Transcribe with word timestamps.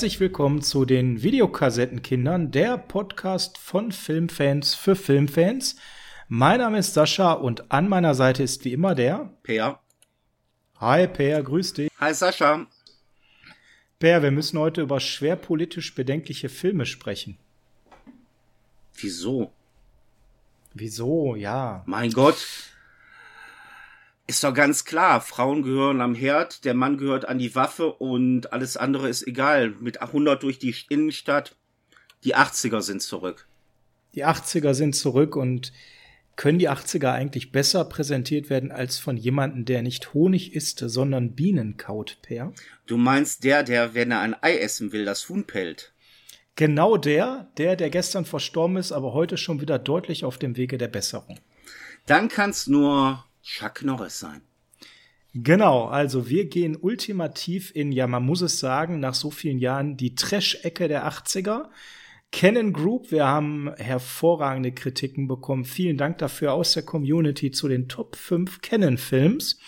Herzlich 0.00 0.18
willkommen 0.18 0.62
zu 0.62 0.86
den 0.86 1.22
Videokassettenkindern, 1.22 2.50
der 2.50 2.78
Podcast 2.78 3.58
von 3.58 3.92
Filmfans 3.92 4.74
für 4.74 4.96
Filmfans. 4.96 5.76
Mein 6.26 6.60
Name 6.60 6.78
ist 6.78 6.94
Sascha 6.94 7.34
und 7.34 7.70
an 7.70 7.86
meiner 7.86 8.14
Seite 8.14 8.42
ist 8.42 8.64
wie 8.64 8.72
immer 8.72 8.94
der 8.94 9.34
Peer. 9.42 9.78
Hi 10.78 11.06
Peer, 11.06 11.42
grüß 11.42 11.74
dich. 11.74 11.90
Hi 12.00 12.14
Sascha. 12.14 12.66
Peer, 13.98 14.22
wir 14.22 14.30
müssen 14.30 14.58
heute 14.58 14.80
über 14.80 15.00
schwer 15.00 15.36
politisch 15.36 15.94
bedenkliche 15.94 16.48
Filme 16.48 16.86
sprechen. 16.86 17.36
Wieso? 18.94 19.52
Wieso? 20.72 21.36
Ja. 21.36 21.82
Mein 21.84 22.10
Gott. 22.12 22.69
Ist 24.30 24.44
doch 24.44 24.54
ganz 24.54 24.84
klar, 24.84 25.20
Frauen 25.20 25.64
gehören 25.64 26.00
am 26.00 26.14
Herd, 26.14 26.64
der 26.64 26.74
Mann 26.74 26.98
gehört 26.98 27.26
an 27.26 27.40
die 27.40 27.52
Waffe 27.56 27.92
und 27.94 28.52
alles 28.52 28.76
andere 28.76 29.08
ist 29.08 29.26
egal. 29.26 29.70
Mit 29.80 30.02
100 30.02 30.40
durch 30.40 30.60
die 30.60 30.72
Innenstadt, 30.88 31.56
die 32.22 32.36
80er 32.36 32.80
sind 32.80 33.02
zurück. 33.02 33.48
Die 34.14 34.24
80er 34.24 34.72
sind 34.72 34.94
zurück 34.94 35.34
und 35.34 35.72
können 36.36 36.60
die 36.60 36.70
80er 36.70 37.10
eigentlich 37.10 37.50
besser 37.50 37.84
präsentiert 37.84 38.50
werden 38.50 38.70
als 38.70 39.00
von 39.00 39.16
jemandem, 39.16 39.64
der 39.64 39.82
nicht 39.82 40.14
Honig 40.14 40.54
isst, 40.54 40.78
sondern 40.78 41.34
Bienen 41.34 41.76
kaut, 41.76 42.18
Per? 42.22 42.52
Du 42.86 42.98
meinst 42.98 43.42
der, 43.42 43.64
der, 43.64 43.94
wenn 43.94 44.12
er 44.12 44.20
ein 44.20 44.40
Ei 44.40 44.58
essen 44.58 44.92
will, 44.92 45.06
das 45.06 45.28
Huhn 45.28 45.44
pellt? 45.44 45.92
Genau 46.54 46.96
der, 46.96 47.50
der, 47.58 47.74
der 47.74 47.90
gestern 47.90 48.24
verstorben 48.24 48.76
ist, 48.76 48.92
aber 48.92 49.12
heute 49.12 49.36
schon 49.36 49.60
wieder 49.60 49.80
deutlich 49.80 50.24
auf 50.24 50.38
dem 50.38 50.56
Wege 50.56 50.78
der 50.78 50.86
Besserung. 50.86 51.40
Dann 52.06 52.28
kann's 52.28 52.68
nur 52.68 53.24
Chuck 53.42 53.82
Norris 53.82 54.18
sein. 54.18 54.42
Genau, 55.32 55.86
also 55.86 56.28
wir 56.28 56.46
gehen 56.46 56.76
ultimativ 56.76 57.70
in, 57.74 57.92
ja, 57.92 58.08
man 58.08 58.24
muss 58.24 58.40
es 58.40 58.58
sagen, 58.58 58.98
nach 58.98 59.14
so 59.14 59.30
vielen 59.30 59.58
Jahren 59.58 59.96
die 59.96 60.16
Trash-Ecke 60.16 60.88
der 60.88 61.08
80er. 61.08 61.68
Canon 62.32 62.72
Group, 62.72 63.10
wir 63.12 63.26
haben 63.26 63.72
hervorragende 63.76 64.72
Kritiken 64.72 65.28
bekommen. 65.28 65.64
Vielen 65.64 65.96
Dank 65.96 66.18
dafür 66.18 66.52
aus 66.52 66.72
der 66.72 66.84
Community 66.84 67.50
zu 67.50 67.68
den 67.68 67.88
Top 67.88 68.16
5 68.16 68.60
Canon-Films, 68.60 69.58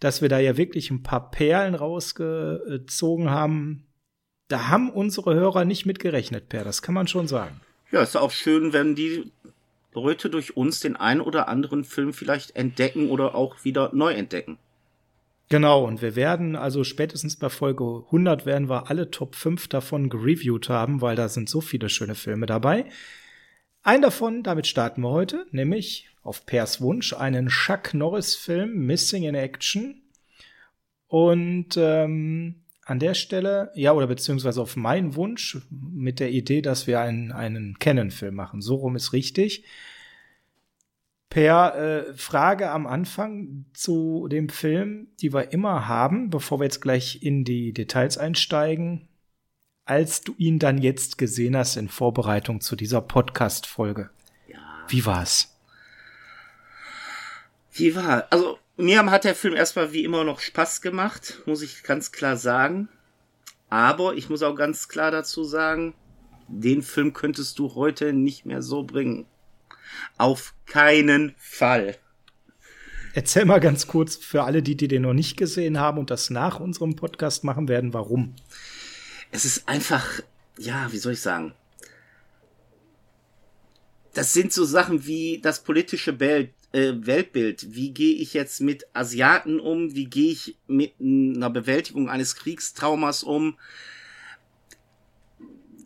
dass 0.00 0.22
wir 0.22 0.28
da 0.28 0.38
ja 0.38 0.56
wirklich 0.56 0.90
ein 0.90 1.02
paar 1.02 1.30
Perlen 1.30 1.74
rausgezogen 1.74 3.30
haben. 3.30 3.86
Da 4.48 4.68
haben 4.68 4.90
unsere 4.90 5.34
Hörer 5.34 5.64
nicht 5.64 5.86
mitgerechnet, 5.86 6.48
Per, 6.48 6.64
das 6.64 6.82
kann 6.82 6.94
man 6.94 7.08
schon 7.08 7.28
sagen. 7.28 7.60
Ja, 7.90 8.02
ist 8.02 8.16
auch 8.16 8.30
schön, 8.30 8.72
wenn 8.72 8.94
die 8.94 9.32
Leute 9.94 10.28
durch 10.30 10.56
uns 10.56 10.80
den 10.80 10.96
einen 10.96 11.20
oder 11.20 11.48
anderen 11.48 11.84
Film 11.84 12.12
vielleicht 12.12 12.56
entdecken 12.56 13.10
oder 13.10 13.34
auch 13.34 13.64
wieder 13.64 13.90
neu 13.94 14.12
entdecken. 14.12 14.58
Genau, 15.48 15.84
und 15.84 16.00
wir 16.02 16.16
werden 16.16 16.56
also 16.56 16.84
spätestens 16.84 17.36
bei 17.36 17.48
Folge 17.48 18.02
100 18.06 18.46
werden 18.46 18.68
wir 18.68 18.90
alle 18.90 19.10
Top 19.10 19.34
5 19.34 19.68
davon 19.68 20.08
gereviewt 20.08 20.68
haben, 20.68 21.00
weil 21.00 21.16
da 21.16 21.28
sind 21.28 21.48
so 21.48 21.60
viele 21.60 21.88
schöne 21.88 22.14
Filme 22.14 22.46
dabei. 22.46 22.86
Ein 23.82 24.00
davon, 24.00 24.42
damit 24.42 24.66
starten 24.66 25.02
wir 25.02 25.10
heute, 25.10 25.46
nämlich 25.50 26.08
auf 26.22 26.46
Pers 26.46 26.80
Wunsch 26.80 27.12
einen 27.12 27.48
Chuck 27.48 27.92
Norris 27.92 28.34
Film 28.34 28.86
Missing 28.86 29.24
in 29.24 29.34
Action. 29.34 30.02
Und 31.06 31.76
ähm, 31.76 32.63
an 32.84 32.98
der 32.98 33.14
Stelle, 33.14 33.70
ja, 33.74 33.92
oder 33.92 34.06
beziehungsweise 34.06 34.60
auf 34.60 34.76
meinen 34.76 35.14
Wunsch 35.16 35.58
mit 35.70 36.20
der 36.20 36.30
Idee, 36.30 36.60
dass 36.60 36.86
wir 36.86 37.00
einen, 37.00 37.32
einen 37.32 37.78
Canon-Film 37.78 38.34
machen. 38.34 38.60
So 38.60 38.76
rum 38.76 38.96
ist 38.96 39.12
richtig. 39.12 39.64
Per 41.30 41.74
äh, 41.74 42.14
Frage 42.14 42.70
am 42.70 42.86
Anfang 42.86 43.64
zu 43.72 44.28
dem 44.28 44.48
Film, 44.48 45.08
die 45.20 45.32
wir 45.32 45.52
immer 45.52 45.88
haben, 45.88 46.30
bevor 46.30 46.60
wir 46.60 46.64
jetzt 46.64 46.80
gleich 46.80 47.22
in 47.22 47.44
die 47.44 47.72
Details 47.72 48.18
einsteigen, 48.18 49.08
als 49.84 50.22
du 50.22 50.34
ihn 50.38 50.58
dann 50.58 50.78
jetzt 50.78 51.18
gesehen 51.18 51.56
hast 51.56 51.76
in 51.76 51.88
Vorbereitung 51.88 52.60
zu 52.60 52.76
dieser 52.76 53.00
Podcast-Folge. 53.00 54.10
Ja. 54.46 54.58
Wie 54.88 55.04
war's? 55.04 55.58
Wie 57.72 57.96
war? 57.96 58.26
Also, 58.30 58.58
mir 58.76 59.04
hat 59.10 59.24
der 59.24 59.34
Film 59.34 59.54
erstmal 59.54 59.92
wie 59.92 60.04
immer 60.04 60.24
noch 60.24 60.40
Spaß 60.40 60.80
gemacht, 60.80 61.42
muss 61.46 61.62
ich 61.62 61.82
ganz 61.82 62.12
klar 62.12 62.36
sagen. 62.36 62.88
Aber 63.70 64.14
ich 64.14 64.28
muss 64.28 64.42
auch 64.42 64.54
ganz 64.54 64.88
klar 64.88 65.10
dazu 65.10 65.44
sagen, 65.44 65.94
den 66.48 66.82
Film 66.82 67.12
könntest 67.12 67.58
du 67.58 67.74
heute 67.74 68.12
nicht 68.12 68.46
mehr 68.46 68.62
so 68.62 68.82
bringen. 68.82 69.26
Auf 70.18 70.54
keinen 70.66 71.34
Fall. 71.38 71.96
Erzähl 73.14 73.44
mal 73.44 73.60
ganz 73.60 73.86
kurz 73.86 74.16
für 74.16 74.42
alle, 74.42 74.62
die, 74.62 74.76
die 74.76 74.88
den 74.88 75.02
noch 75.02 75.14
nicht 75.14 75.36
gesehen 75.36 75.78
haben 75.78 75.98
und 75.98 76.10
das 76.10 76.30
nach 76.30 76.58
unserem 76.58 76.96
Podcast 76.96 77.44
machen 77.44 77.68
werden, 77.68 77.94
warum. 77.94 78.34
Es 79.30 79.44
ist 79.44 79.68
einfach, 79.68 80.20
ja, 80.58 80.90
wie 80.90 80.98
soll 80.98 81.12
ich 81.12 81.20
sagen? 81.20 81.54
Das 84.14 84.32
sind 84.32 84.52
so 84.52 84.64
Sachen 84.64 85.06
wie 85.06 85.40
das 85.40 85.62
politische 85.62 86.12
Bild, 86.12 86.50
äh, 86.74 87.06
Weltbild. 87.06 87.74
Wie 87.74 87.92
gehe 87.92 88.16
ich 88.16 88.34
jetzt 88.34 88.60
mit 88.60 88.86
Asiaten 88.92 89.60
um? 89.60 89.94
Wie 89.94 90.06
gehe 90.06 90.32
ich 90.32 90.56
mit 90.66 90.94
einer 91.00 91.48
Bewältigung 91.48 92.10
eines 92.10 92.34
Kriegstraumas 92.34 93.22
um? 93.22 93.56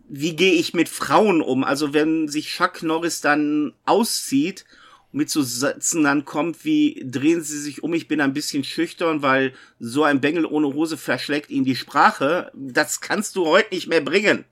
Wie 0.08 0.34
gehe 0.34 0.54
ich 0.54 0.72
mit 0.72 0.88
Frauen 0.88 1.42
um? 1.42 1.62
Also 1.62 1.92
wenn 1.92 2.28
sich 2.28 2.48
Chuck 2.48 2.82
Norris 2.82 3.20
dann 3.20 3.74
auszieht 3.84 4.64
mit 5.12 5.30
so 5.30 5.42
Sätzen 5.42 6.04
dann 6.04 6.24
kommt 6.24 6.64
wie 6.64 7.02
drehen 7.04 7.42
Sie 7.42 7.58
sich 7.58 7.82
um, 7.82 7.94
ich 7.94 8.08
bin 8.08 8.20
ein 8.20 8.34
bisschen 8.34 8.64
schüchtern, 8.64 9.22
weil 9.22 9.54
so 9.78 10.04
ein 10.04 10.20
Bengel 10.20 10.46
ohne 10.46 10.68
Hose 10.68 10.96
verschlägt 10.96 11.50
Ihnen 11.50 11.64
die 11.64 11.76
Sprache. 11.76 12.50
Das 12.54 13.00
kannst 13.00 13.36
du 13.36 13.46
heute 13.46 13.74
nicht 13.74 13.88
mehr 13.88 14.00
bringen. 14.00 14.44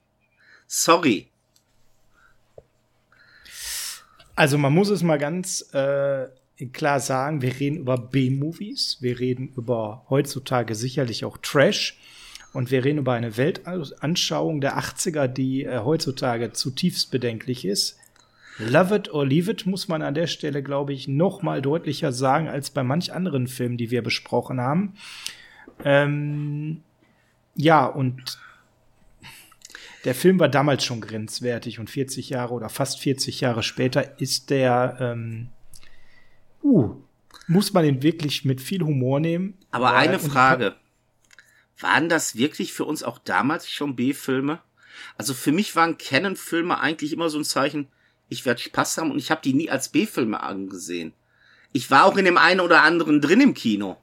Sorry. 0.66 1.28
Also 4.36 4.58
man 4.58 4.72
muss 4.74 4.90
es 4.90 5.02
mal 5.02 5.18
ganz 5.18 5.72
äh, 5.72 6.26
klar 6.72 7.00
sagen, 7.00 7.40
wir 7.40 7.58
reden 7.58 7.78
über 7.78 7.96
B-Movies, 7.96 8.98
wir 9.00 9.18
reden 9.18 9.48
über 9.56 10.04
heutzutage 10.10 10.74
sicherlich 10.74 11.24
auch 11.24 11.38
Trash 11.38 11.98
und 12.52 12.70
wir 12.70 12.84
reden 12.84 12.98
über 12.98 13.14
eine 13.14 13.38
Weltanschauung 13.38 14.60
der 14.60 14.78
80er, 14.78 15.26
die 15.26 15.64
äh, 15.64 15.78
heutzutage 15.78 16.52
zutiefst 16.52 17.10
bedenklich 17.10 17.64
ist. 17.64 17.98
Love 18.58 18.96
it 18.96 19.10
or 19.12 19.26
leave 19.26 19.50
it 19.50 19.66
muss 19.66 19.88
man 19.88 20.02
an 20.02 20.14
der 20.14 20.26
Stelle, 20.26 20.62
glaube 20.62 20.92
ich, 20.92 21.08
noch 21.08 21.42
mal 21.42 21.60
deutlicher 21.60 22.12
sagen 22.12 22.48
als 22.48 22.70
bei 22.70 22.82
manch 22.82 23.12
anderen 23.12 23.48
Filmen, 23.48 23.76
die 23.76 23.90
wir 23.90 24.02
besprochen 24.02 24.60
haben. 24.60 24.94
Ähm, 25.84 26.82
ja, 27.54 27.86
und 27.86 28.38
der 30.06 30.14
Film 30.14 30.38
war 30.38 30.48
damals 30.48 30.84
schon 30.84 31.00
grenzwertig 31.00 31.80
und 31.80 31.90
40 31.90 32.30
Jahre 32.30 32.54
oder 32.54 32.68
fast 32.68 33.00
40 33.00 33.40
Jahre 33.40 33.64
später 33.64 34.20
ist 34.20 34.50
der, 34.50 34.96
ähm, 35.00 35.48
uh, 36.62 36.94
muss 37.48 37.72
man 37.72 37.84
ihn 37.84 38.02
wirklich 38.04 38.44
mit 38.44 38.60
viel 38.60 38.82
Humor 38.82 39.18
nehmen. 39.18 39.58
Aber 39.72 39.90
äh, 39.90 39.96
eine 39.96 40.20
Frage. 40.20 40.76
Waren 41.80 42.08
das 42.08 42.36
wirklich 42.36 42.72
für 42.72 42.84
uns 42.84 43.02
auch 43.02 43.18
damals 43.18 43.68
schon 43.68 43.96
B-Filme? 43.96 44.60
Also 45.18 45.34
für 45.34 45.50
mich 45.50 45.74
waren 45.74 45.98
Canon-Filme 45.98 46.78
eigentlich 46.78 47.12
immer 47.12 47.28
so 47.28 47.38
ein 47.38 47.44
Zeichen, 47.44 47.88
ich 48.28 48.46
werde 48.46 48.60
Spaß 48.60 48.98
haben 48.98 49.10
und 49.10 49.18
ich 49.18 49.32
habe 49.32 49.42
die 49.42 49.54
nie 49.54 49.70
als 49.70 49.88
B-Filme 49.88 50.40
angesehen. 50.40 51.14
Ich 51.72 51.90
war 51.90 52.04
auch 52.04 52.16
in 52.16 52.24
dem 52.24 52.38
einen 52.38 52.60
oder 52.60 52.84
anderen 52.84 53.20
drin 53.20 53.40
im 53.40 53.54
Kino. 53.54 53.96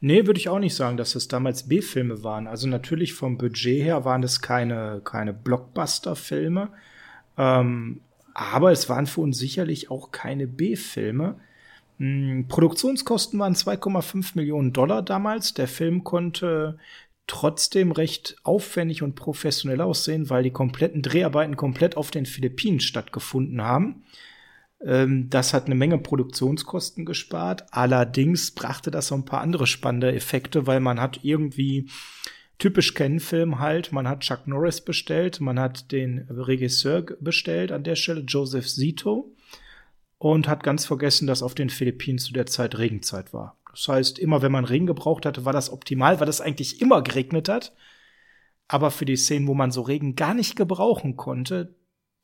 Nee, 0.00 0.26
würde 0.26 0.38
ich 0.38 0.48
auch 0.48 0.58
nicht 0.58 0.74
sagen, 0.74 0.96
dass 0.96 1.12
das 1.12 1.28
damals 1.28 1.68
B-Filme 1.68 2.22
waren. 2.22 2.46
Also 2.46 2.68
natürlich 2.68 3.14
vom 3.14 3.38
Budget 3.38 3.82
her 3.82 4.04
waren 4.04 4.22
es 4.22 4.40
keine, 4.40 5.00
keine 5.04 5.32
Blockbuster-Filme. 5.32 6.70
Ähm, 7.36 8.00
aber 8.34 8.72
es 8.72 8.88
waren 8.88 9.06
für 9.06 9.22
uns 9.22 9.38
sicherlich 9.38 9.90
auch 9.90 10.10
keine 10.12 10.46
B-Filme. 10.46 11.36
Hm, 11.98 12.46
Produktionskosten 12.48 13.38
waren 13.38 13.54
2,5 13.54 14.32
Millionen 14.34 14.72
Dollar 14.72 15.02
damals. 15.02 15.54
Der 15.54 15.68
Film 15.68 16.04
konnte 16.04 16.78
trotzdem 17.26 17.92
recht 17.92 18.36
aufwendig 18.44 19.02
und 19.02 19.14
professionell 19.14 19.80
aussehen, 19.80 20.30
weil 20.30 20.42
die 20.42 20.52
kompletten 20.52 21.02
Dreharbeiten 21.02 21.56
komplett 21.56 21.96
auf 21.96 22.10
den 22.10 22.26
Philippinen 22.26 22.80
stattgefunden 22.80 23.62
haben. 23.62 24.04
Ähm, 24.84 25.30
das 25.30 25.54
hat 25.54 25.66
eine 25.66 25.74
Menge 25.74 25.98
Produktionskosten 25.98 27.04
gespart. 27.04 27.66
Allerdings 27.72 28.50
brachte 28.50 28.90
das 28.90 29.08
so 29.08 29.14
ein 29.14 29.24
paar 29.24 29.40
andere 29.40 29.66
spannende 29.66 30.12
Effekte, 30.12 30.66
weil 30.66 30.80
man 30.80 31.00
hat 31.00 31.20
irgendwie 31.22 31.88
typisch 32.58 32.94
Ken-Film 32.94 33.58
halt, 33.58 33.92
man 33.92 34.08
hat 34.08 34.20
Chuck 34.20 34.46
Norris 34.46 34.80
bestellt, 34.80 35.40
man 35.40 35.60
hat 35.60 35.92
den 35.92 36.26
Regisseur 36.30 37.02
bestellt 37.20 37.70
an 37.70 37.84
der 37.84 37.96
Stelle, 37.96 38.20
Joseph 38.20 38.66
Zito, 38.66 39.34
und 40.18 40.48
hat 40.48 40.62
ganz 40.62 40.86
vergessen, 40.86 41.26
dass 41.26 41.42
auf 41.42 41.54
den 41.54 41.68
Philippinen 41.68 42.18
zu 42.18 42.32
der 42.32 42.46
Zeit 42.46 42.78
Regenzeit 42.78 43.34
war. 43.34 43.58
Das 43.70 43.88
heißt, 43.88 44.18
immer 44.18 44.40
wenn 44.40 44.52
man 44.52 44.64
Regen 44.64 44.86
gebraucht 44.86 45.26
hatte, 45.26 45.44
war 45.44 45.52
das 45.52 45.70
optimal, 45.70 46.18
weil 46.18 46.26
das 46.26 46.40
eigentlich 46.40 46.80
immer 46.80 47.02
geregnet 47.02 47.50
hat. 47.50 47.74
Aber 48.68 48.90
für 48.90 49.04
die 49.04 49.16
Szenen, 49.16 49.46
wo 49.46 49.54
man 49.54 49.70
so 49.70 49.82
Regen 49.82 50.16
gar 50.16 50.32
nicht 50.32 50.56
gebrauchen 50.56 51.16
konnte, 51.16 51.74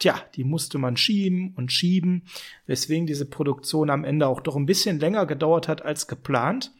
tja, 0.02 0.20
die 0.34 0.44
musste 0.44 0.78
man 0.78 0.96
schieben 0.96 1.52
und 1.56 1.72
schieben, 1.72 2.22
weswegen 2.66 3.06
diese 3.06 3.24
Produktion 3.24 3.88
am 3.88 4.04
Ende 4.04 4.26
auch 4.26 4.40
doch 4.40 4.56
ein 4.56 4.66
bisschen 4.66 4.98
länger 4.98 5.26
gedauert 5.26 5.68
hat 5.68 5.82
als 5.84 6.06
geplant. 6.06 6.72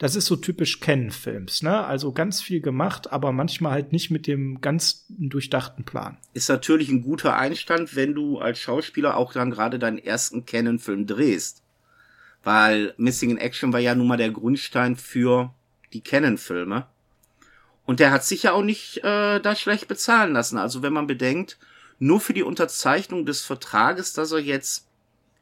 das 0.00 0.14
ist 0.14 0.26
so 0.26 0.36
typisch 0.36 0.78
Ken-Films, 0.78 1.62
ne? 1.62 1.84
Also 1.84 2.12
ganz 2.12 2.40
viel 2.40 2.60
gemacht, 2.60 3.12
aber 3.12 3.32
manchmal 3.32 3.72
halt 3.72 3.90
nicht 3.90 4.12
mit 4.12 4.28
dem 4.28 4.60
ganz 4.60 5.06
durchdachten 5.08 5.84
Plan. 5.84 6.18
Ist 6.34 6.48
natürlich 6.48 6.88
ein 6.88 7.02
guter 7.02 7.36
Einstand, 7.36 7.96
wenn 7.96 8.14
du 8.14 8.38
als 8.38 8.60
Schauspieler 8.60 9.16
auch 9.16 9.32
dann 9.32 9.50
gerade 9.50 9.80
deinen 9.80 9.98
ersten 9.98 10.46
Canon-Film 10.46 11.08
drehst. 11.08 11.64
Weil 12.44 12.94
Missing 12.96 13.30
in 13.30 13.38
Action 13.38 13.72
war 13.72 13.80
ja 13.80 13.96
nun 13.96 14.06
mal 14.06 14.16
der 14.16 14.30
Grundstein 14.30 14.94
für 14.94 15.52
die 15.92 16.00
Canon-Filme. 16.00 16.86
Und 17.84 17.98
der 17.98 18.12
hat 18.12 18.24
sich 18.24 18.44
ja 18.44 18.52
auch 18.52 18.62
nicht 18.62 18.98
äh, 18.98 19.40
da 19.40 19.56
schlecht 19.56 19.88
bezahlen 19.88 20.32
lassen. 20.32 20.58
Also 20.58 20.80
wenn 20.82 20.92
man 20.92 21.08
bedenkt, 21.08 21.58
nur 21.98 22.20
für 22.20 22.34
die 22.34 22.42
Unterzeichnung 22.42 23.26
des 23.26 23.42
Vertrages, 23.42 24.12
dass 24.12 24.32
er 24.32 24.38
jetzt, 24.38 24.86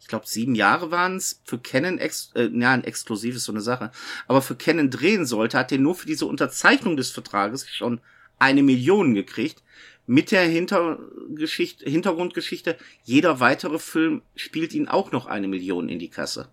ich 0.01 0.09
glaube, 0.09 0.27
sieben 0.27 0.55
Jahre 0.55 0.91
waren 0.91 1.17
es, 1.17 1.41
für 1.45 1.59
Canon, 1.59 1.99
ex 1.99 2.31
äh, 2.35 2.49
ja, 2.53 2.73
ein 2.73 2.85
exklusiv 2.85 3.37
ist 3.37 3.45
so 3.45 3.53
eine 3.53 3.61
Sache, 3.61 3.91
aber 4.27 4.43
für 4.43 4.57
Canon 4.57 4.91
drehen 4.91 5.27
sollte, 5.27 5.59
hat 5.59 5.73
er 5.73 5.79
nur 5.79 5.95
für 5.95 6.07
diese 6.07 6.27
Unterzeichnung 6.27 6.97
des 6.97 7.11
Vertrages 7.11 7.69
schon 7.69 8.01
eine 8.39 8.63
Million 8.63 9.15
gekriegt. 9.15 9.63
Mit 10.09 10.31
der 10.31 10.43
Hintergeschichte, 10.43 11.91
Hintergrundgeschichte, 11.91 12.77
jeder 13.03 13.41
weitere 13.41 13.81
Film 13.81 14.23
spielt 14.37 14.73
ihn 14.73 14.87
auch 14.87 15.11
noch 15.11 15.27
eine 15.27 15.49
Million 15.49 15.89
in 15.89 15.99
die 15.99 16.11
Kasse. 16.11 16.49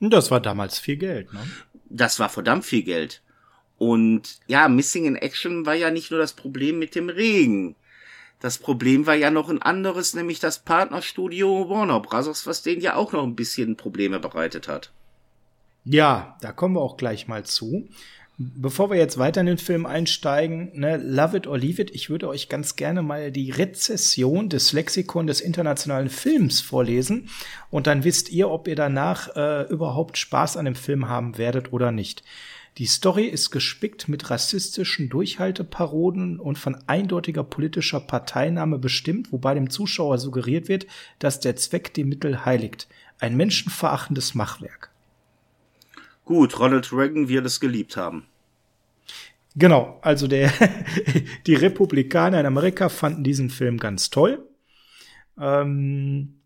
Das 0.00 0.30
war 0.30 0.40
damals 0.40 0.78
viel 0.78 0.96
Geld, 0.96 1.32
ne? 1.32 1.40
Das 1.88 2.18
war 2.18 2.28
verdammt 2.28 2.64
viel 2.64 2.82
Geld. 2.82 3.22
Und 3.78 4.40
ja, 4.46 4.68
Missing 4.68 5.06
in 5.06 5.16
Action 5.16 5.66
war 5.66 5.74
ja 5.74 5.90
nicht 5.90 6.10
nur 6.10 6.20
das 6.20 6.32
Problem 6.32 6.78
mit 6.78 6.94
dem 6.94 7.08
Regen. 7.08 7.76
Das 8.40 8.56
Problem 8.56 9.06
war 9.06 9.14
ja 9.14 9.30
noch 9.30 9.50
ein 9.50 9.60
anderes, 9.60 10.14
nämlich 10.14 10.40
das 10.40 10.60
Partnerstudio 10.60 11.68
Warner 11.68 12.00
Bros., 12.00 12.46
was 12.46 12.62
denen 12.62 12.80
ja 12.80 12.96
auch 12.96 13.12
noch 13.12 13.22
ein 13.22 13.36
bisschen 13.36 13.76
Probleme 13.76 14.18
bereitet 14.18 14.66
hat. 14.66 14.90
Ja, 15.84 16.36
da 16.40 16.52
kommen 16.52 16.74
wir 16.74 16.80
auch 16.80 16.96
gleich 16.96 17.28
mal 17.28 17.44
zu. 17.44 17.88
Bevor 18.42 18.88
wir 18.88 18.96
jetzt 18.96 19.18
weiter 19.18 19.42
in 19.42 19.46
den 19.46 19.58
Film 19.58 19.84
einsteigen, 19.84 20.70
ne, 20.72 20.96
Love 20.96 21.36
It 21.36 21.46
or 21.46 21.58
Leave 21.58 21.82
It, 21.82 21.90
ich 21.90 22.08
würde 22.08 22.26
euch 22.26 22.48
ganz 22.48 22.74
gerne 22.74 23.02
mal 23.02 23.30
die 23.30 23.50
Rezession 23.50 24.48
des 24.48 24.72
Lexikon 24.72 25.26
des 25.26 25.42
internationalen 25.42 26.08
Films 26.08 26.62
vorlesen 26.62 27.28
und 27.68 27.86
dann 27.86 28.02
wisst 28.02 28.30
ihr, 28.30 28.48
ob 28.48 28.66
ihr 28.66 28.76
danach 28.76 29.36
äh, 29.36 29.64
überhaupt 29.64 30.16
Spaß 30.16 30.56
an 30.56 30.64
dem 30.64 30.74
Film 30.74 31.06
haben 31.10 31.36
werdet 31.36 31.74
oder 31.74 31.92
nicht. 31.92 32.22
Die 32.80 32.86
Story 32.86 33.26
ist 33.26 33.50
gespickt 33.50 34.08
mit 34.08 34.30
rassistischen 34.30 35.10
Durchhalteparoden 35.10 36.40
und 36.40 36.56
von 36.56 36.78
eindeutiger 36.86 37.44
politischer 37.44 38.00
Parteinahme 38.00 38.78
bestimmt, 38.78 39.32
wobei 39.32 39.52
dem 39.52 39.68
Zuschauer 39.68 40.16
suggeriert 40.16 40.68
wird, 40.68 40.86
dass 41.18 41.40
der 41.40 41.56
Zweck 41.56 41.92
die 41.92 42.04
Mittel 42.04 42.46
heiligt. 42.46 42.88
Ein 43.18 43.36
menschenverachtendes 43.36 44.34
Machwerk. 44.34 44.90
Gut, 46.24 46.58
Ronald 46.58 46.90
Reagan 46.90 47.28
wird 47.28 47.44
es 47.44 47.60
geliebt 47.60 47.98
haben. 47.98 48.24
Genau, 49.56 49.98
also 50.00 50.26
der, 50.26 50.50
die 51.46 51.56
Republikaner 51.56 52.40
in 52.40 52.46
Amerika 52.46 52.88
fanden 52.88 53.24
diesen 53.24 53.50
Film 53.50 53.76
ganz 53.76 54.08
toll. 54.08 54.48
Ähm, 55.38 56.39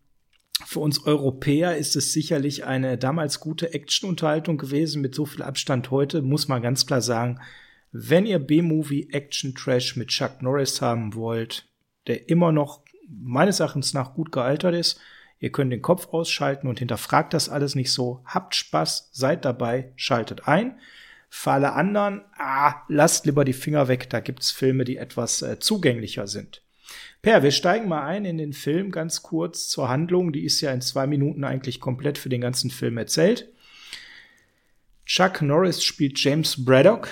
für 0.63 0.79
uns 0.79 1.05
Europäer 1.05 1.77
ist 1.77 1.95
es 1.95 2.13
sicherlich 2.13 2.65
eine 2.65 2.97
damals 2.97 3.39
gute 3.39 3.73
Actionunterhaltung 3.73 4.57
gewesen. 4.57 5.01
Mit 5.01 5.13
so 5.13 5.25
viel 5.25 5.41
Abstand 5.41 5.91
heute 5.91 6.21
muss 6.21 6.47
man 6.47 6.61
ganz 6.61 6.85
klar 6.85 7.01
sagen, 7.01 7.39
wenn 7.91 8.25
ihr 8.25 8.39
B-Movie 8.39 9.09
Action 9.11 9.55
Trash 9.55 9.95
mit 9.95 10.09
Chuck 10.09 10.41
Norris 10.41 10.81
haben 10.81 11.13
wollt, 11.13 11.67
der 12.07 12.29
immer 12.29 12.51
noch 12.51 12.83
meines 13.07 13.59
Erachtens 13.59 13.93
nach 13.93 14.13
gut 14.13 14.31
gealtert 14.31 14.75
ist, 14.75 14.99
ihr 15.39 15.51
könnt 15.51 15.71
den 15.71 15.81
Kopf 15.81 16.07
ausschalten 16.09 16.67
und 16.67 16.79
hinterfragt 16.79 17.33
das 17.33 17.49
alles 17.49 17.75
nicht 17.75 17.91
so. 17.91 18.21
Habt 18.25 18.55
Spaß, 18.55 19.09
seid 19.11 19.45
dabei, 19.45 19.93
schaltet 19.95 20.47
ein. 20.47 20.79
Für 21.29 21.51
alle 21.51 21.73
anderen, 21.73 22.21
ah, 22.37 22.75
lasst 22.87 23.25
lieber 23.25 23.45
die 23.45 23.53
Finger 23.53 23.87
weg, 23.87 24.09
da 24.09 24.19
gibt's 24.19 24.51
Filme, 24.51 24.83
die 24.85 24.97
etwas 24.97 25.41
äh, 25.41 25.59
zugänglicher 25.59 26.27
sind. 26.27 26.64
Per, 27.25 27.41
wir 27.41 27.49
steigen 27.49 27.87
mal 27.87 28.05
ein 28.05 28.23
in 28.23 28.37
den 28.37 28.53
Film 28.53 28.91
ganz 28.91 29.23
kurz 29.23 29.67
zur 29.67 29.89
Handlung. 29.89 30.31
Die 30.31 30.45
ist 30.45 30.61
ja 30.61 30.71
in 30.71 30.81
zwei 30.81 31.07
Minuten 31.07 31.43
eigentlich 31.43 31.79
komplett 31.79 32.19
für 32.19 32.29
den 32.29 32.39
ganzen 32.39 32.69
Film 32.69 32.99
erzählt. 32.99 33.49
Chuck 35.07 35.41
Norris 35.41 35.83
spielt 35.83 36.19
James 36.19 36.63
Braddock. 36.63 37.07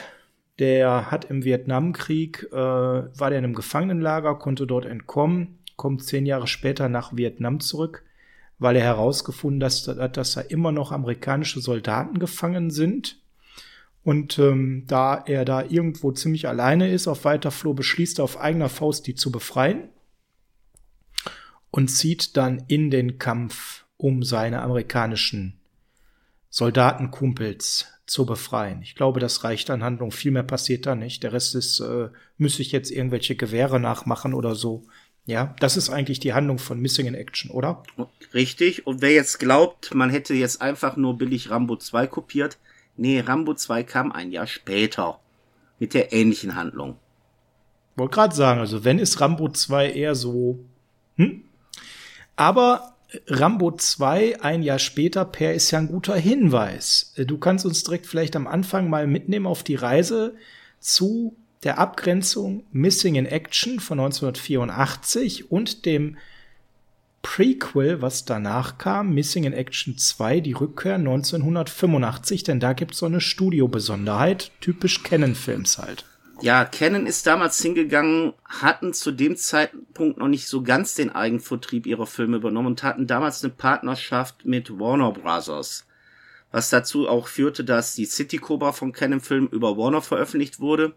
Der 0.60 1.10
hat 1.10 1.26
im 1.32 1.44
Vietnamkrieg, 1.44 2.48
äh, 2.52 2.56
war 2.56 3.32
der 3.32 3.40
in 3.40 3.46
einem 3.46 3.56
Gefangenenlager, 3.56 4.36
konnte 4.36 4.68
dort 4.68 4.86
entkommen, 4.86 5.58
kommt 5.78 6.04
zehn 6.04 6.28
Jahre 6.28 6.46
später 6.46 6.90
nach 6.90 7.18
Vietnam 7.18 7.60
zurück, 7.60 8.04
weil 8.60 8.76
er 8.76 8.84
herausgefunden 8.84 9.64
hat, 9.64 10.16
dass 10.16 10.34
da 10.34 10.42
immer 10.42 10.72
noch 10.72 10.92
amerikanische 10.92 11.60
Soldaten 11.60 12.20
gefangen 12.20 12.70
sind. 12.70 13.18
Und 14.04 14.38
ähm, 14.38 14.84
da 14.86 15.24
er 15.26 15.44
da 15.44 15.64
irgendwo 15.64 16.12
ziemlich 16.12 16.48
alleine 16.48 16.92
ist 16.92 17.08
auf 17.08 17.26
weiter 17.26 17.50
Flur, 17.50 17.76
beschließt 17.76 18.20
er 18.20 18.26
auf 18.26 18.40
eigener 18.40 18.70
Faust, 18.70 19.08
die 19.08 19.16
zu 19.16 19.32
befreien 19.32 19.90
und 21.74 21.88
zieht 21.88 22.38
dann 22.38 22.64
in 22.68 22.92
den 22.92 23.18
Kampf, 23.18 23.86
um 23.98 24.22
seine 24.22 24.62
amerikanischen 24.62 25.60
Soldatenkumpels 26.52 27.88
zu 28.06 28.28
befreien. 28.28 28.84
Ich 28.84 28.94
glaube, 28.94 29.20
das 29.20 29.44
reicht 29.44 29.72
an 29.72 29.84
Handlung. 29.84 30.12
Viel 30.12 30.32
mehr 30.32 30.44
passiert 30.44 30.86
da 30.86 30.94
nicht. 30.94 31.24
Der 31.24 31.34
Rest 31.34 31.56
ist, 31.56 31.80
äh, 31.80 32.10
müsste 32.38 32.62
ich 32.62 32.72
jetzt 32.72 32.92
irgendwelche 32.92 33.36
Gewehre 33.36 33.80
nachmachen 33.80 34.36
oder 34.36 34.54
so. 34.54 34.84
Ja, 35.26 35.56
das 35.62 35.76
ist 35.76 35.90
eigentlich 35.90 36.20
die 36.20 36.34
Handlung 36.34 36.60
von 36.60 36.80
Missing 36.80 37.08
in 37.08 37.16
Action, 37.16 37.50
oder? 37.50 37.82
Richtig. 38.36 38.86
Und 38.86 39.02
wer 39.02 39.12
jetzt 39.12 39.40
glaubt, 39.40 39.96
man 39.96 40.12
hätte 40.12 40.36
jetzt 40.36 40.62
einfach 40.62 40.96
nur 40.96 41.18
billig 41.18 41.50
Rambo 41.50 41.76
2 41.76 42.06
kopiert, 42.06 42.60
nee, 42.98 43.20
Rambo 43.20 43.56
2 43.56 43.84
kam 43.84 44.12
ein 44.12 44.32
Jahr 44.32 44.46
später. 44.48 45.20
Mit 45.80 45.96
der 45.96 46.14
ähnlichen 46.14 46.54
Handlung. 46.54 46.98
Wollte 47.96 48.14
gerade 48.14 48.36
sagen, 48.36 48.60
also 48.60 48.84
wenn 48.84 49.00
ist 49.00 49.20
Rambo 49.20 49.50
2 49.50 49.92
eher 49.92 50.14
so, 50.14 50.60
hm? 51.16 51.46
Aber 52.36 52.96
Rambo 53.28 53.72
2 53.72 54.42
ein 54.42 54.64
Jahr 54.64 54.80
später, 54.80 55.26
Per, 55.26 55.54
ist 55.54 55.72
ja 55.72 55.80
ein 55.80 55.88
guter 55.88 56.16
Hinweis. 56.16 57.14
Du 57.18 57.38
kannst 57.38 57.66
uns 57.66 57.84
direkt 57.84 58.08
vielleicht 58.08 58.36
am 58.36 58.48
Anfang 58.48 58.90
mal 58.90 59.08
mitnehmen 59.08 59.46
auf 59.46 59.64
die 59.64 59.76
Reise 59.76 60.36
zu 60.80 61.36
der 61.64 61.78
Abgrenzung 61.78 62.64
Missing 62.72 63.16
in 63.16 63.26
Action 63.26 63.80
von 63.80 64.00
1984 64.00 65.52
und 65.52 65.86
dem 65.86 66.18
Prequel, 67.22 68.02
was 68.02 68.26
danach 68.26 68.78
kam, 68.78 69.14
Missing 69.14 69.46
in 69.46 69.54
Action 69.54 69.98
2, 69.98 70.42
die 70.42 70.52
Rückkehr 70.52 70.96
1985, 70.96 72.44
denn 72.44 72.60
da 72.60 72.74
gibt's 72.74 72.98
so 72.98 73.06
eine 73.06 73.22
Studio-Besonderheit, 73.22 74.52
typisch 74.60 75.04
Canon-Films 75.04 75.78
halt. 75.78 76.06
Ja, 76.44 76.66
Canon 76.66 77.08
ist 77.08 77.26
damals 77.26 77.62
hingegangen, 77.62 78.34
hatten 78.44 78.92
zu 78.92 79.14
dem 79.14 79.38
Zeitpunkt 79.38 80.18
noch 80.18 80.28
nicht 80.28 80.46
so 80.50 80.62
ganz 80.62 80.94
den 80.94 81.10
Eigenvertrieb 81.10 81.88
ihrer 81.88 82.06
Filme 82.06 82.36
übernommen 82.36 82.68
und 82.68 82.84
hatten 82.84 83.08
damals 83.08 83.46
eine 83.46 83.54
Partnerschaft 83.54 84.44
mit 84.44 84.78
Warner 84.78 85.14
Brothers. 85.14 85.86
Was 86.52 86.70
dazu 86.70 87.08
auch 87.08 87.30
führte, 87.30 87.64
dass 87.64 87.96
die 87.96 88.04
City 88.04 88.40
Cobra 88.40 88.74
von 88.74 88.92
Canon 88.92 89.22
Film 89.22 89.48
über 89.54 89.78
Warner 89.78 90.02
veröffentlicht 90.02 90.60
wurde. 90.60 90.94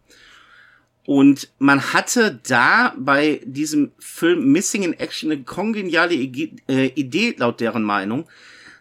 Und 1.05 1.49
man 1.61 1.93
hatte 1.93 2.41
da 2.49 2.93
bei 2.99 3.41
diesem 3.45 3.93
Film 4.01 4.51
Missing 4.51 4.83
in 4.83 4.95
Action 4.95 5.31
eine 5.31 5.45
kongeniale 5.45 6.15
äh, 6.17 6.87
Idee 6.97 7.37
laut 7.39 7.61
deren 7.61 7.85
Meinung, 7.85 8.27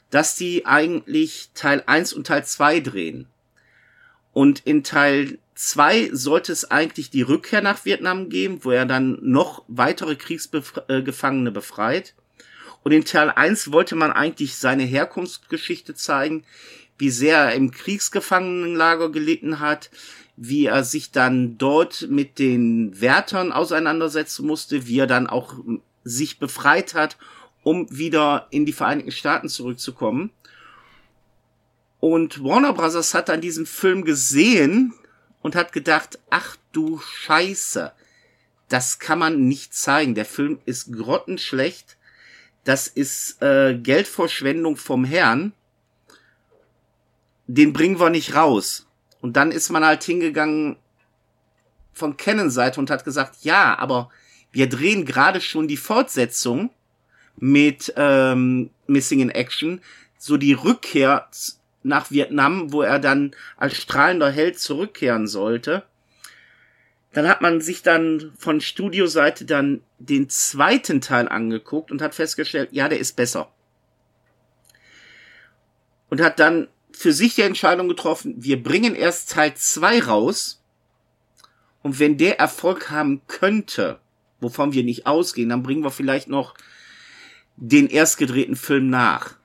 dass 0.10 0.36
die 0.36 0.66
eigentlich 0.66 1.52
Teil 1.54 1.84
1 1.86 2.14
und 2.14 2.26
Teil 2.26 2.44
2 2.44 2.80
drehen. 2.80 3.28
Und 4.34 4.62
in 4.66 4.84
Teil 4.84 5.38
zwei 5.56 6.10
sollte 6.12 6.52
es 6.52 6.70
eigentlich 6.70 7.10
die 7.10 7.22
Rückkehr 7.22 7.62
nach 7.62 7.86
Vietnam 7.86 8.30
geben, 8.30 8.60
wo 8.64 8.72
er 8.72 8.86
dann 8.86 9.18
noch 9.22 9.64
weitere 9.68 10.16
Kriegsgefangene 10.16 11.52
befreit. 11.52 12.14
Und 12.84 12.92
in 12.92 13.06
Teil 13.06 13.32
1 13.32 13.72
wollte 13.72 13.96
man 13.96 14.12
eigentlich 14.12 14.58
seine 14.58 14.84
Herkunftsgeschichte 14.84 15.96
zeigen, 15.96 16.44
wie 16.98 17.10
sehr 17.10 17.40
er 17.40 17.56
im 17.56 17.72
Kriegsgefangenenlager 17.72 19.10
gelitten 19.10 19.60
hat, 19.60 19.90
wie 20.38 20.66
er 20.66 20.84
sich 20.84 21.12
dann 21.12 21.58
dort 21.58 22.08
mit 22.10 22.38
den 22.38 23.00
Wärtern 23.00 23.52
auseinandersetzen 23.52 24.46
musste, 24.46 24.86
wie 24.88 25.00
er 25.00 25.08
dann 25.08 25.28
auch 25.28 25.56
sich 26.04 26.38
befreit 26.38 26.94
hat, 26.94 27.18
um 27.64 27.88
wieder 27.90 28.48
in 28.52 28.66
die 28.66 28.74
Vereinigten 28.74 29.12
Staaten 29.12 29.50
zurückzukommen. 29.50 30.30
Und 32.00 32.44
Warner 32.44 32.74
Bros. 32.74 33.14
hat 33.14 33.30
dann 33.30 33.42
diesen 33.42 33.66
Film 33.66 34.04
gesehen 34.04 34.94
und 35.46 35.56
hat 35.56 35.74
gedacht, 35.74 36.18
ach 36.32 36.58
du 36.72 36.98
Scheiße, 36.98 37.94
das 38.68 38.98
kann 38.98 39.20
man 39.20 39.48
nicht 39.48 39.76
zeigen. 39.76 40.16
Der 40.16 40.26
Film 40.26 40.60
ist 40.66 40.92
grottenschlecht. 40.92 41.98
Das 42.64 42.88
ist 42.88 43.44
äh, 43.44 43.78
Geldverschwendung 43.78 44.76
vom 44.76 45.06
Herrn. 45.06 45.54
Den 47.46 47.74
bringen 47.74 48.00
wir 48.00 48.10
nicht 48.10 48.34
raus. 48.34 48.88
Und 49.22 49.38
dann 49.38 49.52
ist 49.52 49.70
man 49.70 49.86
halt 49.86 50.04
hingegangen 50.04 50.78
von 51.94 52.18
Canon-Seite 52.18 52.80
und 52.80 52.90
hat 52.90 53.06
gesagt, 53.06 53.44
ja, 53.44 53.78
aber 53.78 54.10
wir 54.52 54.68
drehen 54.68 55.06
gerade 55.06 55.42
schon 55.42 55.68
die 55.68 55.78
Fortsetzung 55.78 56.72
mit 57.36 57.94
ähm, 57.98 58.72
Missing 58.88 59.20
in 59.20 59.30
Action, 59.30 59.80
so 60.18 60.38
die 60.38 60.54
Rückkehr 60.54 61.30
nach 61.86 62.12
Vietnam, 62.12 62.72
wo 62.74 62.82
er 62.82 63.00
dann 63.00 63.32
als 63.58 63.78
strahlender 63.78 64.32
Held 64.32 64.60
zurückkehren 64.60 65.28
sollte. 65.28 65.84
Dann 67.14 67.28
hat 67.28 67.42
man 67.42 67.62
sich 67.62 67.82
dann 67.82 68.34
von 68.38 68.60
Studioseite 68.60 69.46
dann 69.46 69.82
den 70.00 70.28
zweiten 70.28 71.00
Teil 71.00 71.30
angeguckt 71.30 71.92
und 71.92 72.02
hat 72.02 72.16
festgestellt, 72.16 72.70
ja, 72.72 72.90
der 72.90 73.00
ist 73.00 73.16
besser. 73.16 73.52
Und 76.10 76.22
hat 76.22 76.40
dann 76.40 76.68
für 76.92 77.14
sich 77.14 77.36
die 77.36 77.42
Entscheidung 77.42 77.88
getroffen, 77.88 78.36
wir 78.38 78.62
bringen 78.62 78.96
erst 78.96 79.32
Teil 79.32 79.54
2 79.54 80.04
raus. 80.04 80.62
Und 81.82 82.00
wenn 82.00 82.18
der 82.18 82.40
Erfolg 82.40 82.90
haben 82.90 83.22
könnte, 83.28 84.00
wovon 84.40 84.74
wir 84.74 84.84
nicht 84.84 85.06
ausgehen, 85.08 85.50
dann 85.50 85.64
bringen 85.64 85.84
wir 85.84 85.92
vielleicht 85.92 86.28
noch 86.28 86.56
den 87.58 87.88
erst 87.88 88.18
gedrehten 88.18 88.56
Film 88.56 88.90
nach. 88.90 89.36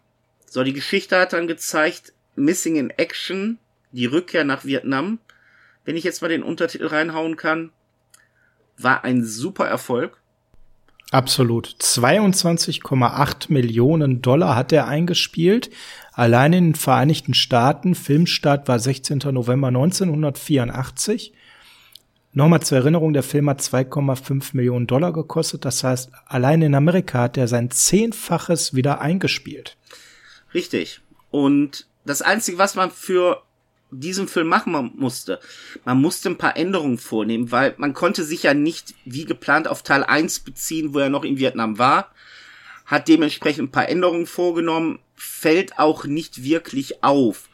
So, 0.47 0.65
die 0.65 0.73
Geschichte 0.73 1.19
hat 1.19 1.33
dann 1.33 1.47
gezeigt, 1.47 2.13
Missing 2.41 2.77
in 2.77 2.91
Action, 2.91 3.59
die 3.93 4.07
Rückkehr 4.07 4.45
nach 4.45 4.65
Vietnam, 4.65 5.19
wenn 5.85 5.97
ich 5.97 6.05
jetzt 6.05 6.23
mal 6.23 6.29
den 6.29 6.43
Untertitel 6.43 6.87
reinhauen 6.87 7.37
kann, 7.37 7.73
war 8.77 9.05
ein 9.05 9.25
super 9.25 9.67
Erfolg. 9.67 10.21
Absolut. 11.11 11.67
22,8 11.67 13.53
Millionen 13.53 14.23
Dollar 14.23 14.55
hat 14.55 14.73
er 14.73 14.87
eingespielt. 14.87 15.71
Allein 16.13 16.53
in 16.53 16.65
den 16.67 16.75
Vereinigten 16.77 17.35
Staaten. 17.35 17.97
Filmstart 17.97 18.69
war 18.69 18.79
16. 18.79 19.19
November 19.33 19.69
1984. 19.69 21.33
Nochmal 22.33 22.63
zur 22.63 22.79
Erinnerung, 22.79 23.13
der 23.13 23.25
Film 23.25 23.51
hat 23.51 23.61
2,5 23.61 24.51
Millionen 24.53 24.87
Dollar 24.87 25.13
gekostet. 25.13 25.65
Das 25.65 25.83
heißt, 25.83 26.13
allein 26.27 26.63
in 26.63 26.77
Amerika 26.77 27.23
hat 27.23 27.37
er 27.37 27.49
sein 27.49 27.73
Zehnfaches 27.73 28.75
wieder 28.75 29.01
eingespielt. 29.01 29.77
Richtig. 30.55 31.01
Und 31.33 31.90
das 32.05 32.23
Einzige, 32.23 32.59
was 32.59 32.75
man 32.75 32.91
für 32.91 33.43
diesen 33.91 34.29
Film 34.29 34.47
machen 34.47 34.93
musste, 34.97 35.41
man 35.85 36.01
musste 36.01 36.31
ein 36.31 36.39
paar 36.39 36.57
Änderungen 36.57 36.99
vornehmen, 36.99 37.51
weil 37.51 37.75
man 37.79 37.95
konnte 37.95 38.25
sich 38.25 38.45
ja 38.45 38.55
nicht 38.55 38.95
wie 39.05 39.25
geplant 39.25 39.69
auf 39.69 39.83
Teil 39.83 40.05
1 40.05 40.41
beziehen, 40.41 40.95
wo 40.95 40.99
er 40.99 41.11
noch 41.11 41.25
in 41.25 41.39
Vietnam 41.39 41.79
war, 41.79 42.13
hat 42.87 43.09
dementsprechend 43.09 43.69
ein 43.69 43.73
paar 43.73 43.89
Änderungen 43.89 44.27
vorgenommen, 44.27 45.01
fällt 45.15 45.79
auch 45.79 46.05
nicht 46.05 46.45
wirklich 46.45 47.03
auf. 47.03 47.49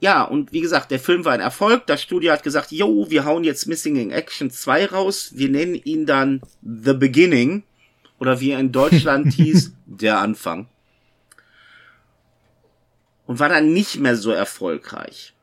Ja, 0.00 0.22
und 0.22 0.52
wie 0.52 0.60
gesagt, 0.60 0.90
der 0.90 1.00
Film 1.00 1.24
war 1.24 1.32
ein 1.32 1.40
Erfolg. 1.40 1.86
Das 1.86 2.02
Studio 2.02 2.32
hat 2.32 2.42
gesagt, 2.42 2.72
yo, 2.72 3.06
wir 3.08 3.24
hauen 3.24 3.42
jetzt 3.42 3.66
Missing 3.66 3.96
in 3.96 4.10
Action 4.10 4.50
2 4.50 4.86
raus. 4.86 5.32
Wir 5.34 5.48
nennen 5.48 5.76
ihn 5.76 6.04
dann 6.04 6.42
The 6.62 6.92
Beginning. 6.92 7.62
Oder 8.18 8.40
wie 8.40 8.50
er 8.50 8.60
in 8.60 8.70
Deutschland 8.70 9.32
hieß, 9.34 9.72
der 9.86 10.18
Anfang 10.18 10.68
und 13.26 13.38
war 13.38 13.48
dann 13.48 13.72
nicht 13.72 13.98
mehr 13.98 14.16
so 14.16 14.30
erfolgreich. 14.30 15.34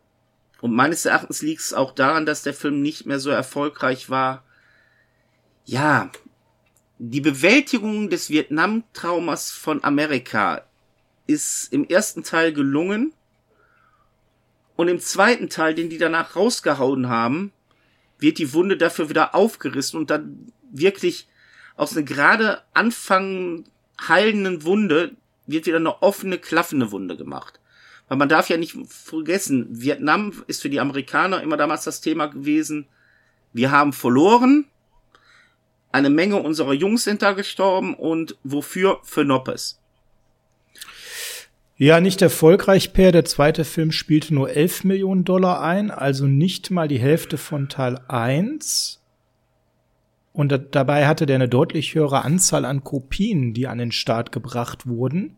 Und 0.61 0.73
meines 0.73 1.05
Erachtens 1.05 1.41
liegt 1.41 1.61
es 1.61 1.73
auch 1.73 1.93
daran, 1.93 2.25
dass 2.25 2.43
der 2.43 2.53
Film 2.53 2.81
nicht 2.81 3.05
mehr 3.05 3.19
so 3.19 3.31
erfolgreich 3.31 4.09
war. 4.09 4.43
Ja, 5.65 6.11
die 6.99 7.21
Bewältigung 7.21 8.09
des 8.09 8.29
Vietnam-Traumas 8.29 9.51
von 9.51 9.83
Amerika 9.83 10.63
ist 11.25 11.73
im 11.73 11.87
ersten 11.87 12.23
Teil 12.23 12.53
gelungen. 12.53 13.13
Und 14.75 14.87
im 14.87 14.99
zweiten 14.99 15.49
Teil, 15.49 15.73
den 15.73 15.89
die 15.89 15.97
danach 15.97 16.35
rausgehauen 16.35 17.09
haben, 17.09 17.51
wird 18.19 18.37
die 18.37 18.53
Wunde 18.53 18.77
dafür 18.77 19.09
wieder 19.09 19.33
aufgerissen 19.33 19.99
und 19.99 20.11
dann 20.11 20.51
wirklich 20.71 21.27
aus 21.75 21.97
einer 21.97 22.05
gerade 22.05 22.61
anfangen 22.73 23.65
heilenden 24.07 24.63
Wunde 24.63 25.15
wird 25.47 25.65
wieder 25.65 25.77
eine 25.77 26.01
offene, 26.01 26.37
klaffende 26.37 26.91
Wunde 26.91 27.17
gemacht. 27.17 27.59
Weil 28.11 28.17
man 28.17 28.27
darf 28.27 28.49
ja 28.49 28.57
nicht 28.57 28.75
vergessen, 28.89 29.67
Vietnam 29.69 30.33
ist 30.47 30.61
für 30.61 30.69
die 30.69 30.81
Amerikaner 30.81 31.41
immer 31.41 31.55
damals 31.55 31.85
das 31.85 32.01
Thema 32.01 32.25
gewesen. 32.25 32.87
Wir 33.53 33.71
haben 33.71 33.93
verloren. 33.93 34.65
Eine 35.93 36.09
Menge 36.09 36.35
unserer 36.35 36.73
Jungs 36.73 37.05
sind 37.05 37.21
da 37.21 37.31
gestorben 37.31 37.93
und 37.93 38.35
wofür? 38.43 38.99
Für 39.03 39.23
Noppes. 39.23 39.79
Ja, 41.77 42.01
nicht 42.01 42.21
erfolgreich, 42.21 42.91
Per. 42.91 43.13
Der 43.13 43.23
zweite 43.23 43.63
Film 43.63 43.93
spielte 43.93 44.33
nur 44.33 44.49
11 44.49 44.83
Millionen 44.83 45.23
Dollar 45.23 45.61
ein, 45.61 45.89
also 45.89 46.25
nicht 46.27 46.69
mal 46.69 46.89
die 46.89 46.99
Hälfte 46.99 47.37
von 47.37 47.69
Teil 47.69 48.01
1. 48.09 49.01
Und 50.33 50.59
dabei 50.71 51.07
hatte 51.07 51.25
der 51.25 51.37
eine 51.37 51.47
deutlich 51.47 51.95
höhere 51.95 52.25
Anzahl 52.25 52.65
an 52.65 52.83
Kopien, 52.83 53.53
die 53.53 53.67
an 53.67 53.77
den 53.77 53.93
Start 53.93 54.33
gebracht 54.33 54.85
wurden 54.85 55.37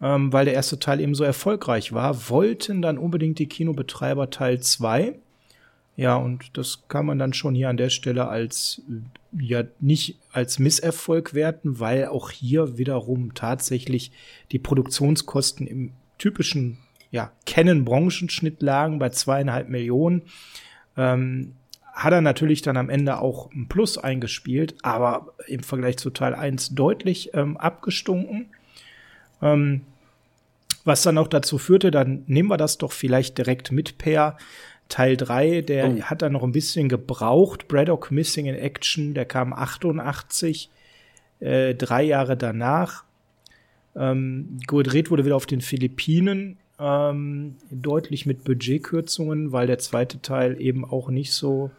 ähm, 0.00 0.32
weil 0.32 0.44
der 0.44 0.54
erste 0.54 0.78
Teil 0.78 1.00
eben 1.00 1.14
so 1.14 1.24
erfolgreich 1.24 1.92
war, 1.92 2.28
wollten 2.28 2.82
dann 2.82 2.98
unbedingt 2.98 3.38
die 3.38 3.48
Kinobetreiber 3.48 4.30
Teil 4.30 4.60
2. 4.60 5.14
Ja, 5.96 6.14
und 6.14 6.56
das 6.56 6.84
kann 6.86 7.06
man 7.06 7.18
dann 7.18 7.32
schon 7.32 7.56
hier 7.56 7.68
an 7.68 7.76
der 7.76 7.90
Stelle 7.90 8.28
als, 8.28 8.82
ja, 9.36 9.64
nicht 9.80 10.20
als 10.32 10.60
Misserfolg 10.60 11.34
werten, 11.34 11.80
weil 11.80 12.06
auch 12.06 12.30
hier 12.30 12.78
wiederum 12.78 13.34
tatsächlich 13.34 14.12
die 14.52 14.60
Produktionskosten 14.60 15.66
im 15.66 15.92
typischen, 16.16 16.78
ja, 17.10 17.32
Canon-Branchenschnitt 17.46 18.62
lagen 18.62 19.00
bei 19.00 19.08
zweieinhalb 19.08 19.68
Millionen. 19.68 20.22
Ähm, 20.96 21.56
hat 21.92 22.12
er 22.12 22.20
natürlich 22.20 22.62
dann 22.62 22.76
am 22.76 22.90
Ende 22.90 23.20
auch 23.20 23.50
ein 23.50 23.66
Plus 23.66 23.98
eingespielt, 23.98 24.76
aber 24.82 25.34
im 25.48 25.64
Vergleich 25.64 25.96
zu 25.96 26.10
Teil 26.10 26.32
1 26.32 26.76
deutlich 26.76 27.34
ähm, 27.34 27.56
abgestunken. 27.56 28.50
Ähm, 29.42 29.82
was 30.84 31.02
dann 31.02 31.18
auch 31.18 31.28
dazu 31.28 31.58
führte, 31.58 31.90
dann 31.90 32.24
nehmen 32.26 32.48
wir 32.48 32.56
das 32.56 32.78
doch 32.78 32.92
vielleicht 32.92 33.38
direkt 33.38 33.72
mit 33.72 33.98
per 33.98 34.36
Teil 34.88 35.16
3, 35.16 35.60
der 35.62 35.88
oh. 35.88 36.00
hat 36.02 36.22
dann 36.22 36.32
noch 36.32 36.42
ein 36.42 36.52
bisschen 36.52 36.88
gebraucht. 36.88 37.68
Braddock 37.68 38.10
Missing 38.10 38.46
in 38.46 38.54
Action, 38.54 39.14
der 39.14 39.26
kam 39.26 39.52
88, 39.52 40.70
äh, 41.40 41.74
drei 41.74 42.02
Jahre 42.02 42.36
danach. 42.36 43.04
Ähm, 43.94 44.58
gedreht 44.66 45.10
wurde 45.10 45.24
wieder 45.24 45.36
auf 45.36 45.46
den 45.46 45.60
Philippinen, 45.60 46.56
ähm, 46.78 47.56
deutlich 47.70 48.26
mit 48.26 48.44
Budgetkürzungen, 48.44 49.52
weil 49.52 49.66
der 49.66 49.78
zweite 49.78 50.22
Teil 50.22 50.60
eben 50.60 50.84
auch 50.84 51.10
nicht 51.10 51.32
so 51.32 51.70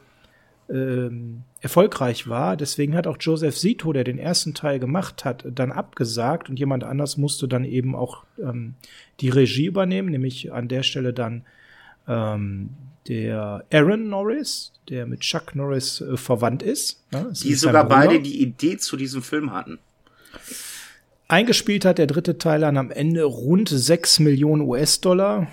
ähm, 0.69 1.43
erfolgreich 1.61 2.27
war. 2.27 2.55
Deswegen 2.55 2.95
hat 2.95 3.07
auch 3.07 3.17
Joseph 3.19 3.57
Sito, 3.57 3.91
der 3.93 4.03
den 4.03 4.19
ersten 4.19 4.53
Teil 4.53 4.79
gemacht 4.79 5.25
hat, 5.25 5.45
dann 5.53 5.71
abgesagt 5.71 6.49
und 6.49 6.59
jemand 6.59 6.83
anders 6.83 7.17
musste 7.17 7.47
dann 7.47 7.65
eben 7.65 7.95
auch 7.95 8.23
ähm, 8.41 8.75
die 9.19 9.29
Regie 9.29 9.65
übernehmen, 9.65 10.09
nämlich 10.09 10.51
an 10.53 10.67
der 10.67 10.83
Stelle 10.83 11.13
dann 11.13 11.43
ähm, 12.07 12.69
der 13.07 13.65
Aaron 13.71 14.09
Norris, 14.09 14.73
der 14.89 15.05
mit 15.05 15.21
Chuck 15.21 15.55
Norris 15.55 16.01
äh, 16.01 16.17
verwandt 16.17 16.63
ist. 16.63 17.03
Ne? 17.11 17.31
Die 17.31 17.55
sogar 17.55 17.88
beide 17.88 18.19
die 18.19 18.41
Idee 18.41 18.77
zu 18.77 18.97
diesem 18.97 19.21
Film 19.21 19.51
hatten. 19.51 19.79
Eingespielt 21.27 21.85
hat 21.85 21.97
der 21.97 22.07
dritte 22.07 22.38
Teil 22.38 22.61
dann 22.61 22.77
am 22.77 22.89
Ende 22.89 23.23
rund 23.23 23.69
6 23.69 24.19
Millionen 24.19 24.63
US-Dollar. 24.63 25.47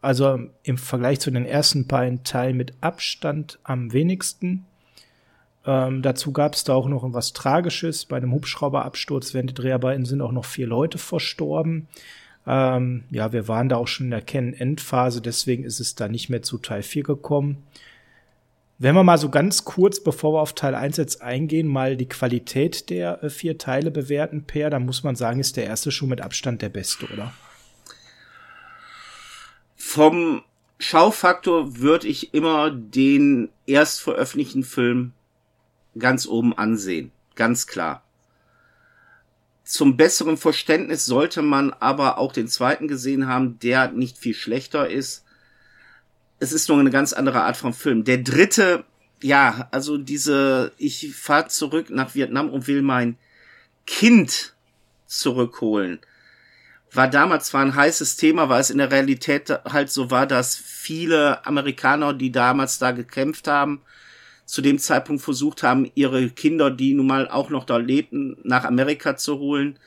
Also 0.00 0.38
im 0.62 0.78
Vergleich 0.78 1.20
zu 1.20 1.30
den 1.30 1.44
ersten 1.44 1.86
beiden 1.86 2.24
Teilen 2.24 2.56
mit 2.56 2.74
Abstand 2.80 3.58
am 3.64 3.92
wenigsten. 3.92 4.64
Ähm, 5.66 6.00
dazu 6.00 6.32
gab 6.32 6.54
es 6.54 6.64
da 6.64 6.74
auch 6.74 6.88
noch 6.88 7.04
was 7.12 7.32
Tragisches. 7.32 8.06
Bei 8.06 8.16
einem 8.16 8.32
Hubschrauberabsturz 8.32 9.34
während 9.34 9.50
der 9.50 9.62
Dreharbeiten 9.62 10.06
sind 10.06 10.22
auch 10.22 10.32
noch 10.32 10.46
vier 10.46 10.66
Leute 10.66 10.96
verstorben. 10.96 11.88
Ähm, 12.46 13.04
ja, 13.10 13.32
wir 13.32 13.48
waren 13.48 13.68
da 13.68 13.76
auch 13.76 13.88
schon 13.88 14.06
in 14.06 14.10
der 14.12 14.22
Kennen-Endphase, 14.22 15.20
deswegen 15.20 15.64
ist 15.64 15.78
es 15.78 15.94
da 15.94 16.08
nicht 16.08 16.30
mehr 16.30 16.42
zu 16.42 16.56
Teil 16.56 16.82
4 16.82 17.02
gekommen. 17.02 17.58
Wenn 18.78 18.94
wir 18.94 19.02
mal 19.02 19.18
so 19.18 19.28
ganz 19.28 19.66
kurz, 19.66 20.02
bevor 20.02 20.32
wir 20.32 20.40
auf 20.40 20.54
Teil 20.54 20.74
1 20.74 20.96
jetzt 20.96 21.20
eingehen, 21.20 21.68
mal 21.68 21.98
die 21.98 22.08
Qualität 22.08 22.88
der 22.88 23.22
äh, 23.22 23.28
vier 23.28 23.58
Teile 23.58 23.90
bewerten, 23.90 24.44
Per, 24.44 24.70
dann 24.70 24.86
muss 24.86 25.04
man 25.04 25.16
sagen, 25.16 25.38
ist 25.38 25.58
der 25.58 25.66
erste 25.66 25.90
schon 25.90 26.08
mit 26.08 26.22
Abstand 26.22 26.62
der 26.62 26.70
beste, 26.70 27.06
oder? 27.12 27.34
Vom 29.92 30.44
Schaufaktor 30.78 31.78
würde 31.78 32.06
ich 32.06 32.32
immer 32.32 32.70
den 32.70 33.48
erst 33.66 34.00
veröffentlichten 34.00 34.62
Film 34.62 35.10
ganz 35.98 36.28
oben 36.28 36.56
ansehen. 36.56 37.10
Ganz 37.34 37.66
klar. 37.66 38.04
Zum 39.64 39.96
besseren 39.96 40.36
Verständnis 40.36 41.06
sollte 41.06 41.42
man 41.42 41.72
aber 41.72 42.18
auch 42.18 42.32
den 42.32 42.46
zweiten 42.46 42.86
gesehen 42.86 43.26
haben, 43.26 43.58
der 43.58 43.90
nicht 43.90 44.16
viel 44.16 44.34
schlechter 44.34 44.88
ist. 44.88 45.24
Es 46.38 46.52
ist 46.52 46.68
nur 46.68 46.78
eine 46.78 46.92
ganz 46.92 47.12
andere 47.12 47.42
Art 47.42 47.56
von 47.56 47.72
Film. 47.72 48.04
Der 48.04 48.18
dritte, 48.18 48.84
ja, 49.20 49.66
also 49.72 49.98
diese, 49.98 50.70
ich 50.78 51.16
fahre 51.16 51.48
zurück 51.48 51.90
nach 51.90 52.14
Vietnam 52.14 52.48
und 52.48 52.68
will 52.68 52.82
mein 52.82 53.18
Kind 53.88 54.54
zurückholen 55.08 55.98
war 56.92 57.08
damals 57.08 57.46
zwar 57.46 57.62
ein 57.62 57.74
heißes 57.74 58.16
Thema, 58.16 58.48
weil 58.48 58.60
es 58.60 58.70
in 58.70 58.78
der 58.78 58.90
Realität 58.90 59.50
halt 59.64 59.90
so 59.90 60.10
war, 60.10 60.26
dass 60.26 60.56
viele 60.56 61.44
Amerikaner, 61.46 62.14
die 62.14 62.32
damals 62.32 62.78
da 62.78 62.90
gekämpft 62.90 63.46
haben, 63.46 63.82
zu 64.44 64.62
dem 64.62 64.78
Zeitpunkt 64.78 65.22
versucht 65.22 65.62
haben, 65.62 65.90
ihre 65.94 66.28
Kinder, 66.30 66.70
die 66.70 66.94
nun 66.94 67.06
mal 67.06 67.28
auch 67.28 67.50
noch 67.50 67.64
da 67.64 67.76
lebten, 67.76 68.36
nach 68.42 68.64
Amerika 68.64 69.16
zu 69.16 69.38
holen. 69.38 69.78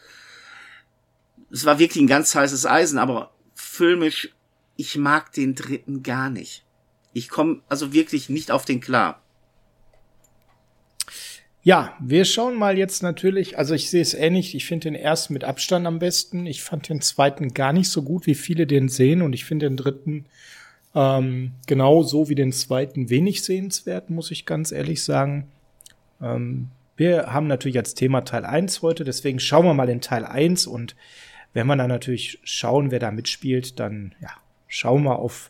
es 1.51 1.65
war 1.65 1.79
wirklich 1.79 2.01
ein 2.01 2.07
ganz 2.07 2.33
heißes 2.33 2.65
Eisen, 2.65 2.97
aber 2.97 3.33
filmisch, 3.53 4.33
ich 4.77 4.97
mag 4.97 5.33
den 5.33 5.55
dritten 5.55 6.01
gar 6.01 6.29
nicht. 6.29 6.63
Ich 7.11 7.29
komme 7.29 7.61
also 7.67 7.93
wirklich 7.93 8.29
nicht 8.29 8.51
auf 8.51 8.65
den 8.65 8.79
klar. 8.79 9.22
Ja, 11.65 11.95
wir 12.01 12.25
schauen 12.25 12.57
mal 12.57 12.77
jetzt 12.77 13.03
natürlich, 13.03 13.57
also 13.57 13.73
ich 13.73 13.89
sehe 13.89 14.01
es 14.01 14.13
ähnlich, 14.13 14.53
ich 14.53 14.65
finde 14.65 14.89
den 14.89 14.95
ersten 14.95 15.31
mit 15.31 15.45
Abstand 15.45 15.87
am 15.87 15.97
besten. 15.97 16.45
Ich 16.45 16.61
fand 16.61 16.89
den 16.89 16.99
zweiten 16.99 17.53
gar 17.53 17.71
nicht 17.71 17.89
so 17.89 18.03
gut, 18.03 18.27
wie 18.27 18.35
viele 18.35 18.67
den 18.67 18.89
sehen 18.89 19.21
und 19.21 19.31
ich 19.31 19.45
finde 19.45 19.69
den 19.69 19.77
dritten 19.77 20.25
ähm, 20.93 21.53
genauso 21.65 22.27
wie 22.27 22.35
den 22.35 22.51
zweiten 22.51 23.09
wenig 23.09 23.43
sehenswert, 23.43 24.09
muss 24.09 24.29
ich 24.29 24.45
ganz 24.45 24.73
ehrlich 24.73 25.03
sagen. 25.03 25.47
Ähm, 26.21 26.67
wir 26.97 27.33
haben 27.33 27.47
natürlich 27.47 27.77
als 27.77 27.95
Thema 27.95 28.21
Teil 28.21 28.43
1 28.43 28.81
heute, 28.81 29.05
deswegen 29.05 29.39
schauen 29.39 29.65
wir 29.65 29.73
mal 29.73 29.89
in 29.89 30.01
Teil 30.01 30.25
1 30.25 30.67
und 30.67 30.97
wenn 31.53 31.67
wir 31.67 31.77
dann 31.77 31.89
natürlich 31.89 32.39
schauen, 32.43 32.91
wer 32.91 32.99
da 32.99 33.11
mitspielt, 33.11 33.79
dann 33.79 34.13
ja, 34.21 34.29
schauen 34.67 35.03
wir 35.03 35.17
auf 35.17 35.49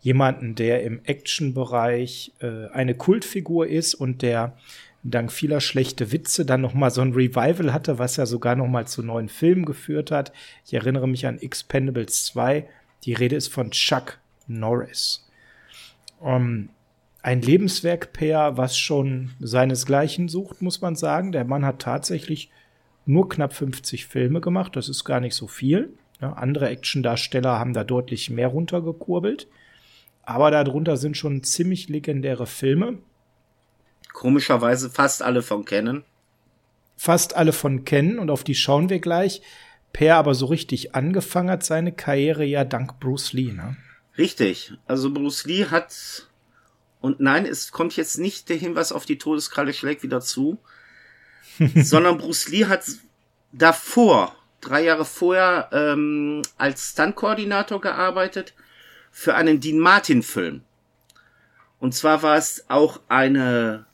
jemanden, 0.00 0.54
der 0.54 0.82
im 0.82 1.00
Action-Bereich 1.04 2.32
äh, 2.40 2.68
eine 2.68 2.94
Kultfigur 2.94 3.66
ist 3.66 3.94
und 3.94 4.22
der 4.22 4.56
dank 5.02 5.32
vieler 5.32 5.60
schlechte 5.60 6.12
Witze 6.12 6.44
dann 6.44 6.60
noch 6.60 6.74
mal 6.74 6.90
so 6.90 7.00
ein 7.00 7.12
Revival 7.12 7.72
hatte, 7.72 7.98
was 7.98 8.16
ja 8.16 8.26
sogar 8.26 8.56
noch 8.56 8.68
mal 8.68 8.86
zu 8.86 9.02
neuen 9.02 9.28
Filmen 9.28 9.64
geführt 9.64 10.10
hat. 10.10 10.32
Ich 10.64 10.74
erinnere 10.74 11.08
mich 11.08 11.26
an 11.26 11.38
Expendables 11.38 12.26
2. 12.26 12.68
Die 13.04 13.14
Rede 13.14 13.36
ist 13.36 13.48
von 13.48 13.70
Chuck 13.70 14.18
Norris. 14.46 15.26
Um, 16.18 16.28
ähm, 16.28 16.68
ein 17.22 17.42
Lebenswerk-Pair, 17.42 18.56
was 18.56 18.78
schon 18.78 19.32
seinesgleichen 19.40 20.28
sucht, 20.28 20.62
muss 20.62 20.80
man 20.80 20.96
sagen. 20.96 21.32
Der 21.32 21.44
Mann 21.44 21.66
hat 21.66 21.80
tatsächlich 21.80 22.50
nur 23.04 23.28
knapp 23.28 23.52
50 23.52 24.06
Filme 24.06 24.40
gemacht. 24.40 24.74
Das 24.74 24.88
ist 24.88 25.04
gar 25.04 25.20
nicht 25.20 25.34
so 25.34 25.46
viel. 25.46 25.92
Ja, 26.20 26.32
andere 26.34 26.68
Actiondarsteller 26.68 27.58
haben 27.58 27.74
da 27.74 27.84
deutlich 27.84 28.30
mehr 28.30 28.48
runtergekurbelt. 28.48 29.48
Aber 30.22 30.50
darunter 30.50 30.96
sind 30.96 31.16
schon 31.16 31.42
ziemlich 31.42 31.88
legendäre 31.88 32.46
Filme. 32.46 32.98
Komischerweise 34.12 34.90
fast 34.90 35.22
alle 35.22 35.42
von 35.42 35.64
kennen. 35.64 36.04
Fast 36.96 37.34
alle 37.34 37.52
von 37.52 37.84
kennen 37.84 38.18
und 38.18 38.30
auf 38.30 38.44
die 38.44 38.54
schauen 38.54 38.88
wir 38.88 39.00
gleich. 39.00 39.42
Per 39.92 40.16
aber 40.16 40.34
so 40.34 40.46
richtig 40.46 40.94
angefangen 40.94 41.50
hat 41.50 41.64
seine 41.64 41.92
Karriere 41.92 42.44
ja 42.44 42.64
dank 42.64 43.00
Bruce 43.00 43.32
Lee, 43.32 43.52
ne? 43.52 43.76
Richtig. 44.18 44.74
Also 44.86 45.12
Bruce 45.12 45.46
Lee 45.46 45.66
hat 45.66 46.28
und 47.00 47.20
nein, 47.20 47.46
es 47.46 47.72
kommt 47.72 47.96
jetzt 47.96 48.18
nicht 48.18 48.48
der 48.48 48.56
Hinweis 48.56 48.92
auf 48.92 49.06
die 49.06 49.18
Todeskralle 49.18 49.72
schlägt 49.72 50.02
wieder 50.02 50.20
zu, 50.20 50.58
sondern 51.74 52.18
Bruce 52.18 52.48
Lee 52.48 52.66
hat 52.66 52.84
davor, 53.52 54.36
drei 54.60 54.84
Jahre 54.84 55.04
vorher, 55.04 55.70
ähm, 55.72 56.42
als 56.58 56.90
Stunt-Koordinator 56.90 57.80
gearbeitet 57.80 58.54
für 59.10 59.34
einen 59.34 59.60
Dean 59.60 59.78
Martin-Film. 59.78 60.62
Und 61.78 61.94
zwar 61.94 62.22
war 62.22 62.36
es 62.36 62.66
auch 62.68 63.00
eine 63.08 63.86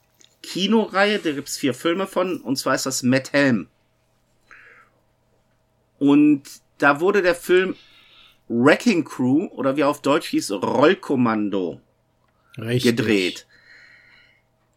Kinoreihe, 0.47 1.19
da 1.19 1.33
gibt's 1.33 1.59
vier 1.59 1.75
Filme 1.75 2.07
von, 2.07 2.41
und 2.41 2.57
zwar 2.57 2.77
ist 2.77 2.87
das 2.87 3.03
Matt 3.03 3.33
Helm. 3.33 3.67
Und 5.99 6.43
da 6.79 7.01
wurde 7.01 7.21
der 7.21 7.35
Film 7.35 7.75
Wrecking 8.49 9.05
Crew 9.05 9.49
oder 9.49 9.77
wie 9.77 9.83
auf 9.83 10.03
Deutsch 10.03 10.29
hieß 10.29 10.53
Rollkommando 10.53 11.81
Richtig. 12.59 12.97
gedreht. 12.97 13.47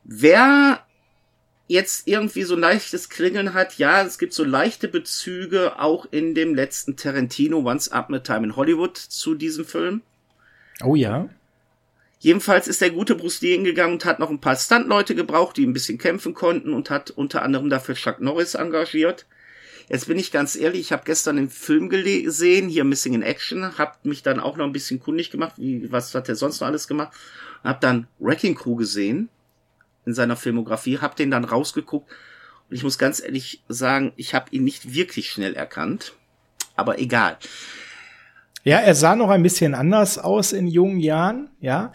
Wer 0.03 0.83
jetzt 1.67 2.07
irgendwie 2.07 2.43
so 2.43 2.55
leichtes 2.55 3.09
Klingeln 3.09 3.53
hat, 3.53 3.77
ja, 3.77 4.01
es 4.01 4.17
gibt 4.17 4.33
so 4.33 4.43
leichte 4.43 4.87
Bezüge 4.87 5.79
auch 5.79 6.07
in 6.09 6.33
dem 6.33 6.55
letzten 6.55 6.95
Tarantino 6.95 7.59
Once 7.59 7.89
Up 7.89 8.11
a 8.11 8.19
Time 8.19 8.47
in 8.47 8.55
Hollywood 8.55 8.97
zu 8.97 9.35
diesem 9.35 9.65
Film. 9.65 10.01
Oh 10.83 10.95
ja. 10.95 11.29
Jedenfalls 12.19 12.67
ist 12.67 12.81
der 12.81 12.89
gute 12.91 13.15
Bruce 13.15 13.41
Lee 13.41 13.53
hingegangen 13.53 13.93
und 13.93 14.05
hat 14.05 14.19
noch 14.19 14.29
ein 14.29 14.41
paar 14.41 14.57
Stuntleute 14.57 15.15
gebraucht, 15.15 15.55
die 15.55 15.65
ein 15.65 15.73
bisschen 15.73 15.97
kämpfen 15.97 16.33
konnten 16.33 16.73
und 16.73 16.89
hat 16.89 17.11
unter 17.11 17.43
anderem 17.43 17.69
dafür 17.69 17.95
Chuck 17.95 18.19
Norris 18.19 18.55
engagiert. 18.55 19.25
Jetzt 19.87 20.07
bin 20.07 20.19
ich 20.19 20.31
ganz 20.31 20.55
ehrlich, 20.55 20.81
ich 20.81 20.91
habe 20.91 21.03
gestern 21.05 21.37
den 21.37 21.49
Film 21.49 21.89
gesehen, 21.89 22.69
hier 22.69 22.83
Missing 22.83 23.13
in 23.13 23.23
Action, 23.23 23.77
hab 23.77 24.05
mich 24.05 24.21
dann 24.21 24.39
auch 24.39 24.57
noch 24.57 24.65
ein 24.65 24.73
bisschen 24.73 24.99
kundig 24.99 25.31
gemacht, 25.31 25.53
wie 25.57 25.91
was 25.91 26.13
hat 26.13 26.29
er 26.29 26.35
sonst 26.35 26.59
noch 26.59 26.67
alles 26.67 26.87
gemacht, 26.87 27.17
hab 27.63 27.81
dann 27.81 28.07
Wrecking 28.19 28.53
Crew 28.53 28.75
gesehen 28.75 29.29
in 30.05 30.13
seiner 30.13 30.35
Filmografie, 30.35 30.99
hab 30.99 31.15
den 31.15 31.31
dann 31.31 31.45
rausgeguckt 31.45 32.11
und 32.69 32.75
ich 32.75 32.83
muss 32.83 32.99
ganz 32.99 33.19
ehrlich 33.19 33.63
sagen, 33.67 34.11
ich 34.15 34.35
habe 34.35 34.51
ihn 34.51 34.63
nicht 34.63 34.93
wirklich 34.93 35.31
schnell 35.31 35.55
erkannt, 35.55 36.13
aber 36.75 36.99
egal. 36.99 37.37
Ja, 38.63 38.77
er 38.77 38.95
sah 38.95 39.15
noch 39.15 39.29
ein 39.29 39.43
bisschen 39.43 39.73
anders 39.73 40.17
aus 40.17 40.51
in 40.51 40.67
jungen 40.67 40.99
Jahren, 40.99 41.49
ja. 41.59 41.91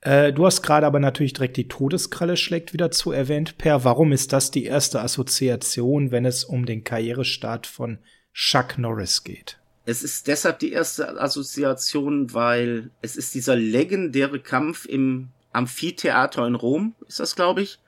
Äh, 0.00 0.32
du 0.32 0.46
hast 0.46 0.62
gerade 0.62 0.86
aber 0.86 1.00
natürlich 1.00 1.32
direkt 1.32 1.56
die 1.56 1.68
Todeskralle 1.68 2.36
schlägt 2.36 2.72
wieder 2.72 2.90
zu 2.90 3.12
erwähnt. 3.12 3.58
Per, 3.58 3.84
warum 3.84 4.12
ist 4.12 4.32
das 4.32 4.50
die 4.50 4.64
erste 4.64 5.00
Assoziation, 5.00 6.12
wenn 6.12 6.24
es 6.24 6.44
um 6.44 6.64
den 6.64 6.84
Karrierestart 6.84 7.66
von 7.66 7.98
Chuck 8.32 8.78
Norris 8.78 9.24
geht? 9.24 9.58
Es 9.84 10.02
ist 10.02 10.26
deshalb 10.26 10.58
die 10.58 10.72
erste 10.72 11.20
Assoziation, 11.20 12.32
weil 12.34 12.90
es 13.02 13.16
ist 13.16 13.34
dieser 13.34 13.56
legendäre 13.56 14.40
Kampf 14.40 14.84
im 14.86 15.28
Amphitheater 15.52 16.46
in 16.46 16.54
Rom, 16.54 16.94
ist 17.06 17.20
das, 17.20 17.34
glaube 17.34 17.62
ich, 17.62 17.78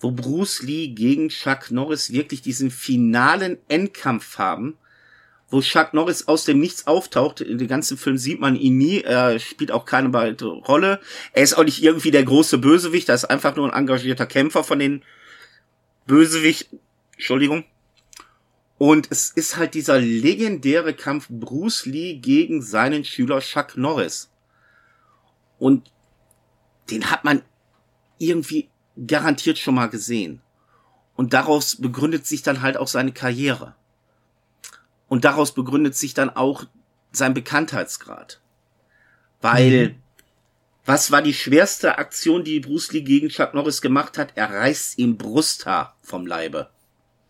wo 0.00 0.10
Bruce 0.10 0.62
Lee 0.62 0.88
gegen 0.88 1.28
Chuck 1.28 1.70
Norris 1.70 2.12
wirklich 2.12 2.42
diesen 2.42 2.70
finalen 2.70 3.58
Endkampf 3.68 4.38
haben 4.38 4.76
wo 5.52 5.60
Chuck 5.60 5.92
Norris 5.92 6.28
aus 6.28 6.44
dem 6.44 6.58
Nichts 6.58 6.86
auftaucht. 6.86 7.42
In 7.42 7.58
dem 7.58 7.68
ganzen 7.68 7.98
Film 7.98 8.16
sieht 8.16 8.40
man 8.40 8.56
ihn 8.56 8.78
nie. 8.78 9.02
Er 9.02 9.38
spielt 9.38 9.70
auch 9.70 9.84
keine 9.84 10.12
weitere 10.12 10.48
Rolle. 10.48 11.00
Er 11.32 11.42
ist 11.42 11.54
auch 11.54 11.64
nicht 11.64 11.82
irgendwie 11.82 12.10
der 12.10 12.24
große 12.24 12.58
Bösewicht. 12.58 13.08
Er 13.10 13.14
ist 13.14 13.26
einfach 13.26 13.54
nur 13.54 13.66
ein 13.66 13.78
engagierter 13.78 14.26
Kämpfer 14.26 14.64
von 14.64 14.78
den 14.78 15.04
Bösewicht. 16.06 16.70
Entschuldigung. 17.12 17.64
Und 18.78 19.08
es 19.10 19.30
ist 19.30 19.56
halt 19.56 19.74
dieser 19.74 20.00
legendäre 20.00 20.94
Kampf 20.94 21.28
Bruce 21.28 21.86
Lee 21.86 22.14
gegen 22.14 22.62
seinen 22.62 23.04
Schüler 23.04 23.40
Chuck 23.40 23.76
Norris. 23.76 24.30
Und 25.58 25.92
den 26.90 27.10
hat 27.10 27.24
man 27.24 27.42
irgendwie 28.18 28.70
garantiert 29.06 29.58
schon 29.58 29.74
mal 29.74 29.86
gesehen. 29.86 30.40
Und 31.14 31.34
daraus 31.34 31.76
begründet 31.76 32.26
sich 32.26 32.42
dann 32.42 32.62
halt 32.62 32.76
auch 32.76 32.88
seine 32.88 33.12
Karriere. 33.12 33.76
Und 35.12 35.26
daraus 35.26 35.52
begründet 35.52 35.94
sich 35.94 36.14
dann 36.14 36.30
auch 36.30 36.64
sein 37.10 37.34
Bekanntheitsgrad. 37.34 38.40
Weil, 39.42 39.88
mhm. 39.88 39.94
was 40.86 41.10
war 41.10 41.20
die 41.20 41.34
schwerste 41.34 41.98
Aktion, 41.98 42.44
die 42.44 42.60
Bruce 42.60 42.92
Lee 42.92 43.02
gegen 43.02 43.28
Chuck 43.28 43.52
Norris 43.52 43.82
gemacht 43.82 44.16
hat? 44.16 44.32
Er 44.36 44.48
reißt 44.48 44.98
ihm 44.98 45.18
Brusthaar 45.18 45.98
vom 46.00 46.26
Leibe. 46.26 46.70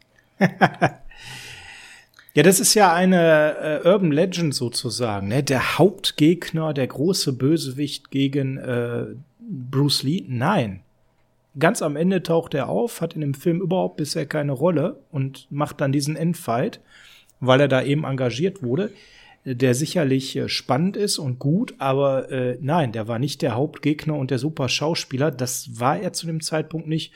ja, 0.38 2.42
das 2.44 2.60
ist 2.60 2.74
ja 2.74 2.94
eine 2.94 3.80
äh, 3.82 3.88
Urban 3.88 4.12
Legend 4.12 4.54
sozusagen. 4.54 5.26
Ne? 5.26 5.42
Der 5.42 5.76
Hauptgegner, 5.76 6.74
der 6.74 6.86
große 6.86 7.32
Bösewicht 7.32 8.12
gegen 8.12 8.58
äh, 8.58 9.06
Bruce 9.40 10.04
Lee. 10.04 10.22
Nein. 10.28 10.84
Ganz 11.58 11.82
am 11.82 11.96
Ende 11.96 12.22
taucht 12.22 12.54
er 12.54 12.68
auf, 12.68 13.00
hat 13.00 13.14
in 13.14 13.22
dem 13.22 13.34
Film 13.34 13.60
überhaupt 13.60 13.96
bisher 13.96 14.26
keine 14.26 14.52
Rolle 14.52 15.00
und 15.10 15.48
macht 15.50 15.80
dann 15.80 15.90
diesen 15.90 16.14
Endfight 16.14 16.80
weil 17.42 17.60
er 17.60 17.68
da 17.68 17.82
eben 17.82 18.04
engagiert 18.04 18.62
wurde, 18.62 18.92
der 19.44 19.74
sicherlich 19.74 20.36
äh, 20.36 20.48
spannend 20.48 20.96
ist 20.96 21.18
und 21.18 21.40
gut, 21.40 21.74
aber 21.78 22.30
äh, 22.30 22.56
nein, 22.60 22.92
der 22.92 23.08
war 23.08 23.18
nicht 23.18 23.42
der 23.42 23.54
Hauptgegner 23.54 24.14
und 24.14 24.30
der 24.30 24.38
super 24.38 24.68
Schauspieler. 24.68 25.32
Das 25.32 25.80
war 25.80 25.98
er 25.98 26.12
zu 26.12 26.26
dem 26.26 26.40
Zeitpunkt 26.40 26.86
nicht. 26.86 27.12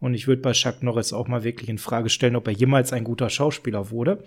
Und 0.00 0.14
ich 0.14 0.26
würde 0.26 0.42
bei 0.42 0.52
Chuck 0.52 0.82
Norris 0.82 1.12
auch 1.12 1.28
mal 1.28 1.44
wirklich 1.44 1.68
in 1.68 1.78
Frage 1.78 2.10
stellen, 2.10 2.36
ob 2.36 2.46
er 2.48 2.52
jemals 2.52 2.92
ein 2.92 3.04
guter 3.04 3.30
Schauspieler 3.30 3.90
wurde. 3.90 4.24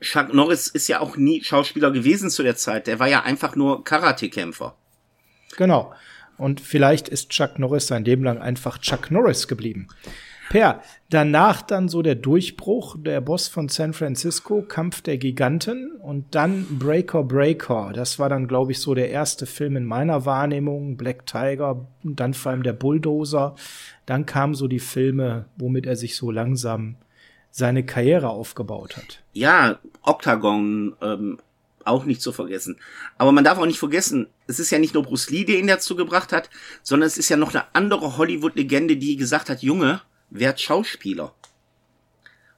Chuck 0.00 0.32
Norris 0.32 0.68
ist 0.68 0.88
ja 0.88 1.00
auch 1.00 1.16
nie 1.16 1.42
Schauspieler 1.42 1.90
gewesen 1.90 2.30
zu 2.30 2.42
der 2.42 2.56
Zeit. 2.56 2.86
Der 2.86 3.00
war 3.00 3.08
ja 3.08 3.22
einfach 3.22 3.56
nur 3.56 3.82
Karatekämpfer. 3.82 4.76
Genau. 5.56 5.92
Und 6.38 6.60
vielleicht 6.60 7.08
ist 7.08 7.30
Chuck 7.30 7.58
Norris 7.58 7.88
sein 7.88 8.04
Leben 8.04 8.22
lang 8.22 8.38
einfach 8.38 8.78
Chuck 8.78 9.10
Norris 9.10 9.48
geblieben. 9.48 9.88
Per, 10.48 10.80
danach 11.10 11.62
dann 11.62 11.88
so 11.88 12.02
der 12.02 12.14
Durchbruch, 12.14 12.96
der 12.98 13.20
Boss 13.20 13.48
von 13.48 13.68
San 13.68 13.92
Francisco, 13.92 14.62
Kampf 14.62 15.02
der 15.02 15.18
Giganten 15.18 15.92
und 16.00 16.34
dann 16.34 16.78
Breaker 16.78 17.24
Breaker. 17.24 17.92
Das 17.92 18.18
war 18.18 18.28
dann, 18.28 18.46
glaube 18.46 18.72
ich, 18.72 18.80
so 18.80 18.94
der 18.94 19.10
erste 19.10 19.46
Film 19.46 19.76
in 19.76 19.84
meiner 19.84 20.24
Wahrnehmung. 20.24 20.96
Black 20.96 21.26
Tiger, 21.26 21.86
dann 22.02 22.34
vor 22.34 22.52
allem 22.52 22.62
der 22.62 22.74
Bulldozer. 22.74 23.56
Dann 24.06 24.24
kamen 24.24 24.54
so 24.54 24.68
die 24.68 24.78
Filme, 24.78 25.46
womit 25.56 25.86
er 25.86 25.96
sich 25.96 26.16
so 26.16 26.30
langsam 26.30 26.96
seine 27.50 27.84
Karriere 27.84 28.28
aufgebaut 28.28 28.96
hat. 28.96 29.22
Ja, 29.32 29.78
Octagon, 30.02 30.94
ähm, 31.00 31.38
auch 31.84 32.04
nicht 32.04 32.20
zu 32.20 32.32
vergessen. 32.32 32.78
Aber 33.18 33.32
man 33.32 33.44
darf 33.44 33.58
auch 33.58 33.66
nicht 33.66 33.78
vergessen, 33.78 34.26
es 34.46 34.58
ist 34.58 34.70
ja 34.70 34.78
nicht 34.78 34.94
nur 34.94 35.02
Bruce 35.02 35.30
Lee, 35.30 35.44
der 35.44 35.58
ihn 35.58 35.66
dazu 35.66 35.96
gebracht 35.96 36.32
hat, 36.32 36.50
sondern 36.82 37.06
es 37.06 37.16
ist 37.16 37.28
ja 37.28 37.36
noch 37.36 37.54
eine 37.54 37.64
andere 37.74 38.16
Hollywood-Legende, 38.16 38.96
die 38.96 39.16
gesagt 39.16 39.48
hat, 39.48 39.62
Junge, 39.62 40.02
werd 40.30 40.60
Schauspieler. 40.60 41.34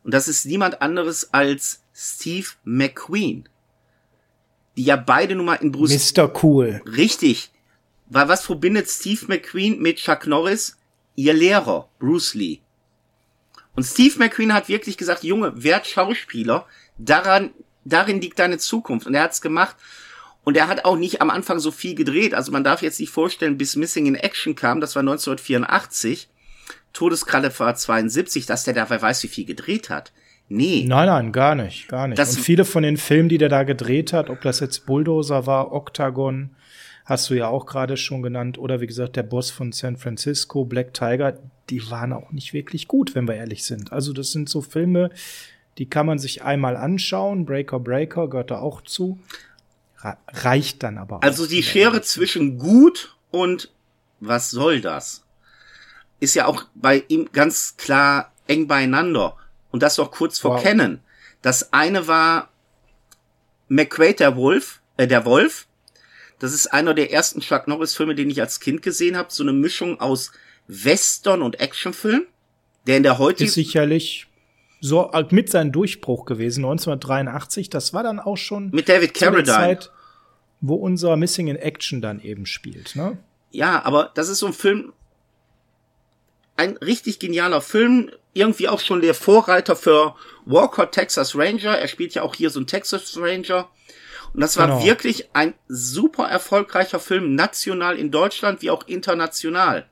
Und 0.05 0.15
das 0.15 0.29
ist 0.29 0.47
niemand 0.47 0.81
anderes 0.81 1.33
als 1.35 1.83
Steve 1.95 2.49
McQueen. 2.65 3.49
Die 4.77 4.85
ja 4.85 4.97
beide 4.97 5.35
nun 5.35 5.47
mal 5.47 5.55
in 5.57 5.73
Bruce. 5.73 6.15
Mr. 6.15 6.33
Cool. 6.43 6.81
Richtig. 6.87 7.51
Weil 8.07 8.29
was 8.29 8.47
verbindet 8.47 8.89
Steve 8.89 9.27
McQueen 9.27 9.81
mit 9.81 9.99
Chuck 9.99 10.27
Norris? 10.27 10.79
Ihr 11.17 11.35
Lehrer, 11.35 11.89
Bruce 11.99 12.35
Lee. 12.35 12.61
Und 13.75 13.85
Steve 13.85 14.19
McQueen 14.19 14.55
hat 14.55 14.69
wirklich 14.69 14.97
gesagt, 14.97 15.25
Junge, 15.25 15.63
werd 15.63 15.87
Schauspieler, 15.87 16.67
daran, 16.97 17.51
darin 17.85 18.21
liegt 18.21 18.39
deine 18.39 18.59
Zukunft. 18.59 19.07
Und 19.07 19.15
er 19.15 19.23
hat's 19.23 19.41
gemacht. 19.41 19.77
Und 20.45 20.57
er 20.57 20.69
hat 20.69 20.85
auch 20.85 20.97
nicht 20.97 21.21
am 21.21 21.31
Anfang 21.31 21.59
so 21.59 21.71
viel 21.71 21.95
gedreht. 21.95 22.33
Also 22.33 22.51
man 22.53 22.65
darf 22.65 22.81
jetzt 22.81 23.01
nicht 23.01 23.11
vorstellen, 23.11 23.59
bis 23.59 23.77
Missing 23.77 24.07
in 24.07 24.15
Action 24.15 24.55
kam, 24.55 24.81
das 24.81 24.95
war 24.95 25.01
1984, 25.01 26.29
Todeskralle 26.93 27.57
war 27.59 27.75
72, 27.75 28.47
dass 28.47 28.65
der 28.65 28.75
da 28.75 28.89
wer 28.91 29.01
weiß 29.03 29.23
wie 29.23 29.29
viel 29.29 29.45
gedreht 29.45 29.91
hat. 29.91 30.13
Nee. 30.49 30.85
Nein, 30.87 31.07
nein, 31.07 31.33
gar 31.33 31.55
nicht, 31.55 31.89
gar 31.89 32.09
nicht. 32.09 32.19
Das- 32.19 32.37
Und 32.37 32.43
viele 32.43 32.65
von 32.65 32.83
den 32.83 32.97
Filmen, 32.97 33.29
die 33.29 33.39
der 33.39 33.51
da 33.51 33.65
gedreht 33.65 34.13
hat, 34.13 34.31
ob 34.31 34.41
das 34.41 34.61
jetzt 34.61 34.87
Bulldozer 34.87 35.47
war, 35.47 35.73
Octagon, 35.73 36.51
hast 37.05 37.29
du 37.31 37.35
ja 37.35 37.49
auch 37.49 37.67
gerade 37.67 37.97
schon 37.97 38.23
genannt, 38.23 38.59
oder 38.59 38.81
wie 38.81 38.87
gesagt, 38.87 39.17
der 39.17 39.23
Boss 39.25 39.51
von 39.51 39.73
San 39.73 39.97
Francisco, 39.99 40.65
Black 40.65 40.95
Tiger, 40.95 41.39
die 41.69 41.91
waren 41.91 42.13
auch 42.15 42.31
nicht 42.33 42.53
wirklich 42.55 42.89
gut, 42.89 43.15
wenn 43.15 43.29
wir 43.29 43.35
ehrlich 43.35 43.65
sind. 43.65 43.93
Also 43.93 44.13
das 44.15 44.33
sind 44.33 44.49
so 44.49 44.63
Filme, 44.63 45.11
die 45.77 45.87
kann 45.89 46.07
man 46.07 46.19
sich 46.19 46.43
einmal 46.43 46.77
anschauen. 46.77 47.45
Breaker 47.45 47.79
Breaker 47.79 48.29
gehört 48.29 48.51
da 48.51 48.59
auch 48.61 48.81
zu. 48.83 49.19
Re- 50.03 50.17
Reicht 50.29 50.83
dann 50.83 50.97
aber 50.99 51.19
auch. 51.19 51.23
Also 51.23 51.47
die 51.47 51.63
Schere 51.63 52.01
zwischen 52.03 52.57
gut 52.59 53.17
und 53.31 53.71
was 54.21 54.51
soll 54.51 54.81
das? 54.81 55.25
Ist 56.21 56.35
ja 56.35 56.47
auch 56.47 56.65
bei 56.75 57.05
ihm 57.09 57.29
ganz 57.33 57.77
klar 57.77 58.33
eng 58.47 58.67
beieinander. 58.67 59.37
Und 59.71 59.83
das 59.83 59.99
auch 59.99 60.11
kurz 60.11 60.39
vor 60.39 60.55
Wow. 60.55 60.63
Kennen. 60.63 61.01
Das 61.43 61.73
eine 61.73 62.09
war 62.09 62.51
McQuaid, 63.69 64.21
der 64.21 64.37
Wolf, 64.37 64.81
äh, 64.97 65.07
der 65.07 65.25
Wolf. 65.25 65.67
Das 66.39 66.53
ist 66.53 66.69
einer 66.69 66.95
der 66.95 67.13
ersten 67.13 67.41
Chuck 67.41 67.69
Norris 67.69 67.95
Filme, 67.95 68.15
den 68.15 68.31
ich 68.31 68.41
als 68.41 68.61
Kind 68.61 68.83
gesehen 68.83 69.17
habe. 69.17 69.29
So 69.31 69.43
eine 69.43 69.53
Mischung 69.53 70.01
aus 70.01 70.33
Western 70.67 71.43
und 71.43 71.61
Actionfilm. 71.61 72.23
Der 72.87 72.97
in 72.97 73.03
der 73.03 73.13
ist 73.13 73.19
heutigen, 73.19 73.51
sicherlich 73.51 74.27
so 74.81 75.11
äh, 75.13 75.25
mit 75.31 75.51
seinem 75.51 75.73
Durchbruch 75.73 76.25
gewesen, 76.25 76.65
1983. 76.65 77.71
Das 77.71 77.93
war 77.93 78.03
dann 78.03 78.21
auch 78.21 78.37
schon 78.37 78.71
mit 78.71 78.89
David 78.89 79.15
Carradine. 79.15 79.45
Zeit, 79.45 79.91
wo 80.61 80.75
unser 80.75 81.17
Missing 81.17 81.49
in 81.49 81.57
Action 81.57 82.01
dann 82.01 82.21
eben 82.21 82.47
spielt. 82.47 82.97
Ne? 82.97 83.19
Ja, 83.51 83.85
aber 83.85 84.11
das 84.15 84.29
ist 84.29 84.39
so 84.39 84.47
ein 84.47 84.53
Film, 84.53 84.93
ein 86.59 86.77
richtig 86.79 87.19
genialer 87.19 87.61
Film, 87.61 88.11
irgendwie 88.35 88.69
auch 88.69 88.81
schon 88.81 89.01
der 89.01 89.15
Vorreiter 89.15 89.77
für 89.77 90.15
Walker 90.45 90.91
Texas 90.91 91.37
Ranger. 91.37 91.79
Er 91.79 91.89
spielt 91.89 92.15
ja 92.15 92.23
auch 92.23 92.35
hier 92.35 92.51
so 92.51 92.61
ein 92.61 92.67
Texas 92.67 93.17
Ranger. 93.17 93.69
Und 94.35 94.41
das 94.41 94.57
war 94.57 94.67
Genau. 94.67 94.85
wirklich 94.85 95.29
ein 95.35 95.55
super 95.69 96.29
erfolgreicher 96.29 97.01
Film, 97.01 97.35
national 97.35 97.97
in 97.99 98.11
Deutschland 98.11 98.61
wie 98.61 98.71
auch 98.71 98.87
international. 98.87 99.89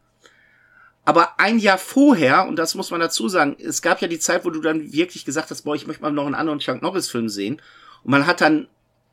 Aber 1.05 1.39
ein 1.39 1.59
Jahr 1.59 1.79
vorher, 1.79 2.47
und 2.49 2.57
das 2.57 2.75
muss 2.75 2.91
man 2.91 3.01
dazu 3.01 3.29
sagen, 3.29 3.57
es 3.61 3.81
gab 3.81 4.03
ja 4.03 4.09
die 4.09 4.19
Zeit, 4.19 4.45
wo 4.45 4.51
du 4.51 4.61
dann 4.61 4.93
wirklich 4.93 5.25
gesagt 5.25 5.51
hast, 5.51 5.63
boah, 5.63 5.77
ich 5.77 5.87
möchte 5.87 6.03
mal 6.03 6.11
noch 6.11 6.27
einen 6.27 6.35
anderen 6.35 6.59
Chuck 6.59 6.83
Norris 6.83 7.09
Film 7.09 7.29
sehen. 7.29 7.63
Und 8.03 8.11
man 8.11 8.27
hat 8.27 8.41
dann 8.41 8.67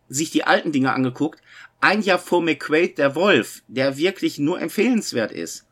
sich 0.10 0.32
die 0.32 0.44
alten 0.44 0.72
Dinge 0.72 0.92
angeguckt. 0.92 1.40
Ein 1.82 2.02
Jahr 2.02 2.20
vor 2.20 2.42
McQuaid, 2.42 2.98
der 2.98 3.14
Wolf, 3.16 3.62
der 3.68 3.98
wirklich 3.98 4.40
nur 4.40 4.60
empfehlenswert 4.60 5.32
ist, 5.32 5.68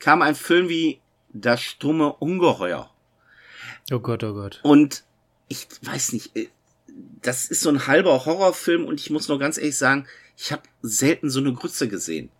kam 0.00 0.20
ein 0.20 0.34
Film 0.34 0.68
wie 0.68 1.01
Das 1.32 1.60
stumme 1.62 2.12
Ungeheuer. 2.14 2.90
Oh 3.90 3.98
Gott, 3.98 4.22
oh 4.24 4.34
Gott. 4.34 4.60
Und 4.62 5.04
ich 5.48 5.66
weiß 5.82 6.12
nicht, 6.12 6.36
äh, 6.36 6.48
das 7.22 7.46
ist 7.46 7.62
so 7.62 7.68
ein 7.68 7.86
halber 7.86 8.24
Horrorfilm 8.24 8.84
und 8.84 9.00
ich 9.00 9.10
muss 9.10 9.28
nur 9.28 9.38
ganz 9.38 9.58
ehrlich 9.58 9.76
sagen, 9.76 10.06
ich 10.36 10.52
habe 10.52 10.62
selten 10.82 11.30
so 11.30 11.40
eine 11.40 11.52
Grütze 11.52 11.88
gesehen. 11.88 12.30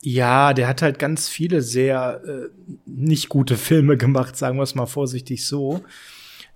Ja, 0.00 0.54
der 0.54 0.68
hat 0.68 0.82
halt 0.82 0.98
ganz 0.98 1.28
viele 1.28 1.60
sehr 1.60 2.22
äh, 2.24 2.48
nicht 2.86 3.28
gute 3.28 3.56
Filme 3.56 3.96
gemacht, 3.96 4.36
sagen 4.36 4.56
wir 4.56 4.62
es 4.62 4.74
mal 4.74 4.86
vorsichtig 4.86 5.44
so. 5.44 5.84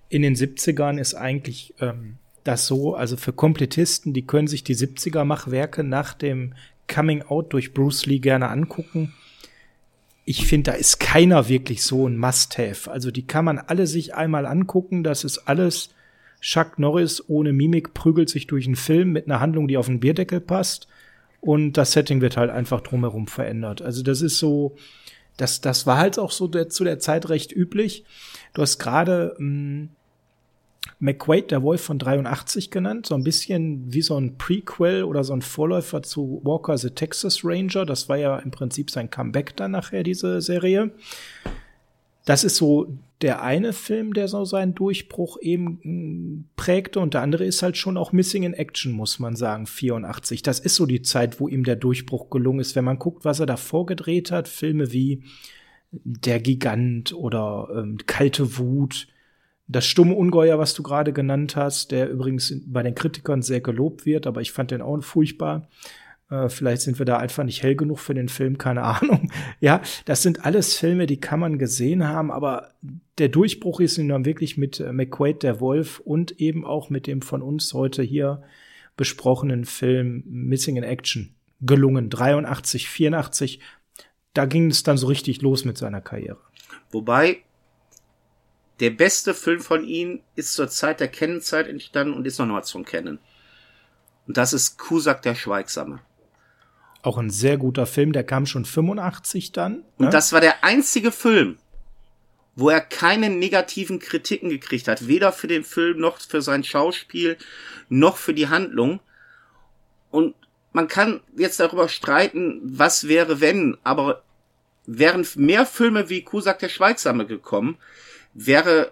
In 0.09 0.21
den 0.21 0.35
70ern 0.35 0.99
ist 0.99 1.13
eigentlich 1.13 1.73
ähm, 1.79 2.17
das 2.43 2.67
so, 2.67 2.95
also 2.95 3.17
für 3.17 3.33
Komplettisten, 3.33 4.13
die 4.13 4.25
können 4.25 4.47
sich 4.47 4.63
die 4.63 4.75
70er-Machwerke 4.75 5.83
nach 5.83 6.13
dem 6.13 6.53
Coming 6.87 7.21
Out 7.23 7.53
durch 7.53 7.73
Bruce 7.73 8.05
Lee 8.05 8.19
gerne 8.19 8.49
angucken. 8.49 9.13
Ich 10.25 10.45
finde, 10.47 10.71
da 10.71 10.77
ist 10.77 10.99
keiner 10.99 11.49
wirklich 11.49 11.83
so 11.83 12.07
ein 12.07 12.17
Must-Have. 12.17 12.89
Also 12.89 13.11
die 13.11 13.27
kann 13.27 13.45
man 13.45 13.59
alle 13.59 13.87
sich 13.87 14.15
einmal 14.15 14.45
angucken. 14.45 15.03
Das 15.03 15.23
ist 15.23 15.39
alles 15.39 15.89
Chuck 16.43 16.77
Norris 16.77 17.23
ohne 17.29 17.53
Mimik 17.53 17.93
prügelt 17.93 18.29
sich 18.29 18.47
durch 18.47 18.65
einen 18.65 18.75
Film 18.75 19.11
mit 19.11 19.27
einer 19.27 19.39
Handlung, 19.39 19.67
die 19.67 19.77
auf 19.77 19.85
den 19.87 20.01
Bierdeckel 20.01 20.41
passt. 20.41 20.87
Und 21.39 21.73
das 21.73 21.93
Setting 21.93 22.21
wird 22.21 22.37
halt 22.37 22.51
einfach 22.51 22.81
drumherum 22.81 23.27
verändert. 23.27 23.81
Also 23.81 24.03
das 24.03 24.21
ist 24.21 24.39
so, 24.39 24.75
das, 25.37 25.61
das 25.61 25.87
war 25.87 25.97
halt 25.97 26.19
auch 26.19 26.31
so 26.31 26.47
der, 26.47 26.69
zu 26.69 26.83
der 26.83 26.99
Zeit 26.99 27.29
recht 27.29 27.51
üblich. 27.53 28.05
Du 28.53 28.61
hast 28.61 28.77
gerade 28.77 29.35
ähm, 29.39 29.89
McQuaid, 30.99 31.51
der 31.51 31.63
Wolf 31.63 31.81
von 31.81 31.99
83 31.99 32.71
genannt, 32.71 33.05
so 33.05 33.15
ein 33.15 33.23
bisschen 33.23 33.93
wie 33.93 34.01
so 34.01 34.17
ein 34.17 34.37
Prequel 34.37 35.03
oder 35.03 35.23
so 35.23 35.33
ein 35.33 35.41
Vorläufer 35.41 36.03
zu 36.03 36.41
Walker 36.43 36.77
the 36.77 36.91
Texas 36.91 37.43
Ranger. 37.43 37.85
Das 37.85 38.09
war 38.09 38.17
ja 38.17 38.37
im 38.39 38.51
Prinzip 38.51 38.89
sein 38.89 39.09
Comeback 39.09 39.55
dann 39.57 39.71
nachher, 39.71 40.03
diese 40.03 40.41
Serie. 40.41 40.91
Das 42.25 42.43
ist 42.43 42.55
so 42.55 42.97
der 43.21 43.41
eine 43.41 43.73
Film, 43.73 44.13
der 44.13 44.27
so 44.27 44.43
seinen 44.45 44.75
Durchbruch 44.75 45.37
eben 45.41 45.79
mh, 45.83 46.43
prägte 46.55 46.99
und 46.99 47.13
der 47.13 47.21
andere 47.21 47.45
ist 47.45 47.63
halt 47.63 47.77
schon 47.77 47.97
auch 47.97 48.11
Missing 48.11 48.43
in 48.43 48.53
Action, 48.53 48.91
muss 48.91 49.19
man 49.19 49.35
sagen, 49.35 49.65
84. 49.65 50.41
Das 50.41 50.59
ist 50.59 50.75
so 50.75 50.85
die 50.85 51.01
Zeit, 51.01 51.39
wo 51.39 51.47
ihm 51.47 51.63
der 51.63 51.77
Durchbruch 51.77 52.29
gelungen 52.29 52.59
ist. 52.59 52.75
Wenn 52.75 52.85
man 52.85 52.99
guckt, 52.99 53.23
was 53.23 53.39
er 53.39 53.45
davor 53.45 53.85
gedreht 53.85 54.31
hat, 54.31 54.47
Filme 54.47 54.91
wie 54.91 55.23
Der 55.91 56.39
Gigant 56.39 57.13
oder 57.13 57.69
ähm, 57.75 57.97
Kalte 58.05 58.57
Wut, 58.57 59.07
das 59.67 59.85
stumme 59.85 60.15
Ungeheuer, 60.15 60.59
was 60.59 60.73
du 60.73 60.83
gerade 60.83 61.13
genannt 61.13 61.55
hast, 61.55 61.91
der 61.91 62.09
übrigens 62.09 62.53
bei 62.65 62.83
den 62.83 62.95
Kritikern 62.95 63.41
sehr 63.41 63.61
gelobt 63.61 64.05
wird, 64.05 64.27
aber 64.27 64.41
ich 64.41 64.51
fand 64.51 64.71
den 64.71 64.81
auch 64.81 65.01
furchtbar. 65.01 65.69
Äh, 66.29 66.49
vielleicht 66.49 66.81
sind 66.81 66.99
wir 66.99 67.05
da 67.05 67.17
einfach 67.17 67.43
nicht 67.43 67.63
hell 67.63 67.75
genug 67.75 67.99
für 67.99 68.13
den 68.13 68.29
Film, 68.29 68.57
keine 68.57 68.83
Ahnung. 68.83 69.31
Ja, 69.59 69.81
das 70.05 70.21
sind 70.21 70.45
alles 70.45 70.75
Filme, 70.75 71.05
die 71.05 71.19
kann 71.19 71.39
man 71.39 71.57
gesehen 71.57 72.07
haben, 72.07 72.31
aber 72.31 72.69
der 73.17 73.29
Durchbruch 73.29 73.79
ist 73.79 73.97
ihm 73.97 74.09
dann 74.09 74.25
wirklich 74.25 74.57
mit 74.57 74.79
äh, 74.79 74.91
McQuaid, 74.91 75.43
der 75.43 75.59
Wolf 75.59 75.99
und 75.99 76.39
eben 76.39 76.65
auch 76.65 76.89
mit 76.89 77.07
dem 77.07 77.21
von 77.21 77.41
uns 77.41 77.73
heute 77.73 78.03
hier 78.03 78.41
besprochenen 78.97 79.65
Film 79.65 80.23
Missing 80.27 80.75
in 80.75 80.83
Action 80.83 81.35
gelungen. 81.61 82.09
83, 82.09 82.89
84. 82.89 83.59
Da 84.33 84.45
ging 84.45 84.69
es 84.69 84.83
dann 84.83 84.97
so 84.97 85.07
richtig 85.07 85.41
los 85.41 85.65
mit 85.65 85.77
seiner 85.77 86.01
Karriere. 86.01 86.39
Wobei 86.91 87.37
der 88.79 88.89
beste 88.89 89.33
Film 89.33 89.61
von 89.61 89.85
ihm 89.85 90.21
ist 90.35 90.53
zur 90.53 90.67
Zeit 90.67 90.99
der 90.99 91.07
Kennenzeit 91.07 91.67
entstanden 91.67 92.13
und 92.13 92.25
ist 92.25 92.39
noch 92.39 92.45
mal 92.45 92.63
zum 92.63 92.85
Kennen. 92.85 93.19
Und 94.27 94.37
das 94.37 94.53
ist 94.53 94.77
Kusak 94.77 95.21
der 95.21 95.35
Schweigsame. 95.35 95.99
Auch 97.01 97.17
ein 97.17 97.29
sehr 97.29 97.57
guter 97.57 97.85
Film, 97.85 98.13
der 98.13 98.23
kam 98.23 98.45
schon 98.45 98.65
85 98.65 99.51
dann. 99.51 99.83
Und 99.97 100.05
ne? 100.05 100.09
das 100.09 100.31
war 100.31 100.39
der 100.39 100.63
einzige 100.63 101.11
Film, 101.11 101.57
wo 102.55 102.69
er 102.69 102.79
keine 102.79 103.29
negativen 103.29 103.99
Kritiken 103.99 104.49
gekriegt 104.49 104.87
hat. 104.87 105.07
Weder 105.07 105.33
für 105.33 105.47
den 105.47 105.63
Film, 105.63 105.99
noch 105.99 106.19
für 106.19 106.41
sein 106.41 106.63
Schauspiel, 106.63 107.37
noch 107.89 108.15
für 108.15 108.33
die 108.33 108.47
Handlung. 108.47 109.01
Und 110.11 110.33
man 110.71 110.87
kann 110.87 111.21
jetzt 111.35 111.59
darüber 111.59 111.89
streiten, 111.89 112.61
was 112.63 113.07
wäre 113.07 113.41
wenn, 113.41 113.77
aber 113.83 114.23
wären 114.85 115.27
mehr 115.35 115.65
Filme 115.65 116.09
wie 116.09 116.23
Kusak 116.23 116.59
der 116.59 116.69
Schweigsame 116.69 117.25
gekommen, 117.25 117.77
wäre 118.33 118.91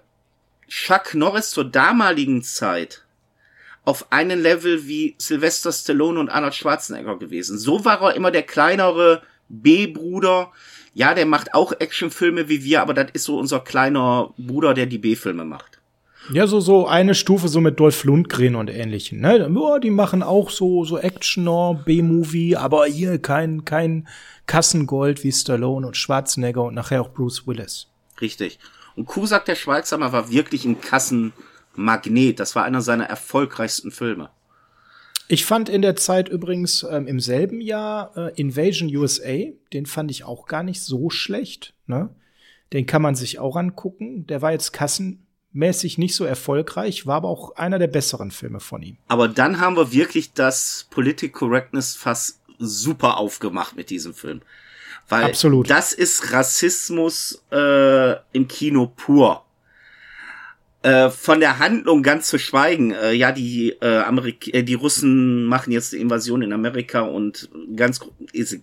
Chuck 0.68 1.14
Norris 1.14 1.50
zur 1.50 1.66
damaligen 1.66 2.44
Zeit 2.44 3.04
auf 3.84 4.12
einen 4.12 4.42
Level 4.42 4.88
wie 4.88 5.16
Sylvester 5.18 5.72
Stallone 5.72 6.20
und 6.20 6.30
Arnold 6.30 6.56
Schwarzenegger 6.56 7.18
gewesen. 7.18 7.58
So 7.58 7.84
war 7.84 8.02
er 8.02 8.16
immer 8.16 8.32
der 8.32 8.44
kleinere 8.44 9.24
B-Bruder. 9.50 10.52
Ja, 10.94 11.14
der 11.14 11.26
macht 11.26 11.54
auch 11.54 11.74
Actionfilme 11.74 12.48
wie 12.48 12.64
wir, 12.64 12.82
aber 12.82 12.94
das 12.94 13.08
ist 13.14 13.24
so 13.24 13.40
unser 13.40 13.60
kleiner 13.60 14.34
Bruder, 14.38 14.74
der 14.74 14.86
die 14.86 14.98
B-Filme 14.98 15.46
macht. 15.46 15.80
Ja, 16.32 16.46
so, 16.46 16.60
so 16.60 16.86
eine 16.86 17.16
Stufe 17.16 17.48
so 17.48 17.60
mit 17.62 17.80
Dolph 17.80 18.04
Lundgren 18.04 18.56
und 18.56 18.70
ähnlichen, 18.70 19.20
ne? 19.22 19.40
Ja, 19.40 19.80
die 19.80 19.90
machen 19.90 20.22
auch 20.22 20.52
so, 20.52 20.86
so 20.86 21.00
Actioner, 21.00 21.82
B-Movie, 21.84 22.56
aber 22.56 22.86
hier 22.86 23.18
kein, 23.18 23.66
kein 23.66 24.08
Kassengold 24.46 25.24
wie 25.24 25.32
Stallone 25.32 25.88
und 25.88 25.98
Schwarzenegger 25.98 26.64
und 26.64 26.76
nachher 26.76 27.02
auch 27.02 27.10
Bruce 27.10 27.48
Willis. 27.48 27.88
Richtig. 28.22 28.60
Und 28.96 29.06
Kusak 29.06 29.46
der 29.46 29.56
Schweigsamer 29.56 30.12
war 30.12 30.30
wirklich 30.30 30.66
ein 30.66 30.82
Kassenmagnet. 30.82 32.40
Das 32.40 32.56
war 32.56 32.64
einer 32.64 32.82
seiner 32.82 33.06
erfolgreichsten 33.06 33.92
Filme. 33.92 34.30
Ich 35.28 35.46
fand 35.46 35.70
in 35.70 35.82
der 35.82 35.96
Zeit 35.96 36.28
übrigens 36.28 36.84
ähm, 36.84 37.08
im 37.08 37.22
selben 37.22 37.62
Jahr 37.62 38.12
äh, 38.18 38.34
Invasion 38.36 38.94
USA, 38.94 39.46
den 39.72 39.86
fand 39.86 40.12
ich 40.12 40.26
auch 40.26 40.46
gar 40.46 40.62
nicht 40.62 40.84
so 40.84 41.10
schlecht, 41.10 41.74
ne? 41.88 42.10
Den 42.74 42.86
kann 42.86 43.02
man 43.02 43.16
sich 43.16 43.40
auch 43.40 43.56
angucken. 43.56 44.28
Der 44.28 44.42
war 44.42 44.52
jetzt 44.52 44.72
Kassen 44.74 45.26
mäßig 45.54 45.98
nicht 45.98 46.16
so 46.16 46.26
erfolgreich, 46.26 47.06
war 47.06 47.16
aber 47.16 47.30
auch 47.30 47.56
einer 47.56 47.80
der 47.80 47.88
besseren 47.88 48.32
Filme 48.32 48.60
von 48.60 48.82
ihm. 48.82 48.98
Aber 49.08 49.28
dann 49.28 49.60
haben 49.60 49.76
wir 49.76 49.92
wirklich 49.92 50.34
das 50.34 50.88
Political 50.90 51.32
Correctness 51.32 51.96
fast 51.96 52.40
super 52.58 53.18
aufgemacht 53.18 53.76
mit 53.76 53.90
diesem 53.90 54.14
Film. 54.14 54.42
Weil 55.10 55.26
Absolut. 55.26 55.70
das 55.70 55.94
ist 55.94 56.32
Rassismus 56.32 57.44
äh, 57.52 58.12
im 58.32 58.48
Kino 58.48 58.88
pur. 58.96 59.46
Äh, 60.84 61.12
von 61.12 61.40
der 61.40 61.60
Handlung 61.60 62.02
ganz 62.02 62.28
zu 62.28 62.40
schweigen. 62.40 62.92
Äh, 62.92 63.12
ja, 63.14 63.32
die 63.32 63.70
äh, 63.82 64.00
Amerik 64.00 64.52
äh, 64.54 64.64
die 64.64 64.74
Russen 64.74 65.46
machen 65.46 65.72
jetzt 65.72 65.94
die 65.94 65.98
Invasion 65.98 66.42
in 66.42 66.54
Amerika 66.54 67.02
und 67.02 67.50
ganz 67.76 68.00
ist, 68.34 68.62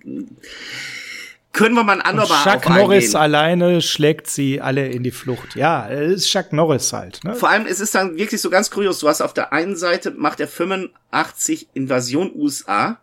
können 1.53 1.75
wir 1.77 1.85
mal 1.85 1.93
ein 1.93 2.01
andermal 2.01 2.43
Chuck 2.43 2.69
Norris 2.69 3.15
alleine 3.15 3.83
schlägt 3.83 4.27
sie 4.27 4.61
alle 4.61 4.89
in 4.89 5.05
die 5.05 5.13
Flucht. 5.13 5.55
Ja, 5.55 5.89
es 5.89 6.23
ist 6.23 6.31
Chuck 6.31 6.53
Norris 6.53 6.93
halt. 6.93 7.23
Ne? 7.23 7.37
Vor 7.37 7.51
allem, 7.51 7.67
es 7.67 7.79
ist 7.79 7.95
dann 7.95 8.17
wirklich 8.17 8.41
so 8.41 8.51
ganz 8.51 8.71
kurios. 8.71 8.99
Du 8.99 9.09
hast 9.09 9.21
auf 9.21 9.33
der 9.33 9.53
einen 9.53 9.77
Seite 9.77 10.11
macht 10.11 10.41
der 10.41 10.49
85 10.49 11.69
Invasion 11.75 12.33
USA 12.35 13.01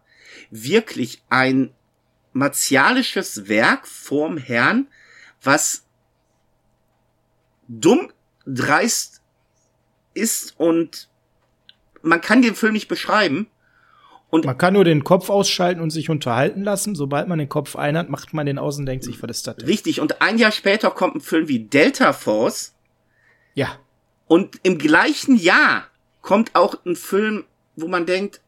wirklich 0.52 1.24
ein 1.30 1.72
martialisches 2.36 3.48
Werk 3.48 3.88
vorm 3.88 4.38
Herrn, 4.38 4.88
was 5.42 5.86
dumm, 7.70 8.12
dreist 8.46 9.22
ist 10.14 10.54
und 10.60 11.10
man 12.02 12.20
kann 12.20 12.42
den 12.42 12.54
Film 12.54 12.74
nicht 12.74 12.90
beschreiben. 12.90 13.48
Und 14.30 14.44
man 14.44 14.58
kann 14.58 14.74
nur 14.74 14.84
den 14.84 15.06
Kopf 15.06 15.30
ausschalten 15.30 15.82
und 15.82 15.92
sich 15.92 16.10
unterhalten 16.10 16.64
lassen. 16.64 16.94
Sobald 16.94 17.30
man 17.30 17.40
den 17.40 17.48
Kopf 17.48 17.78
ein 17.78 17.98
hat, 17.98 18.10
macht 18.10 18.34
man 18.34 18.46
den 18.46 18.60
aus 18.60 18.78
und 18.78 18.86
denkt 18.86 19.06
sich, 19.06 19.24
was 19.24 19.32
ist 19.32 19.48
das 19.48 19.56
denn? 19.56 19.66
Richtig. 19.66 20.02
Und 20.02 20.22
ein 20.22 20.38
Jahr 20.38 20.52
später 20.52 20.92
kommt 20.92 21.16
ein 21.16 21.22
Film 21.22 21.48
wie 21.48 21.60
Delta 21.60 22.12
Force. 22.12 22.76
Ja. 23.54 23.80
Und 24.28 24.60
im 24.64 24.78
gleichen 24.78 25.38
Jahr 25.38 25.86
kommt 26.22 26.54
auch 26.54 26.86
ein 26.86 26.98
Film, 26.98 27.46
wo 27.78 27.88
man 27.88 28.06
denkt, 28.06 28.42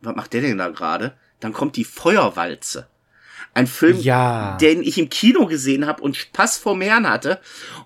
was 0.00 0.16
macht 0.16 0.32
der 0.32 0.40
denn 0.40 0.56
da 0.56 0.70
gerade? 0.70 1.14
Dann 1.40 1.52
kommt 1.52 1.76
die 1.76 1.84
Feuerwalze. 1.84 2.88
Ein 3.54 3.68
Film, 3.68 4.00
ja. 4.00 4.56
den 4.60 4.82
ich 4.82 4.98
im 4.98 5.08
Kino 5.08 5.46
gesehen 5.46 5.86
habe 5.86 6.02
und 6.02 6.16
Spaß 6.16 6.58
vor 6.58 6.78
Herrn 6.80 7.08
hatte 7.08 7.40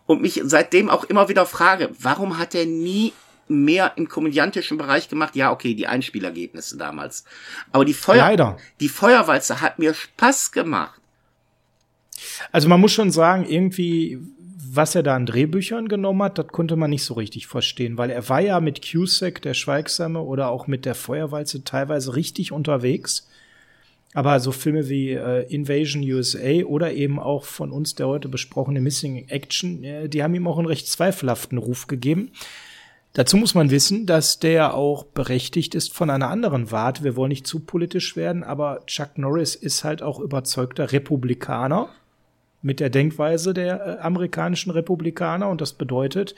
und 0.06 0.22
mich 0.22 0.40
seitdem 0.44 0.88
auch 0.88 1.04
immer 1.04 1.28
wieder 1.28 1.44
frage, 1.44 1.90
warum 2.00 2.38
hat 2.38 2.54
er 2.54 2.64
nie 2.64 3.12
mehr 3.48 3.92
im 3.96 4.08
komödiantischen 4.08 4.78
Bereich 4.78 5.08
gemacht. 5.08 5.36
Ja, 5.36 5.50
okay, 5.52 5.74
die 5.74 5.86
Einspielergebnisse 5.86 6.76
damals. 6.76 7.24
Aber 7.72 7.84
die 7.84 7.94
Feuer, 7.94 8.18
Leider. 8.18 8.56
die 8.80 8.88
Feuerwalze 8.88 9.60
hat 9.60 9.78
mir 9.78 9.94
Spaß 9.94 10.52
gemacht. 10.52 11.00
Also 12.52 12.68
man 12.68 12.80
muss 12.80 12.92
schon 12.92 13.10
sagen, 13.10 13.46
irgendwie, 13.48 14.18
was 14.70 14.94
er 14.94 15.02
da 15.02 15.16
an 15.16 15.26
Drehbüchern 15.26 15.88
genommen 15.88 16.22
hat, 16.22 16.38
das 16.38 16.48
konnte 16.48 16.76
man 16.76 16.90
nicht 16.90 17.04
so 17.04 17.14
richtig 17.14 17.46
verstehen, 17.46 17.96
weil 17.96 18.10
er 18.10 18.28
war 18.28 18.40
ja 18.40 18.60
mit 18.60 18.82
Cusack, 18.82 19.40
der 19.42 19.54
Schweigsame, 19.54 20.20
oder 20.20 20.48
auch 20.50 20.66
mit 20.66 20.84
der 20.84 20.94
Feuerwalze 20.94 21.64
teilweise 21.64 22.16
richtig 22.16 22.52
unterwegs. 22.52 23.28
Aber 24.14 24.40
so 24.40 24.52
Filme 24.52 24.88
wie 24.88 25.10
äh, 25.10 25.42
Invasion 25.52 26.02
USA 26.02 26.64
oder 26.64 26.92
eben 26.92 27.18
auch 27.18 27.44
von 27.44 27.70
uns 27.70 27.94
der 27.94 28.08
heute 28.08 28.28
besprochene 28.28 28.80
Missing 28.80 29.28
Action, 29.28 29.84
äh, 29.84 30.08
die 30.08 30.22
haben 30.22 30.34
ihm 30.34 30.46
auch 30.46 30.58
einen 30.58 30.66
recht 30.66 30.88
zweifelhaften 30.88 31.58
Ruf 31.58 31.86
gegeben. 31.86 32.32
Dazu 33.12 33.36
muss 33.36 33.54
man 33.54 33.70
wissen, 33.70 34.06
dass 34.06 34.38
der 34.38 34.74
auch 34.74 35.04
berechtigt 35.04 35.74
ist 35.74 35.92
von 35.92 36.10
einer 36.10 36.28
anderen 36.28 36.70
Warte. 36.70 37.04
Wir 37.04 37.16
wollen 37.16 37.30
nicht 37.30 37.46
zu 37.46 37.60
politisch 37.60 38.16
werden, 38.16 38.44
aber 38.44 38.84
Chuck 38.86 39.18
Norris 39.18 39.54
ist 39.54 39.84
halt 39.84 40.02
auch 40.02 40.20
überzeugter 40.20 40.92
Republikaner 40.92 41.88
mit 42.62 42.80
der 42.80 42.90
Denkweise 42.90 43.54
der 43.54 43.86
äh, 43.86 44.00
amerikanischen 44.00 44.70
Republikaner 44.70 45.48
und 45.48 45.60
das 45.60 45.72
bedeutet, 45.72 46.34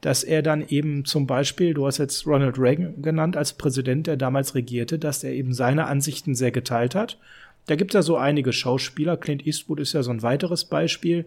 dass 0.00 0.22
er 0.22 0.42
dann 0.42 0.66
eben 0.66 1.04
zum 1.04 1.26
Beispiel, 1.26 1.74
du 1.74 1.86
hast 1.86 1.98
jetzt 1.98 2.26
Ronald 2.26 2.58
Reagan 2.58 3.02
genannt 3.02 3.36
als 3.36 3.52
Präsident, 3.52 4.06
der 4.06 4.16
damals 4.16 4.54
regierte, 4.54 4.98
dass 4.98 5.24
er 5.24 5.32
eben 5.32 5.52
seine 5.52 5.86
Ansichten 5.86 6.34
sehr 6.34 6.52
geteilt 6.52 6.94
hat. 6.94 7.18
Da 7.66 7.76
gibt 7.76 7.90
es 7.90 7.94
ja 7.94 8.02
so 8.02 8.16
einige 8.16 8.52
Schauspieler, 8.52 9.16
Clint 9.16 9.46
Eastwood 9.46 9.80
ist 9.80 9.92
ja 9.92 10.02
so 10.02 10.10
ein 10.10 10.22
weiteres 10.22 10.64
Beispiel, 10.64 11.26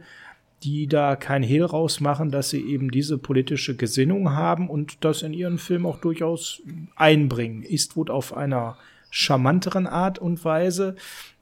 die 0.64 0.88
da 0.88 1.16
kein 1.16 1.44
Hehl 1.44 1.66
rausmachen, 1.66 2.32
dass 2.32 2.50
sie 2.50 2.62
eben 2.62 2.92
diese 2.92 3.18
politische 3.18 3.76
Gesinnung 3.76 4.32
haben 4.32 4.70
und 4.70 5.04
das 5.04 5.24
in 5.24 5.34
ihren 5.34 5.58
Film 5.58 5.86
auch 5.86 6.00
durchaus 6.00 6.62
einbringen. 6.96 7.64
Eastwood 7.64 8.10
auf 8.10 8.36
einer 8.36 8.78
charmanteren 9.10 9.88
Art 9.88 10.20
und 10.20 10.46
Weise 10.46 10.96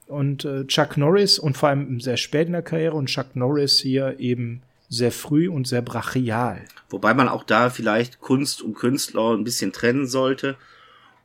und 0.08 0.46
äh, 0.46 0.66
Chuck 0.66 0.98
Norris 0.98 1.38
und 1.38 1.58
vor 1.58 1.70
allem 1.70 2.00
sehr 2.00 2.18
spät 2.18 2.48
in 2.48 2.54
der 2.54 2.62
Karriere 2.62 2.96
und 2.96 3.08
Chuck 3.08 3.36
Norris 3.36 3.80
hier 3.80 4.20
eben 4.20 4.62
sehr 4.90 5.12
früh 5.12 5.48
und 5.48 5.68
sehr 5.68 5.84
brachial. 5.84 6.66
Wobei 6.90 7.14
man 7.14 7.30
auch 7.30 7.44
da 7.44 7.70
vielleicht 7.70 8.20
Kunst 8.20 8.62
und 8.62 8.74
Künstler 8.74 9.34
ein 9.34 9.44
bisschen 9.44 9.72
trennen 9.72 10.08
sollte. 10.08 10.58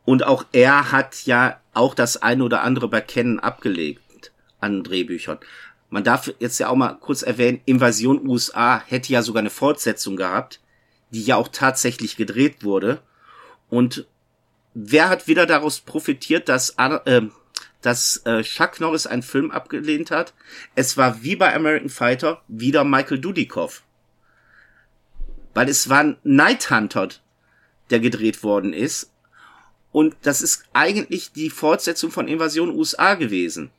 Und 0.04 0.26
auch 0.26 0.44
er 0.52 0.92
hat 0.92 1.24
ja 1.24 1.58
auch 1.72 1.94
das 1.94 2.22
eine 2.22 2.44
oder 2.44 2.62
andere 2.62 2.88
bei 2.88 3.00
Kennen 3.00 3.40
abgelegt 3.40 4.32
an 4.60 4.84
Drehbüchern. 4.84 5.38
Man 5.88 6.04
darf 6.04 6.32
jetzt 6.38 6.58
ja 6.58 6.68
auch 6.68 6.76
mal 6.76 6.94
kurz 6.94 7.22
erwähnen, 7.22 7.60
Invasion 7.64 8.26
USA 8.28 8.82
hätte 8.86 9.12
ja 9.12 9.22
sogar 9.22 9.40
eine 9.40 9.50
Fortsetzung 9.50 10.16
gehabt, 10.16 10.60
die 11.10 11.22
ja 11.22 11.36
auch 11.36 11.48
tatsächlich 11.48 12.16
gedreht 12.16 12.64
wurde. 12.64 13.00
Und 13.70 14.06
wer 14.74 15.08
hat 15.08 15.26
wieder 15.26 15.46
daraus 15.46 15.80
profitiert, 15.80 16.48
dass, 16.48 16.70
äh, 16.78 17.22
dass 17.82 18.18
äh, 18.24 18.42
Chuck 18.42 18.80
Norris 18.80 19.06
einen 19.06 19.22
Film 19.22 19.50
abgelehnt 19.50 20.10
hat? 20.10 20.32
Es 20.74 20.96
war 20.96 21.22
wie 21.22 21.36
bei 21.36 21.54
American 21.54 21.90
Fighter 21.90 22.42
wieder 22.48 22.84
Michael 22.84 23.18
Dudikoff. 23.18 23.82
Weil 25.52 25.68
es 25.68 25.88
war 25.88 26.16
Night 26.24 26.70
Hunter, 26.70 27.08
der 27.90 28.00
gedreht 28.00 28.42
worden 28.42 28.72
ist. 28.72 29.10
Und 29.92 30.16
das 30.22 30.42
ist 30.42 30.64
eigentlich 30.72 31.32
die 31.32 31.50
Fortsetzung 31.50 32.10
von 32.10 32.26
Invasion 32.26 32.70
USA 32.70 33.14
gewesen. 33.14 33.70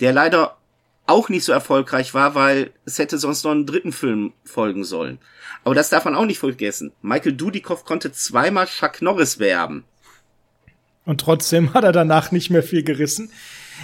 Der 0.00 0.12
leider 0.12 0.56
auch 1.06 1.28
nicht 1.28 1.44
so 1.44 1.52
erfolgreich 1.52 2.14
war, 2.14 2.34
weil 2.34 2.72
es 2.84 2.98
hätte 2.98 3.18
sonst 3.18 3.44
noch 3.44 3.50
einen 3.50 3.66
dritten 3.66 3.92
Film 3.92 4.32
folgen 4.44 4.84
sollen. 4.84 5.18
Aber 5.64 5.74
das 5.74 5.90
darf 5.90 6.04
man 6.04 6.14
auch 6.14 6.26
nicht 6.26 6.38
vergessen. 6.38 6.92
Michael 7.02 7.34
Dudikoff 7.34 7.84
konnte 7.84 8.12
zweimal 8.12 8.66
Chuck 8.66 9.02
Norris 9.02 9.38
werben. 9.38 9.84
Und 11.04 11.20
trotzdem 11.20 11.74
hat 11.74 11.84
er 11.84 11.92
danach 11.92 12.32
nicht 12.32 12.50
mehr 12.50 12.62
viel 12.62 12.82
gerissen. 12.82 13.30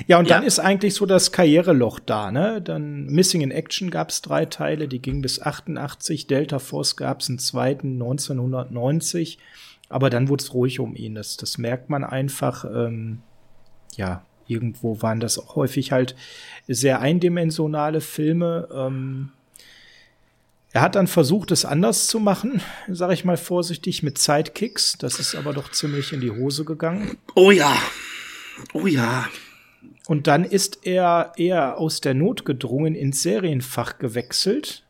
Ja, 0.07 0.19
und 0.19 0.29
ja. 0.29 0.37
dann 0.37 0.47
ist 0.47 0.59
eigentlich 0.59 0.95
so 0.95 1.07
das 1.07 1.33
Karriereloch 1.33 1.99
da, 1.99 2.31
ne? 2.31 2.63
Dann 2.63 3.07
Missing 3.07 3.41
in 3.41 3.51
Action 3.51 3.91
gab's 3.91 4.23
drei 4.23 4.45
Teile, 4.45 4.87
die 4.87 5.01
gingen 5.01 5.23
bis 5.23 5.41
88, 5.41 6.27
Delta 6.27 6.59
Force 6.59 6.97
gab's 6.97 7.29
einen 7.29 7.39
zweiten 7.39 7.95
1990, 7.95 9.39
aber 9.89 10.11
dann 10.11 10.29
wurde 10.29 10.45
es 10.45 10.55
ruhig 10.55 10.79
um 10.79 10.95
ihn. 10.95 11.15
Das, 11.15 11.37
das 11.37 11.59
merkt 11.59 11.91
man 11.91 12.05
einfach. 12.05 12.65
Ähm, 12.65 13.23
ja, 13.97 14.23
irgendwo 14.47 15.03
waren 15.03 15.21
das 15.21 15.39
auch 15.39 15.57
häufig 15.57 15.91
halt 15.91 16.15
sehr 16.69 17.01
eindimensionale 17.01 18.01
Filme. 18.01 18.69
Ähm, 18.73 19.31
er 20.73 20.83
hat 20.83 20.97
dann 20.97 21.07
versucht, 21.07 21.51
es 21.51 21.65
anders 21.65 22.09
zu 22.09 22.21
machen, 22.21 22.61
sage 22.89 23.15
ich 23.15 23.25
mal 23.25 23.37
vorsichtig, 23.37 24.03
mit 24.03 24.19
Sidekicks. 24.19 24.99
Das 24.99 25.19
ist 25.19 25.35
aber 25.35 25.53
doch 25.53 25.71
ziemlich 25.71 26.13
in 26.13 26.21
die 26.21 26.31
Hose 26.31 26.65
gegangen. 26.65 27.17
Oh 27.35 27.51
ja. 27.51 27.75
Oh 28.75 28.87
ja. 28.87 29.29
Und 30.07 30.27
dann 30.27 30.45
ist 30.45 30.87
er 30.87 31.33
eher 31.37 31.79
aus 31.79 32.01
der 32.01 32.15
Not 32.15 32.45
gedrungen 32.45 32.95
ins 32.95 33.23
Serienfach 33.23 33.99
gewechselt 33.99 34.85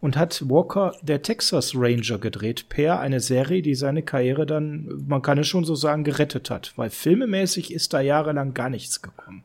und 0.00 0.16
hat 0.16 0.48
Walker 0.48 0.94
der 1.02 1.22
Texas 1.22 1.72
Ranger 1.74 2.18
gedreht, 2.18 2.68
per 2.68 3.00
eine 3.00 3.20
Serie, 3.20 3.62
die 3.62 3.74
seine 3.74 4.02
Karriere 4.02 4.46
dann, 4.46 5.04
man 5.06 5.22
kann 5.22 5.38
es 5.38 5.48
schon 5.48 5.64
so 5.64 5.74
sagen, 5.74 6.04
gerettet 6.04 6.50
hat, 6.50 6.72
weil 6.76 6.90
filmemäßig 6.90 7.72
ist 7.72 7.92
da 7.92 8.00
jahrelang 8.00 8.54
gar 8.54 8.70
nichts 8.70 9.02
gekommen. 9.02 9.42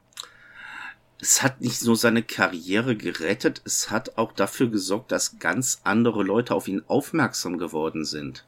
Es 1.24 1.44
hat 1.44 1.62
nicht 1.62 1.84
nur 1.86 1.96
seine 1.96 2.24
Karriere 2.24 2.96
gerettet, 2.96 3.62
es 3.64 3.92
hat 3.92 4.18
auch 4.18 4.32
dafür 4.32 4.72
gesorgt, 4.72 5.12
dass 5.12 5.38
ganz 5.38 5.80
andere 5.84 6.24
Leute 6.24 6.56
auf 6.56 6.68
ihn 6.68 6.82
aufmerksam 6.88 7.60
geworden 7.60 8.06
sind. 8.06 8.48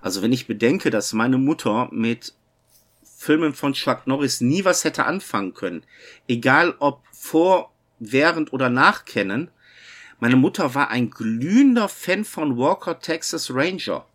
Also 0.00 0.22
wenn 0.22 0.32
ich 0.32 0.46
bedenke, 0.46 0.88
dass 0.88 1.12
meine 1.12 1.36
Mutter 1.36 1.90
mit 1.92 2.34
Filmen 3.04 3.52
von 3.52 3.74
Chuck 3.74 4.06
Norris 4.06 4.40
nie 4.40 4.64
was 4.64 4.84
hätte 4.84 5.04
anfangen 5.04 5.52
können, 5.52 5.84
egal 6.28 6.74
ob 6.78 7.02
vor, 7.12 7.72
während 7.98 8.54
oder 8.54 8.70
nach 8.70 9.04
kennen, 9.04 9.50
meine 10.18 10.36
Mutter 10.36 10.74
war 10.74 10.88
ein 10.88 11.10
glühender 11.10 11.90
Fan 11.90 12.24
von 12.24 12.56
Walker 12.56 13.00
Texas 13.00 13.50
Ranger. 13.52 14.06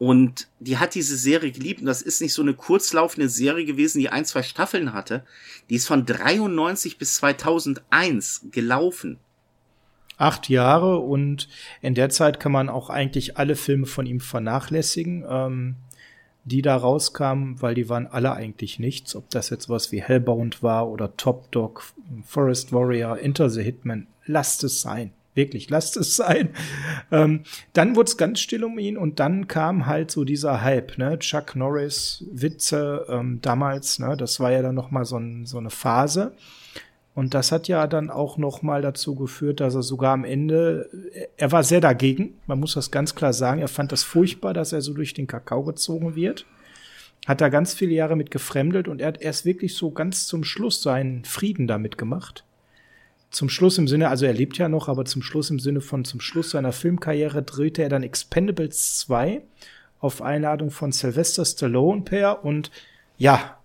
Und 0.00 0.48
die 0.60 0.78
hat 0.78 0.94
diese 0.94 1.14
Serie 1.14 1.52
geliebt. 1.52 1.80
Und 1.80 1.86
das 1.86 2.00
ist 2.00 2.22
nicht 2.22 2.32
so 2.32 2.40
eine 2.40 2.54
kurzlaufende 2.54 3.28
Serie 3.28 3.66
gewesen, 3.66 3.98
die 3.98 4.08
ein, 4.08 4.24
zwei 4.24 4.42
Staffeln 4.42 4.94
hatte. 4.94 5.26
Die 5.68 5.74
ist 5.74 5.86
von 5.86 6.06
93 6.06 6.96
bis 6.96 7.16
2001 7.16 8.46
gelaufen. 8.50 9.18
Acht 10.16 10.48
Jahre 10.48 11.00
und 11.00 11.48
in 11.82 11.94
der 11.94 12.08
Zeit 12.08 12.40
kann 12.40 12.50
man 12.50 12.70
auch 12.70 12.88
eigentlich 12.88 13.36
alle 13.36 13.56
Filme 13.56 13.84
von 13.84 14.06
ihm 14.06 14.20
vernachlässigen. 14.20 15.24
Ähm 15.28 15.76
die 16.44 16.62
da 16.62 16.74
rauskamen, 16.74 17.60
weil 17.60 17.74
die 17.74 17.90
waren 17.90 18.06
alle 18.06 18.32
eigentlich 18.32 18.78
nichts. 18.78 19.14
Ob 19.14 19.28
das 19.28 19.50
jetzt 19.50 19.68
was 19.68 19.92
wie 19.92 20.02
Hellbound 20.02 20.62
war 20.62 20.88
oder 20.88 21.14
Top 21.18 21.52
Dog, 21.52 21.92
Forest 22.24 22.72
Warrior, 22.72 23.18
Enter 23.18 23.50
the 23.50 23.62
Hitman, 23.62 24.06
lasst 24.24 24.64
es 24.64 24.80
sein. 24.80 25.12
Wirklich, 25.34 25.70
lasst 25.70 25.96
es 25.96 26.16
sein. 26.16 26.50
Ähm, 27.12 27.44
dann 27.72 27.94
wurde 27.94 28.08
es 28.08 28.16
ganz 28.16 28.40
still 28.40 28.64
um 28.64 28.78
ihn 28.78 28.96
und 28.96 29.20
dann 29.20 29.46
kam 29.46 29.86
halt 29.86 30.10
so 30.10 30.24
dieser 30.24 30.62
Hype, 30.62 30.98
ne? 30.98 31.18
Chuck 31.20 31.54
Norris, 31.54 32.24
Witze 32.32 33.06
ähm, 33.08 33.38
damals, 33.40 34.00
ne? 34.00 34.16
Das 34.16 34.40
war 34.40 34.50
ja 34.50 34.60
dann 34.60 34.74
noch 34.74 34.90
mal 34.90 35.04
so, 35.04 35.18
ein, 35.18 35.46
so 35.46 35.58
eine 35.58 35.70
Phase. 35.70 36.32
Und 37.14 37.34
das 37.34 37.52
hat 37.52 37.68
ja 37.68 37.86
dann 37.86 38.10
auch 38.10 38.38
noch 38.38 38.62
mal 38.62 38.82
dazu 38.82 39.14
geführt, 39.14 39.60
dass 39.60 39.74
er 39.74 39.82
sogar 39.82 40.14
am 40.14 40.24
Ende, 40.24 40.88
er 41.36 41.52
war 41.52 41.64
sehr 41.64 41.80
dagegen, 41.80 42.34
man 42.46 42.60
muss 42.60 42.74
das 42.74 42.90
ganz 42.90 43.14
klar 43.14 43.32
sagen, 43.32 43.60
er 43.60 43.68
fand 43.68 43.92
das 43.92 44.04
furchtbar, 44.04 44.54
dass 44.54 44.72
er 44.72 44.80
so 44.80 44.94
durch 44.94 45.12
den 45.12 45.26
Kakao 45.26 45.64
gezogen 45.64 46.14
wird. 46.14 46.46
Hat 47.26 47.40
da 47.40 47.48
ganz 47.48 47.74
viele 47.74 47.92
Jahre 47.92 48.16
mit 48.16 48.30
gefremdelt 48.30 48.88
und 48.88 49.00
er 49.00 49.08
hat 49.08 49.20
erst 49.20 49.44
wirklich 49.44 49.74
so 49.74 49.90
ganz 49.90 50.26
zum 50.26 50.44
Schluss 50.44 50.82
seinen 50.82 51.24
Frieden 51.24 51.66
damit 51.66 51.98
gemacht 51.98 52.44
zum 53.30 53.48
Schluss 53.48 53.78
im 53.78 53.86
Sinne, 53.88 54.08
also 54.08 54.26
er 54.26 54.32
lebt 54.32 54.58
ja 54.58 54.68
noch, 54.68 54.88
aber 54.88 55.04
zum 55.04 55.22
Schluss 55.22 55.50
im 55.50 55.60
Sinne 55.60 55.80
von 55.80 56.04
zum 56.04 56.20
Schluss 56.20 56.50
seiner 56.50 56.72
Filmkarriere 56.72 57.42
drehte 57.42 57.82
er 57.82 57.88
dann 57.88 58.02
Expendables 58.02 58.98
2 58.98 59.42
auf 60.00 60.22
Einladung 60.22 60.70
von 60.70 60.92
Sylvester 60.92 61.44
Stallone 61.44 62.02
per 62.02 62.44
und 62.44 62.70
ja, 63.18 63.58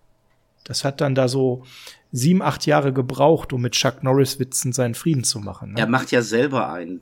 das 0.65 0.83
hat 0.83 1.01
dann 1.01 1.15
da 1.15 1.27
so 1.27 1.63
sieben, 2.11 2.41
acht 2.41 2.65
Jahre 2.65 2.93
gebraucht, 2.93 3.53
um 3.53 3.61
mit 3.61 3.73
Chuck 3.73 4.03
Norris 4.03 4.39
Witzen 4.39 4.73
seinen 4.73 4.95
Frieden 4.95 5.23
zu 5.23 5.39
machen. 5.39 5.73
Ne? 5.73 5.79
Er 5.79 5.87
macht 5.87 6.11
ja 6.11 6.21
selber 6.21 6.71
einen. 6.71 7.01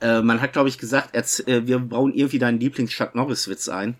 Äh, 0.00 0.22
man 0.22 0.40
hat, 0.40 0.52
glaube 0.52 0.68
ich, 0.68 0.78
gesagt, 0.78 1.14
äh, 1.14 1.66
wir 1.66 1.78
bauen 1.78 2.12
irgendwie 2.14 2.38
deinen 2.38 2.58
Lieblings-Chuck 2.58 3.14
Norris-Witz 3.14 3.68
ein. 3.68 3.96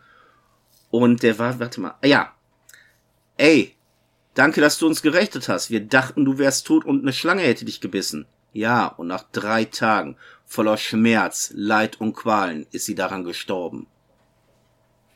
Und 0.91 1.23
der 1.23 1.39
war, 1.39 1.61
warte 1.61 1.81
mal, 1.81 1.95
ja. 2.05 2.33
Ey, 3.37 3.75
Danke, 4.35 4.61
dass 4.61 4.79
du 4.79 4.87
uns 4.87 5.03
gerechnet 5.03 5.49
hast. 5.49 5.71
Wir 5.71 5.81
dachten, 5.81 6.25
du 6.25 6.39
wärst 6.39 6.67
tot 6.67 6.85
und 6.85 7.03
eine 7.03 7.13
Schlange 7.13 7.43
hätte 7.43 7.65
dich 7.65 7.81
gebissen. 7.81 8.27
Ja, 8.53 8.87
und 8.87 9.07
nach 9.07 9.25
drei 9.33 9.65
Tagen 9.65 10.17
voller 10.47 10.77
Schmerz, 10.77 11.53
Leid 11.55 12.01
und 12.01 12.15
Qualen 12.15 12.67
ist 12.73 12.87
sie 12.87 12.95
daran 12.95 13.25
gestorben. 13.25 13.87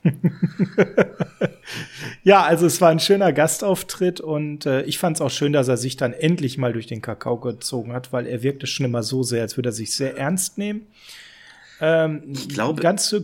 ja, 2.25 2.43
also 2.43 2.67
es 2.67 2.81
war 2.81 2.91
ein 2.91 3.01
schöner 3.01 3.33
Gastauftritt 3.33 4.21
und 4.21 4.67
äh, 4.67 4.83
ich 4.83 4.99
fand 4.99 5.17
es 5.17 5.21
auch 5.21 5.31
schön, 5.31 5.53
dass 5.53 5.69
er 5.69 5.77
sich 5.77 5.97
dann 5.97 6.13
endlich 6.13 6.59
mal 6.59 6.73
durch 6.73 6.87
den 6.87 7.01
Kakao 7.01 7.39
gezogen 7.39 7.93
hat, 7.93 8.13
weil 8.13 8.27
er 8.27 8.43
wirkte 8.43 8.67
schon 8.67 8.87
immer 8.87 9.03
so 9.03 9.23
sehr, 9.23 9.43
als 9.43 9.57
würde 9.57 9.71
er 9.71 9.73
sich 9.73 9.95
sehr 9.95 10.17
ernst 10.17 10.59
nehmen. 10.59 10.87
Ähm, 11.81 12.23
ich 12.27 12.51
glaube, 12.51 12.83
ganz, 12.83 13.17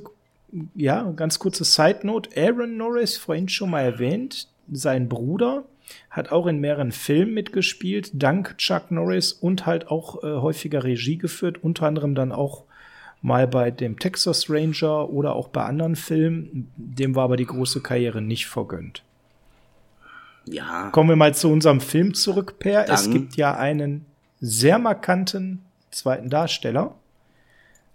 ja, 0.74 1.12
ganz 1.14 1.38
kurze 1.38 1.64
Side 1.64 2.00
Note: 2.04 2.30
Aaron 2.34 2.76
Norris, 2.76 3.16
vorhin 3.16 3.48
schon 3.48 3.70
mal 3.70 3.82
erwähnt, 3.82 4.48
sein 4.72 5.08
Bruder 5.08 5.64
hat 6.10 6.32
auch 6.32 6.46
in 6.46 6.58
mehreren 6.58 6.90
Filmen 6.90 7.34
mitgespielt, 7.34 8.10
dank 8.14 8.58
Chuck 8.58 8.90
Norris 8.90 9.32
und 9.32 9.64
halt 9.64 9.88
auch 9.88 10.22
äh, 10.24 10.26
häufiger 10.26 10.82
Regie 10.82 11.16
geführt, 11.16 11.62
unter 11.62 11.86
anderem 11.86 12.16
dann 12.16 12.32
auch 12.32 12.64
mal 13.22 13.46
bei 13.46 13.70
dem 13.70 13.98
Texas 13.98 14.50
Ranger 14.50 15.08
oder 15.10 15.36
auch 15.36 15.48
bei 15.48 15.62
anderen 15.64 15.94
Filmen. 15.94 16.72
Dem 16.76 17.14
war 17.14 17.24
aber 17.24 17.36
die 17.36 17.46
große 17.46 17.80
Karriere 17.80 18.20
nicht 18.20 18.46
vergönnt. 18.46 19.04
Ja. 20.46 20.90
Kommen 20.90 21.10
wir 21.10 21.16
mal 21.16 21.34
zu 21.34 21.48
unserem 21.48 21.80
Film 21.80 22.14
zurück, 22.14 22.58
Per. 22.58 22.84
Dann. 22.84 22.94
Es 22.94 23.10
gibt 23.10 23.36
ja 23.36 23.54
einen 23.54 24.06
sehr 24.40 24.78
markanten 24.78 25.62
zweiten 25.90 26.28
Darsteller. 26.28 26.94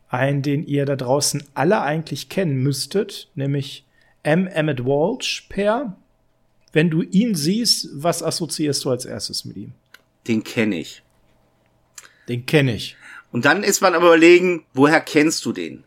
Einen, 0.08 0.42
den 0.42 0.66
ihr 0.66 0.86
da 0.86 0.96
draußen 0.96 1.44
alle 1.56 1.82
eigentlich 1.82 2.30
kennen 2.30 2.58
müsstet, 2.62 3.30
nämlich 3.36 3.86
M. 4.24 4.48
Emmett 4.48 4.86
Walsh, 4.86 5.48
Per. 5.50 5.98
Wenn 6.76 6.90
du 6.90 7.04
ihn 7.04 7.36
siehst, 7.36 7.88
was 7.94 8.22
assoziierst 8.22 8.84
du 8.84 8.90
als 8.90 9.06
erstes 9.06 9.46
mit 9.46 9.56
ihm? 9.56 9.72
Den 10.28 10.44
kenne 10.44 10.78
ich. 10.78 11.04
Den 12.28 12.46
kenne 12.46 12.76
ich. 12.76 12.98
Und 13.32 13.46
dann 13.46 13.64
ist 13.64 13.80
man 13.80 13.94
aber 13.94 14.08
überlegen, 14.08 14.66
woher 14.74 15.00
kennst 15.00 15.46
du 15.46 15.54
den? 15.54 15.86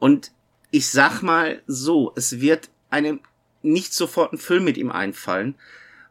Und 0.00 0.32
ich 0.72 0.90
sag 0.90 1.22
mal 1.22 1.62
so, 1.68 2.12
es 2.16 2.40
wird 2.40 2.68
einem 2.90 3.20
nicht 3.62 3.94
sofort 3.94 4.32
ein 4.32 4.38
Film 4.38 4.64
mit 4.64 4.76
ihm 4.76 4.90
einfallen, 4.90 5.54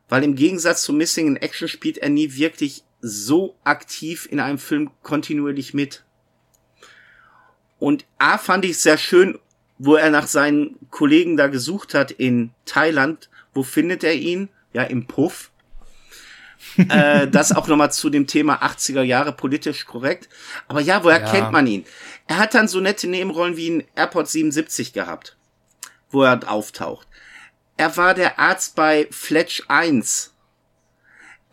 weil 0.07 0.23
im 0.23 0.35
Gegensatz 0.35 0.83
zu 0.83 0.93
Missing 0.93 1.27
in 1.27 1.35
Action 1.35 1.67
spielt 1.67 1.97
er 1.97 2.07
nie 2.07 2.33
wirklich 2.35 2.85
so 3.01 3.57
aktiv 3.65 4.25
in 4.31 4.39
einem 4.39 4.57
Film 4.57 4.91
kontinuierlich 5.03 5.73
mit. 5.73 6.05
Und 7.77 8.05
A 8.19 8.37
fand 8.37 8.63
ich 8.63 8.77
sehr 8.77 8.97
schön, 8.97 9.37
wo 9.79 9.95
er 9.95 10.11
nach 10.11 10.27
seinen 10.27 10.77
Kollegen 10.91 11.35
da 11.35 11.47
gesucht 11.47 11.93
hat 11.93 12.11
in 12.11 12.51
Thailand, 12.63 13.29
wo 13.53 13.63
findet 13.63 14.03
er 14.03 14.13
ihn? 14.13 14.49
Ja, 14.73 14.83
im 14.83 15.07
Puff. 15.07 15.51
äh, 16.77 17.27
das 17.31 17.51
auch 17.51 17.67
nochmal 17.67 17.91
zu 17.91 18.09
dem 18.09 18.27
Thema 18.27 18.63
80er 18.63 19.01
Jahre 19.01 19.31
politisch 19.33 19.85
korrekt. 19.85 20.29
Aber 20.67 20.81
ja, 20.81 21.03
woher 21.03 21.21
ja. 21.21 21.31
kennt 21.31 21.51
man 21.51 21.67
ihn? 21.67 21.85
Er 22.27 22.37
hat 22.37 22.53
dann 22.53 22.67
so 22.67 22.79
nette 22.79 23.07
Nebenrollen 23.07 23.57
wie 23.57 23.67
in 23.67 23.83
Airport 23.95 24.29
77 24.29 24.93
gehabt, 24.93 25.35
wo 26.09 26.23
er 26.23 26.49
auftaucht. 26.49 27.07
Er 27.77 27.97
war 27.97 28.13
der 28.13 28.39
Arzt 28.39 28.75
bei 28.75 29.07
Fletch 29.11 29.63
1. 29.67 30.33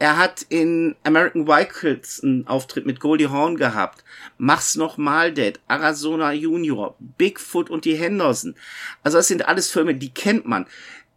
Er 0.01 0.17
hat 0.17 0.43
in 0.49 0.95
American 1.03 1.49
Wildcats 1.49 2.23
einen 2.23 2.47
Auftritt 2.47 2.87
mit 2.87 3.01
Goldie 3.01 3.29
Hawn 3.29 3.57
gehabt. 3.57 4.05
Mach's 4.37 4.77
noch 4.77 4.97
mal, 4.97 5.33
Dad. 5.33 5.59
Arizona 5.67 6.33
Junior. 6.33 6.95
Bigfoot 7.01 7.69
und 7.69 7.85
die 7.85 7.97
Henderson. 7.97 8.55
Also 9.03 9.19
das 9.19 9.27
sind 9.27 9.49
alles 9.49 9.73
Filme, 9.73 9.97
die 9.97 10.15
kennt 10.15 10.47
man 10.47 10.67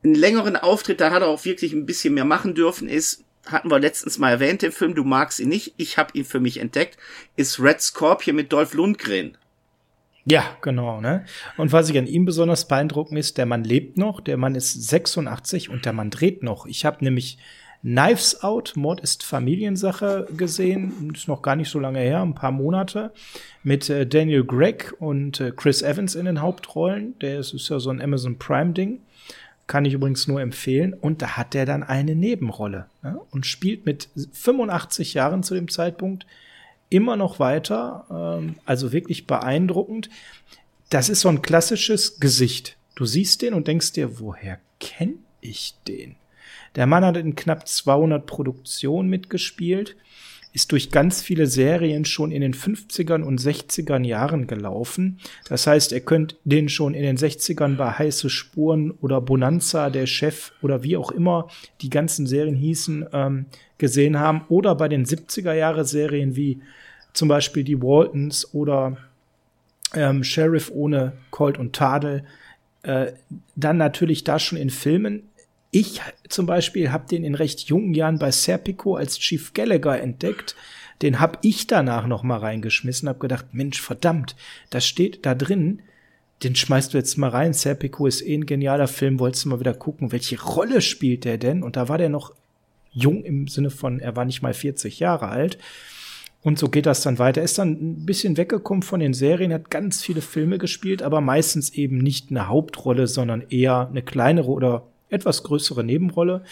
einen 0.04 0.16
längeren 0.16 0.56
Auftritt, 0.56 1.02
da 1.02 1.12
hat 1.12 1.22
er 1.22 1.28
auch 1.28 1.46
wirklich 1.46 1.74
ein 1.74 1.86
bisschen 1.86 2.14
mehr 2.14 2.26
machen 2.26 2.56
dürfen, 2.56 2.88
ist, 2.88 3.24
hatten 3.46 3.70
wir 3.70 3.80
letztens 3.80 4.20
mal 4.20 4.32
erwähnt, 4.32 4.62
den 4.62 4.72
Film, 4.72 4.96
du 4.96 5.04
magst 5.04 5.40
ihn 5.40 5.50
nicht, 5.50 5.74
ich 5.78 5.98
habe 5.98 6.18
ihn 6.18 6.26
für 6.26 6.40
mich 6.40 6.60
entdeckt, 6.60 6.98
ist 7.36 7.60
Red 7.60 7.82
Scorpion 7.82 8.36
mit 8.36 8.52
Dolph 8.52 8.74
Lundgren. 8.74 9.38
Ja, 10.26 10.44
genau, 10.62 11.02
ne? 11.02 11.26
Und 11.58 11.72
was 11.72 11.90
ich 11.90 11.98
an 11.98 12.06
ihm 12.06 12.26
besonders 12.26 12.68
beeindruckend 12.68 13.18
ist, 13.18 13.38
der 13.40 13.48
Mann 13.48 13.64
lebt 13.64 13.98
noch, 13.98 14.22
der 14.22 14.38
Mann 14.38 14.54
ist 14.54 14.90
86 14.90 15.70
und 15.70 15.86
der 15.86 15.94
Mann 15.94 16.12
dreht 16.12 16.44
noch. 16.44 16.68
Ich 16.68 16.86
habe 16.86 17.04
nämlich 17.04 17.40
Knives 17.82 18.44
Out, 18.44 18.74
Mord 18.76 19.02
ist 19.02 19.24
Familiensache 19.24 20.28
gesehen, 20.38 21.12
ist 21.16 21.28
noch 21.28 21.42
gar 21.42 21.56
nicht 21.56 21.70
so 21.70 21.80
lange 21.80 22.00
her, 22.00 22.22
ein 22.22 22.36
paar 22.36 22.52
Monate, 22.52 23.12
mit 23.64 23.90
äh, 23.90 24.06
Daniel 24.06 24.44
Gregg 24.44 24.94
und 25.00 25.40
äh, 25.40 25.52
Chris 25.56 25.82
Evans 25.82 26.14
in 26.14 26.26
den 26.26 26.42
Hauptrollen. 26.42 27.18
Der 27.20 27.40
ist, 27.40 27.54
ist 27.54 27.70
ja 27.70 27.80
so 27.80 27.90
ein 27.90 28.00
Amazon 28.00 28.38
Prime 28.38 28.74
Ding. 28.74 29.02
Kann 29.72 29.86
ich 29.86 29.94
übrigens 29.94 30.28
nur 30.28 30.42
empfehlen. 30.42 30.94
Und 30.94 31.22
da 31.22 31.38
hat 31.38 31.56
er 31.56 31.66
dann 31.66 31.82
eine 31.82 32.14
Nebenrolle 32.14 32.88
ne? 33.04 33.22
und 33.32 33.46
spielt 33.46 33.86
mit 33.86 34.10
85 34.34 35.14
Jahren 35.14 35.44
zu 35.44 35.56
dem 35.56 35.70
Zeitpunkt 35.70 36.26
immer 36.90 37.16
noch 37.16 37.40
weiter. 37.40 38.06
Ähm, 38.12 38.56
also 38.66 38.92
wirklich 38.92 39.28
beeindruckend. 39.28 40.10
Das 40.90 41.08
ist 41.08 41.22
so 41.22 41.30
ein 41.30 41.42
klassisches 41.42 42.20
Gesicht. 42.20 42.76
Du 42.96 43.06
siehst 43.06 43.44
den 43.44 43.54
und 43.54 43.70
denkst 43.70 43.94
dir, 43.94 44.20
woher 44.20 44.60
kenne 44.82 45.14
ich 45.40 45.76
den? 45.88 46.18
Der 46.76 46.86
Mann 46.86 47.06
hat 47.06 47.16
in 47.16 47.38
knapp 47.38 47.66
200 47.66 48.26
Produktionen 48.26 49.08
mitgespielt 49.08 49.96
ist 50.54 50.72
durch 50.72 50.92
ganz 50.92 51.22
viele 51.22 51.48
Serien 51.48 52.04
schon 52.06 52.32
in 52.32 52.42
den 52.42 52.54
50ern 52.54 53.24
und 53.24 53.40
60ern 53.40 54.06
Jahren 54.06 54.48
gelaufen. 54.48 55.20
Das 55.48 55.66
heißt, 55.66 55.92
ihr 55.94 56.02
könnt 56.02 56.36
den 56.44 56.68
schon 56.68 56.94
in 56.94 57.04
den 57.04 57.18
60ern 57.18 57.78
bei 57.78 57.92
Heiße 57.92 58.30
Spuren 58.30 58.92
oder 58.92 59.22
Bonanza, 59.22 59.90
der 59.90 60.08
Chef 60.08 60.52
oder 60.62 60.84
wie 60.84 60.98
auch 60.98 61.12
immer 61.12 61.48
die 61.82 61.90
ganzen 61.90 62.28
Serien 62.28 62.56
hießen, 62.56 63.06
ähm, 63.14 63.46
gesehen 63.78 64.20
haben. 64.20 64.42
Oder 64.50 64.76
bei 64.76 64.90
den 64.90 65.06
70er 65.06 65.54
Jahre 65.54 65.86
Serien 65.86 66.36
wie 66.36 66.62
zum 67.14 67.28
Beispiel 67.28 67.64
die 67.64 67.82
Waltons 67.82 68.54
oder 68.54 68.98
ähm, 69.94 70.24
Sheriff 70.24 70.72
ohne 70.74 71.14
Colt 71.30 71.58
und 71.58 71.74
Tadel. 71.74 72.26
Äh, 72.84 73.14
dann 73.56 73.78
natürlich 73.78 74.24
da 74.24 74.40
schon 74.40 74.58
in 74.58 74.70
Filmen. 74.70 75.24
Ich 75.72 76.02
zum 76.28 76.46
Beispiel 76.46 76.92
habe 76.92 77.08
den 77.08 77.24
in 77.24 77.34
recht 77.34 77.62
jungen 77.62 77.94
Jahren 77.94 78.20
bei 78.20 78.32
Serpico 78.32 78.96
als 78.96 79.18
Chief 79.18 79.54
Gallagher 79.54 80.02
entdeckt. 80.02 80.56
Den 81.02 81.20
habe 81.20 81.40
ich 81.42 81.66
danach 81.66 82.08
noch 82.08 82.24
mal 82.24 82.38
reingeschmissen, 82.38 83.08
habe 83.08 83.20
gedacht, 83.20 83.54
Mensch, 83.54 83.82
verdammt, 83.82 84.36
das 84.70 84.86
steht 84.86 85.26
da 85.26 85.34
drin. 85.34 85.82
Den 86.44 86.56
schmeißt 86.56 86.94
du 86.94 86.98
jetzt 86.98 87.18
mal 87.18 87.30
rein. 87.30 87.54
Serpico 87.54 88.06
ist 88.06 88.22
eh 88.22 88.36
ein 88.36 88.46
genialer 88.46 88.88
Film. 88.88 89.20
Wolltest 89.20 89.46
du 89.46 89.50
mal 89.50 89.60
wieder 89.60 89.74
gucken, 89.74 90.12
welche 90.12 90.42
Rolle 90.42 90.82
spielt 90.82 91.24
der 91.24 91.38
denn? 91.38 91.64
Und 91.64 91.78
da 91.78 91.88
war 91.88 91.98
der 91.98 92.10
noch 92.10 92.34
jung 92.92 93.24
im 93.24 93.48
Sinne 93.48 93.70
von, 93.70 94.00
er 94.00 94.16
war 94.16 94.26
nicht 94.26 94.42
mal 94.42 94.54
40 94.54 95.00
Jahre 95.00 95.30
alt. 95.30 95.58
Und 96.44 96.60
so 96.60 96.70
geht 96.70 96.88
das 96.88 97.02
dann 97.02 97.20
weiter. 97.20 97.42
Er 97.42 97.46
ist 97.46 97.60
dann 97.60 97.72
ein 97.72 98.06
bisschen 98.06 98.36
weggekommen 98.36 98.82
von 98.82 99.00
den 99.00 99.14
Serien, 99.14 99.54
hat 99.54 99.70
ganz 99.70 100.02
viele 100.02 100.22
Filme 100.22 100.58
gespielt, 100.58 101.04
aber 101.04 101.22
meistens 101.22 101.70
eben 101.70 102.00
nicht 102.00 102.32
eine 102.32 102.48
Hauptrolle, 102.48 103.08
sondern 103.08 103.44
eher 103.50 103.88
eine 103.88 104.02
kleinere 104.02 104.50
oder 104.50 104.91
etwas 105.12 105.44
größere 105.44 105.84
Nebenrolle. 105.84 106.44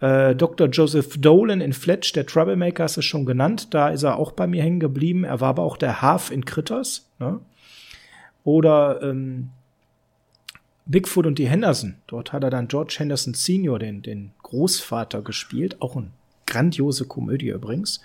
Äh, 0.00 0.34
Dr. 0.34 0.68
Joseph 0.68 1.20
Dolan 1.20 1.60
in 1.60 1.72
Fletch, 1.72 2.12
der 2.12 2.26
Troublemaker, 2.26 2.84
hast 2.84 2.96
du 2.96 3.02
schon 3.02 3.26
genannt. 3.26 3.74
Da 3.74 3.88
ist 3.88 4.04
er 4.04 4.16
auch 4.16 4.32
bei 4.32 4.46
mir 4.46 4.62
hängen 4.62 4.80
geblieben. 4.80 5.24
Er 5.24 5.40
war 5.40 5.50
aber 5.50 5.64
auch 5.64 5.76
der 5.76 6.00
Half 6.02 6.30
in 6.30 6.44
Critters. 6.44 7.08
Ne? 7.18 7.40
Oder 8.44 9.02
ähm, 9.02 9.50
Bigfoot 10.86 11.26
und 11.26 11.38
die 11.38 11.48
Henderson. 11.48 11.96
Dort 12.06 12.32
hat 12.32 12.44
er 12.44 12.50
dann 12.50 12.68
George 12.68 12.96
Henderson 12.98 13.34
Senior, 13.34 13.78
den, 13.78 14.02
den 14.02 14.30
Großvater, 14.42 15.20
gespielt. 15.22 15.82
Auch 15.82 15.96
eine 15.96 16.10
grandiose 16.46 17.04
Komödie 17.04 17.48
übrigens. 17.48 18.00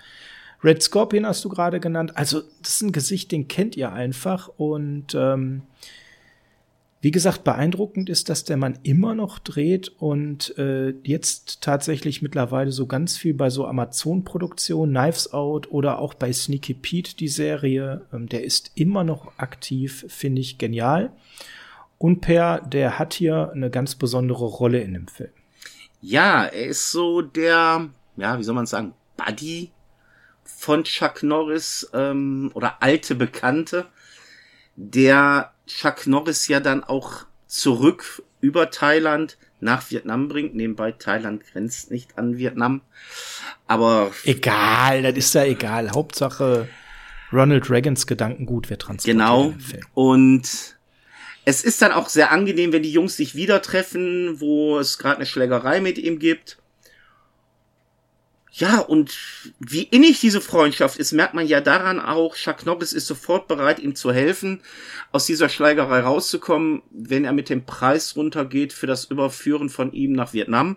Red 0.62 0.82
Scorpion 0.82 1.26
hast 1.26 1.44
du 1.44 1.48
gerade 1.48 1.78
genannt. 1.78 2.16
Also, 2.16 2.42
das 2.62 2.74
ist 2.74 2.82
ein 2.82 2.92
Gesicht, 2.92 3.32
den 3.32 3.48
kennt 3.48 3.76
ihr 3.76 3.92
einfach. 3.92 4.48
Und 4.56 5.14
ähm, 5.14 5.62
wie 7.04 7.10
gesagt, 7.10 7.44
beeindruckend 7.44 8.08
ist, 8.08 8.30
dass 8.30 8.44
der 8.44 8.56
Mann 8.56 8.78
immer 8.82 9.14
noch 9.14 9.38
dreht 9.38 9.88
und 9.98 10.56
äh, 10.56 10.94
jetzt 11.02 11.60
tatsächlich 11.60 12.22
mittlerweile 12.22 12.72
so 12.72 12.86
ganz 12.86 13.18
viel 13.18 13.34
bei 13.34 13.50
so 13.50 13.66
Amazon-Produktionen, 13.66 14.94
Knives 14.94 15.34
Out 15.34 15.70
oder 15.70 15.98
auch 15.98 16.14
bei 16.14 16.32
Sneaky 16.32 16.72
Pete, 16.72 17.14
die 17.14 17.28
Serie. 17.28 18.06
Ähm, 18.10 18.26
der 18.30 18.42
ist 18.42 18.72
immer 18.74 19.04
noch 19.04 19.36
aktiv, 19.36 20.06
finde 20.08 20.40
ich 20.40 20.56
genial. 20.56 21.12
Und 21.98 22.22
Per, 22.22 22.62
der 22.62 22.98
hat 22.98 23.12
hier 23.12 23.50
eine 23.52 23.68
ganz 23.68 23.96
besondere 23.96 24.46
Rolle 24.46 24.80
in 24.80 24.94
dem 24.94 25.08
Film. 25.08 25.32
Ja, 26.00 26.46
er 26.46 26.68
ist 26.68 26.90
so 26.90 27.20
der, 27.20 27.90
ja, 28.16 28.38
wie 28.38 28.44
soll 28.44 28.54
man 28.54 28.64
sagen, 28.64 28.94
Buddy 29.18 29.72
von 30.42 30.84
Chuck 30.84 31.22
Norris 31.22 31.86
ähm, 31.92 32.50
oder 32.54 32.82
alte 32.82 33.14
Bekannte, 33.14 33.88
der 34.76 35.53
Chuck 35.66 36.06
Norris 36.06 36.48
ja 36.48 36.60
dann 36.60 36.84
auch 36.84 37.26
zurück 37.46 38.22
über 38.40 38.70
Thailand 38.70 39.38
nach 39.60 39.90
Vietnam 39.90 40.28
bringt. 40.28 40.54
Nebenbei, 40.54 40.92
Thailand 40.92 41.42
grenzt 41.44 41.90
nicht 41.90 42.18
an 42.18 42.36
Vietnam. 42.36 42.82
Aber. 43.66 44.12
Egal, 44.24 45.02
das 45.02 45.16
ist 45.16 45.34
ja 45.34 45.44
egal. 45.44 45.90
Hauptsache, 45.90 46.68
Ronald 47.32 47.70
Reagans 47.70 48.06
Gedankengut 48.06 48.70
wird 48.70 48.82
transportiert. 48.82 49.16
Genau. 49.16 49.54
Und 49.94 50.76
es 51.44 51.64
ist 51.64 51.82
dann 51.82 51.92
auch 51.92 52.08
sehr 52.08 52.30
angenehm, 52.30 52.72
wenn 52.72 52.82
die 52.82 52.92
Jungs 52.92 53.16
sich 53.16 53.34
wieder 53.34 53.62
treffen, 53.62 54.40
wo 54.40 54.78
es 54.78 54.98
gerade 54.98 55.16
eine 55.16 55.26
Schlägerei 55.26 55.80
mit 55.80 55.98
ihm 55.98 56.18
gibt. 56.18 56.58
Ja, 58.56 58.78
und 58.78 59.18
wie 59.58 59.82
innig 59.82 60.20
diese 60.20 60.40
Freundschaft 60.40 60.96
ist, 61.00 61.10
merkt 61.10 61.34
man 61.34 61.44
ja 61.44 61.60
daran 61.60 61.98
auch, 61.98 62.36
Chuck 62.36 62.64
Norris 62.64 62.92
ist 62.92 63.08
sofort 63.08 63.48
bereit, 63.48 63.80
ihm 63.80 63.96
zu 63.96 64.12
helfen, 64.12 64.60
aus 65.10 65.26
dieser 65.26 65.48
Schlägerei 65.48 66.02
rauszukommen, 66.02 66.82
wenn 66.92 67.24
er 67.24 67.32
mit 67.32 67.48
dem 67.48 67.66
Preis 67.66 68.14
runtergeht 68.14 68.72
für 68.72 68.86
das 68.86 69.06
Überführen 69.06 69.70
von 69.70 69.92
ihm 69.92 70.12
nach 70.12 70.34
Vietnam. 70.34 70.76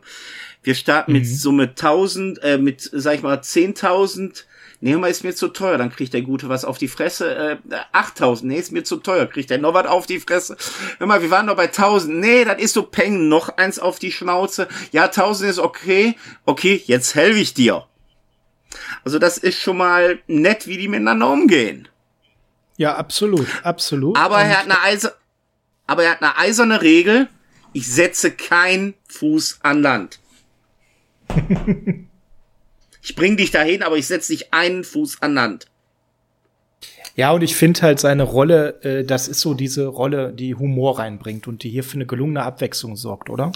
Wir 0.63 0.73
starten 0.73 1.11
mhm. 1.11 1.19
mit 1.19 1.27
Summe 1.27 1.63
1000, 1.65 2.41
äh, 2.41 2.57
mit, 2.57 2.89
sag 2.91 3.13
ich 3.13 3.21
mal, 3.21 3.37
10.000 3.37 4.45
nee, 4.79 4.91
hör 4.91 4.99
mal, 4.99 5.09
ist 5.09 5.23
mir 5.23 5.35
zu 5.35 5.49
teuer, 5.49 5.77
dann 5.77 5.91
kriegt 5.91 6.13
der 6.13 6.21
Gute 6.21 6.49
was 6.49 6.65
auf 6.65 6.77
die 6.77 6.87
Fresse, 6.87 7.59
äh, 7.69 7.75
8000, 7.91 8.51
nee, 8.51 8.59
ist 8.59 8.71
mir 8.71 8.83
zu 8.83 8.97
teuer, 8.97 9.25
kriegt 9.25 9.49
der 9.49 9.57
noch 9.57 9.73
was 9.73 9.87
auf 9.87 10.05
die 10.05 10.19
Fresse, 10.19 10.57
hör 10.97 11.07
mal, 11.07 11.21
wir 11.21 11.31
waren 11.31 11.45
noch 11.45 11.55
bei 11.55 11.67
1000, 11.67 12.19
nee, 12.19 12.45
das 12.45 12.61
ist 12.61 12.73
so 12.73 12.83
peng, 12.83 13.27
noch 13.27 13.57
eins 13.57 13.79
auf 13.79 13.99
die 13.99 14.11
Schnauze, 14.11 14.67
ja, 14.91 15.05
1000 15.05 15.51
ist 15.51 15.59
okay, 15.59 16.15
okay, 16.45 16.81
jetzt 16.85 17.15
helfe 17.15 17.39
ich 17.39 17.53
dir. 17.53 17.85
Also 19.03 19.17
das 19.17 19.37
ist 19.37 19.59
schon 19.59 19.77
mal 19.77 20.19
nett, 20.27 20.67
wie 20.67 20.77
die 20.77 20.87
miteinander 20.87 21.31
umgehen. 21.31 21.87
Ja, 22.75 22.95
absolut, 22.95 23.47
absolut. 23.63 24.17
Aber 24.17 24.39
er 24.39 24.59
hat 24.59 24.65
eine 24.65 24.81
Eiser 24.81 25.13
aber 25.87 26.03
er 26.03 26.11
hat 26.11 26.21
eine 26.21 26.37
eiserne 26.37 26.81
Regel, 26.81 27.29
ich 27.73 27.87
setze 27.87 28.31
keinen 28.31 28.93
Fuß 29.07 29.59
an 29.63 29.81
Land. 29.81 30.19
Ich 33.07 33.15
bring 33.15 33.37
dich 33.37 33.51
dahin, 33.51 33.83
aber 33.83 33.95
ich 33.95 34.05
setze 34.05 34.33
dich 34.33 34.53
einen 34.53 34.83
Fuß 34.83 35.21
an 35.21 35.33
Land. 35.33 35.67
Ja, 37.15 37.31
und 37.31 37.41
ich 37.41 37.55
finde 37.55 37.83
halt 37.83 38.01
seine 38.01 38.23
Rolle, 38.23 38.81
äh, 38.83 39.05
das 39.05 39.29
ist 39.29 39.39
so 39.39 39.53
diese 39.53 39.87
Rolle, 39.87 40.33
die 40.33 40.55
Humor 40.55 40.99
reinbringt 40.99 41.47
und 41.47 41.63
die 41.63 41.69
hier 41.69 41.85
für 41.85 41.95
eine 41.95 42.05
gelungene 42.05 42.43
Abwechslung 42.43 42.97
sorgt, 42.97 43.29
oder? 43.29 43.53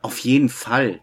Auf 0.00 0.20
jeden 0.20 0.48
Fall. 0.48 1.00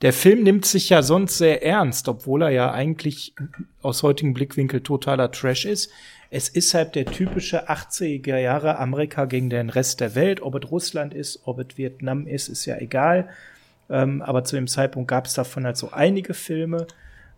Der 0.00 0.14
Film 0.14 0.42
nimmt 0.42 0.64
sich 0.64 0.88
ja 0.88 1.02
sonst 1.02 1.36
sehr 1.36 1.62
ernst, 1.62 2.08
obwohl 2.08 2.40
er 2.40 2.50
ja 2.50 2.72
eigentlich 2.72 3.34
aus 3.82 4.02
heutigem 4.02 4.32
Blickwinkel 4.32 4.80
totaler 4.80 5.30
Trash 5.30 5.66
ist. 5.66 5.90
Es 6.30 6.48
ist 6.48 6.72
halt 6.72 6.94
der 6.94 7.04
typische 7.04 7.68
80er 7.68 8.38
Jahre 8.38 8.78
Amerika 8.78 9.26
gegen 9.26 9.50
den 9.50 9.68
Rest 9.68 10.00
der 10.00 10.14
Welt. 10.14 10.40
Ob 10.40 10.54
es 10.54 10.70
Russland 10.70 11.12
ist, 11.12 11.40
ob 11.44 11.58
es 11.58 11.76
Vietnam 11.76 12.26
ist, 12.26 12.48
ist 12.48 12.64
ja 12.64 12.78
egal. 12.78 13.28
Ähm, 13.88 14.22
aber 14.22 14.44
zu 14.44 14.56
dem 14.56 14.66
Zeitpunkt 14.66 15.08
gab 15.08 15.26
es 15.26 15.34
davon 15.34 15.64
halt 15.64 15.76
so 15.76 15.90
einige 15.92 16.34
Filme. 16.34 16.86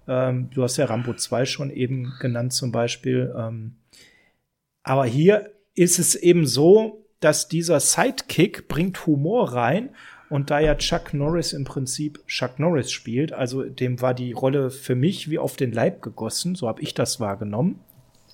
Ähm, 0.06 0.48
du 0.50 0.62
hast 0.62 0.76
ja 0.76 0.86
Rambo 0.86 1.14
2 1.14 1.44
schon 1.44 1.70
eben 1.70 2.12
genannt 2.20 2.52
zum 2.52 2.72
Beispiel. 2.72 3.34
Ähm, 3.36 3.76
aber 4.82 5.04
hier 5.04 5.50
ist 5.74 5.98
es 5.98 6.14
eben 6.14 6.46
so, 6.46 7.04
dass 7.20 7.48
dieser 7.48 7.80
Sidekick 7.80 8.68
bringt 8.68 9.06
Humor 9.06 9.52
rein 9.52 9.90
und 10.30 10.50
da 10.50 10.60
ja 10.60 10.74
Chuck 10.74 11.14
Norris 11.14 11.52
im 11.52 11.64
Prinzip 11.64 12.26
Chuck 12.26 12.58
Norris 12.58 12.90
spielt, 12.90 13.32
also 13.32 13.64
dem 13.64 14.00
war 14.00 14.14
die 14.14 14.32
Rolle 14.32 14.70
für 14.70 14.94
mich 14.94 15.30
wie 15.30 15.38
auf 15.38 15.56
den 15.56 15.72
Leib 15.72 16.02
gegossen, 16.02 16.54
so 16.54 16.68
habe 16.68 16.82
ich 16.82 16.94
das 16.94 17.20
wahrgenommen. 17.20 17.80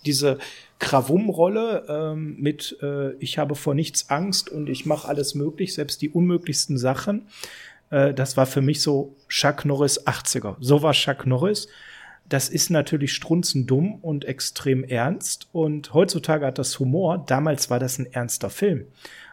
Diese 0.05 0.39
Krawum-Rolle 0.81 1.87
ähm, 1.89 2.37
mit 2.39 2.77
äh, 2.83 3.15
ich 3.15 3.39
habe 3.39 3.55
vor 3.55 3.75
nichts 3.75 4.11
Angst 4.11 4.51
und 4.51 4.69
ich 4.69 4.87
mache 4.87 5.09
alles 5.09 5.35
möglich, 5.35 5.73
selbst 5.73 6.03
die 6.03 6.11
unmöglichsten 6.11 6.77
Sachen. 6.77 7.27
Äh, 7.95 8.13
das 8.13 8.37
war 8.37 8.47
für 8.47 8.61
mich 8.61 8.83
so 8.83 9.15
Chuck 9.29 9.65
Norris 9.65 10.05
80er. 10.07 10.57
So 10.61 10.83
war 10.83 10.93
Chuck 10.93 11.27
Norris. 11.27 11.69
Das 12.29 12.49
ist 12.49 12.71
natürlich 12.71 13.13
strunzendumm 13.13 13.97
und 13.97 14.25
extrem 14.25 14.83
ernst. 14.83 15.49
Und 15.53 15.95
heutzutage 15.95 16.47
hat 16.47 16.59
das 16.59 16.79
Humor. 16.79 17.25
Damals 17.27 17.71
war 17.71 17.79
das 17.79 17.99
ein 17.99 18.13
ernster 18.13 18.51
Film. 18.51 18.87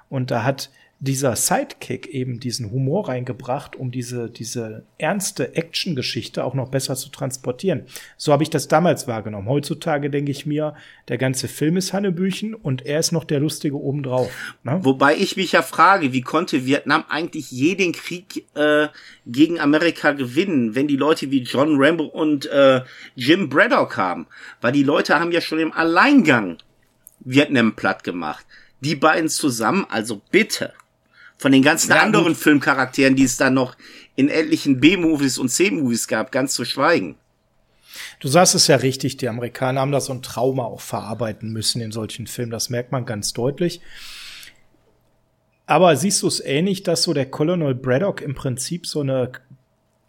Und 0.10 0.30
da 0.30 0.44
hat 0.44 0.70
dieser 1.04 1.36
Sidekick 1.36 2.10
eben 2.10 2.40
diesen 2.40 2.70
Humor 2.70 3.10
reingebracht, 3.10 3.76
um 3.76 3.90
diese, 3.90 4.30
diese 4.30 4.86
ernste 5.00 5.56
Action-Geschichte 5.56 6.44
auch 6.44 6.54
noch 6.54 6.70
besser 6.70 6.96
zu 6.96 7.10
transportieren. 7.10 7.88
So 8.18 8.32
habe 8.32 8.44
ich 8.44 8.52
das 8.52 8.68
damals 8.68 9.08
wahrgenommen. 9.08 9.50
Heutzutage 9.50 10.12
denke 10.12 10.30
ich 10.30 10.46
mir, 10.46 10.76
der 11.08 11.18
ganze 11.18 11.48
Film 11.48 11.76
ist 11.76 11.92
Hannebüchen 11.92 12.54
und 12.54 12.86
er 12.86 13.00
ist 13.00 13.12
noch 13.14 13.24
der 13.24 13.40
Lustige 13.40 13.82
obendrauf. 13.82 14.30
Ne? 14.64 14.80
Wobei 14.84 15.16
ich 15.16 15.36
mich 15.36 15.54
ja 15.54 15.64
frage, 15.64 16.14
wie 16.14 16.22
konnte 16.22 16.68
Vietnam 16.68 17.04
eigentlich 17.10 17.50
jeden 17.50 17.94
Krieg 17.94 18.46
äh, 18.54 18.88
gegen 19.26 19.60
Amerika 19.60 20.12
gewinnen, 20.12 20.76
wenn 20.76 20.88
die 20.88 20.98
Leute 20.98 21.32
wie 21.32 21.42
John 21.42 21.82
Rambo 21.82 22.04
und 22.04 22.46
äh, 22.46 22.82
Jim 23.16 23.50
Braddock 23.50 23.98
haben? 23.98 24.28
Weil 24.62 24.74
die 24.74 24.84
Leute 24.84 25.20
haben 25.20 25.32
ja 25.32 25.42
schon 25.42 25.58
im 25.58 25.72
Alleingang 25.72 26.60
Vietnam 27.22 27.76
platt 27.76 28.04
gemacht. 28.04 28.46
Die 28.82 28.96
beiden 28.96 29.30
zusammen, 29.30 29.88
also 29.90 30.22
bitte. 30.30 30.74
Von 31.42 31.54
den 31.54 31.64
ganzen 31.64 31.90
ja, 31.90 32.04
anderen 32.04 32.28
gut. 32.28 32.38
Filmcharakteren, 32.38 33.16
die 33.16 33.24
es 33.24 33.36
dann 33.36 33.56
noch 33.56 33.76
in 34.16 34.30
etlichen 34.30 34.80
B-Movies 34.80 35.40
und 35.40 35.50
C-Movies 35.50 36.08
gab, 36.08 36.32
ganz 36.32 36.54
zu 36.54 36.66
schweigen. 36.66 37.16
Du 38.20 38.28
sagst 38.28 38.54
es 38.54 38.68
ja 38.68 38.76
richtig, 38.76 39.18
die 39.18 39.28
Amerikaner 39.28 39.82
haben 39.82 39.92
da 39.92 40.00
so 40.00 40.14
ein 40.14 40.22
Trauma 40.22 40.66
auch 40.66 40.82
verarbeiten 40.82 41.52
müssen 41.52 41.82
in 41.82 41.92
solchen 41.92 42.28
Filmen. 42.28 42.52
Das 42.52 42.70
merkt 42.70 42.92
man 42.92 43.08
ganz 43.08 43.34
deutlich. 43.34 43.82
Aber 45.66 45.96
siehst 45.96 46.22
du 46.22 46.28
es 46.28 46.42
ähnlich, 46.42 46.84
dass 46.84 47.02
so 47.02 47.12
der 47.12 47.26
Colonel 47.26 47.74
Braddock 47.74 48.22
im 48.22 48.36
Prinzip 48.36 48.86
so 48.86 49.00
eine 49.00 49.32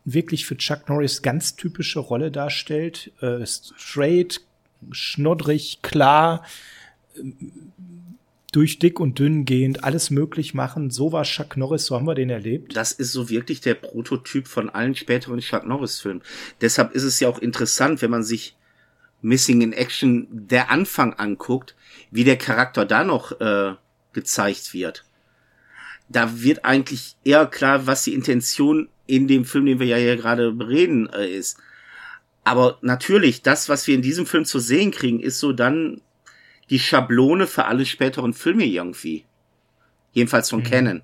wirklich 0.05 0.45
für 0.45 0.59
Chuck 0.59 0.91
Norris 0.91 1.23
ganz 1.23 1.57
typische 1.57 2.01
Rolle 2.01 2.31
darstellt? 2.31 3.11
Äh, 3.23 3.47
straight, 3.47 4.43
schnoddrig, 4.91 5.81
klar, 5.81 6.45
durch 8.53 8.79
dick 8.79 9.01
und 9.01 9.19
dünn 9.19 9.47
gehend 9.47 9.83
alles 9.83 10.11
möglich 10.11 10.53
machen. 10.53 10.91
So 10.91 11.11
war 11.11 11.25
Chuck 11.25 11.57
Norris, 11.57 11.87
so 11.87 11.97
haben 11.97 12.07
wir 12.07 12.15
den 12.15 12.31
erlebt. 12.31 12.77
Das 12.77 12.93
ist 12.93 13.13
so 13.13 13.31
wirklich 13.31 13.63
der 13.63 13.75
Prototyp 13.75 14.47
von 14.47 14.69
allen 14.69 14.95
späteren 14.95 15.41
Chuck 15.41 15.67
Norris-Filmen. 15.67 16.23
Deshalb 16.61 16.93
ist 16.93 17.03
es 17.03 17.19
ja 17.19 17.29
auch 17.29 17.39
interessant, 17.39 18.03
wenn 18.03 18.11
man 18.11 18.23
sich 18.23 18.55
Missing 19.23 19.63
in 19.63 19.73
Action 19.73 20.27
der 20.31 20.71
Anfang 20.71 21.15
anguckt, 21.15 21.75
wie 22.11 22.25
der 22.25 22.37
Charakter 22.37 22.85
da 22.85 23.05
noch 23.05 23.41
äh, 23.41 23.75
gezeigt 24.13 24.75
wird. 24.75 25.05
Da 26.09 26.43
wird 26.43 26.65
eigentlich 26.65 27.17
eher 27.25 27.47
klar, 27.47 27.87
was 27.87 28.05
die 28.05 28.15
Intention 28.15 28.89
in 29.07 29.29
dem 29.29 29.45
Film, 29.45 29.65
den 29.65 29.79
wir 29.79 29.87
ja 29.87 29.97
hier 29.97 30.17
gerade 30.17 30.53
bereden, 30.53 31.09
äh, 31.09 31.27
ist. 31.27 31.57
Aber 32.45 32.79
natürlich, 32.83 33.43
das, 33.43 33.69
was 33.69 33.87
wir 33.87 33.95
in 33.95 34.03
diesem 34.03 34.27
Film 34.27 34.45
zu 34.45 34.59
sehen 34.59 34.91
kriegen, 34.91 35.21
ist 35.21 35.39
so 35.39 35.53
dann 35.53 36.03
die 36.71 36.79
Schablone 36.79 37.47
für 37.47 37.67
alle 37.67 37.85
späteren 37.85 38.33
Filme 38.33 38.65
irgendwie. 38.65 39.25
Jedenfalls 40.13 40.51
von 40.51 40.61
mhm. 40.61 40.65
Canon. 40.65 41.03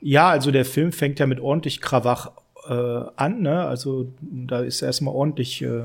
Ja, 0.00 0.30
also 0.30 0.50
der 0.50 0.64
Film 0.64 0.92
fängt 0.92 1.18
ja 1.20 1.26
mit 1.26 1.40
ordentlich 1.40 1.80
Krawach 1.80 2.32
äh, 2.68 2.72
an, 3.16 3.42
ne? 3.42 3.64
Also 3.66 4.12
da 4.20 4.60
ist 4.60 4.82
erstmal 4.82 5.14
ordentlich 5.14 5.62
äh, 5.62 5.84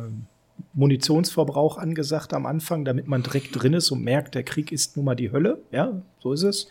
Munitionsverbrauch 0.73 1.77
angesagt 1.77 2.33
am 2.33 2.45
Anfang, 2.45 2.85
damit 2.85 3.07
man 3.07 3.23
direkt 3.23 3.61
drin 3.61 3.73
ist 3.73 3.91
und 3.91 4.03
merkt, 4.03 4.35
der 4.35 4.43
Krieg 4.43 4.71
ist 4.71 4.95
nun 4.95 5.05
mal 5.05 5.15
die 5.15 5.31
Hölle. 5.31 5.61
Ja, 5.71 6.01
so 6.19 6.33
ist 6.33 6.43
es. 6.43 6.67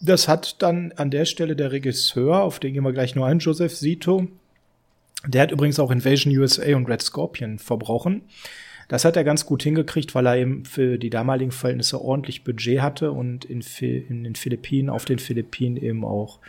Das 0.00 0.28
hat 0.28 0.62
dann 0.62 0.92
an 0.96 1.10
der 1.10 1.24
Stelle 1.24 1.56
der 1.56 1.72
Regisseur, 1.72 2.42
auf 2.42 2.60
den 2.60 2.74
gehen 2.74 2.84
wir 2.84 2.92
gleich 2.92 3.16
nur 3.16 3.26
ein, 3.26 3.40
Joseph 3.40 3.74
Sito. 3.76 4.28
Der 5.26 5.42
hat 5.42 5.50
übrigens 5.50 5.80
auch 5.80 5.90
Invasion 5.90 6.36
USA 6.36 6.76
und 6.76 6.88
Red 6.88 7.02
Scorpion 7.02 7.58
verbrochen. 7.58 8.22
Das 8.88 9.04
hat 9.04 9.16
er 9.16 9.24
ganz 9.24 9.44
gut 9.44 9.62
hingekriegt, 9.62 10.14
weil 10.14 10.26
er 10.26 10.36
eben 10.38 10.64
für 10.64 10.98
die 10.98 11.10
damaligen 11.10 11.50
Verhältnisse 11.50 12.00
ordentlich 12.00 12.42
Budget 12.42 12.80
hatte 12.80 13.12
und 13.12 13.44
in, 13.44 13.60
in 13.80 14.24
den 14.24 14.34
Philippinen, 14.34 14.88
auf 14.88 15.04
den 15.04 15.18
Philippinen 15.18 15.76
eben 15.76 16.04
auch 16.04 16.40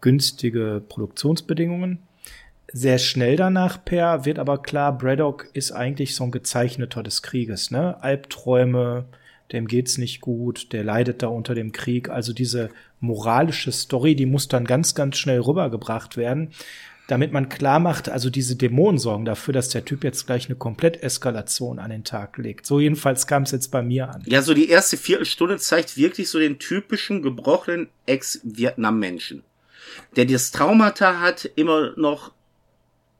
günstige 0.00 0.82
Produktionsbedingungen. 0.88 1.98
sehr 2.72 2.98
schnell 2.98 3.36
danach, 3.36 3.84
Per, 3.84 4.24
wird 4.24 4.38
aber 4.38 4.62
klar, 4.62 4.96
Braddock 4.96 5.48
ist 5.52 5.72
eigentlich 5.72 6.14
so 6.14 6.24
ein 6.24 6.30
Gezeichneter 6.30 7.02
des 7.02 7.22
Krieges, 7.22 7.70
ne? 7.70 8.00
Albträume, 8.02 9.06
dem 9.52 9.66
geht's 9.66 9.98
nicht 9.98 10.20
gut, 10.20 10.72
der 10.72 10.84
leidet 10.84 11.22
da 11.22 11.26
unter 11.26 11.54
dem 11.54 11.72
Krieg. 11.72 12.08
Also 12.08 12.32
diese 12.32 12.68
moralische 13.00 13.72
Story, 13.72 14.14
die 14.14 14.26
muss 14.26 14.46
dann 14.46 14.64
ganz, 14.64 14.94
ganz 14.94 15.16
schnell 15.18 15.40
rübergebracht 15.40 16.16
werden, 16.16 16.50
damit 17.10 17.32
man 17.32 17.48
klar 17.48 17.80
macht, 17.80 18.08
also 18.08 18.30
diese 18.30 18.54
Dämonen 18.54 18.98
sorgen 18.98 19.24
dafür, 19.24 19.52
dass 19.52 19.68
der 19.68 19.84
Typ 19.84 20.04
jetzt 20.04 20.26
gleich 20.26 20.46
eine 20.46 20.54
Komplett-Eskalation 20.54 21.80
an 21.80 21.90
den 21.90 22.04
Tag 22.04 22.38
legt. 22.38 22.66
So 22.66 22.78
jedenfalls 22.78 23.26
kam 23.26 23.42
es 23.42 23.50
jetzt 23.50 23.72
bei 23.72 23.82
mir 23.82 24.08
an. 24.10 24.22
Ja, 24.26 24.42
so 24.42 24.54
die 24.54 24.68
erste 24.68 24.96
Viertelstunde 24.96 25.58
zeigt 25.58 25.96
wirklich 25.96 26.28
so 26.28 26.38
den 26.38 26.58
typischen 26.60 27.22
gebrochenen 27.22 27.88
Ex-Vietnam-Menschen, 28.06 29.42
der 30.14 30.26
das 30.26 30.52
Traumata 30.52 31.20
hat, 31.20 31.50
immer 31.56 31.92
noch 31.96 32.32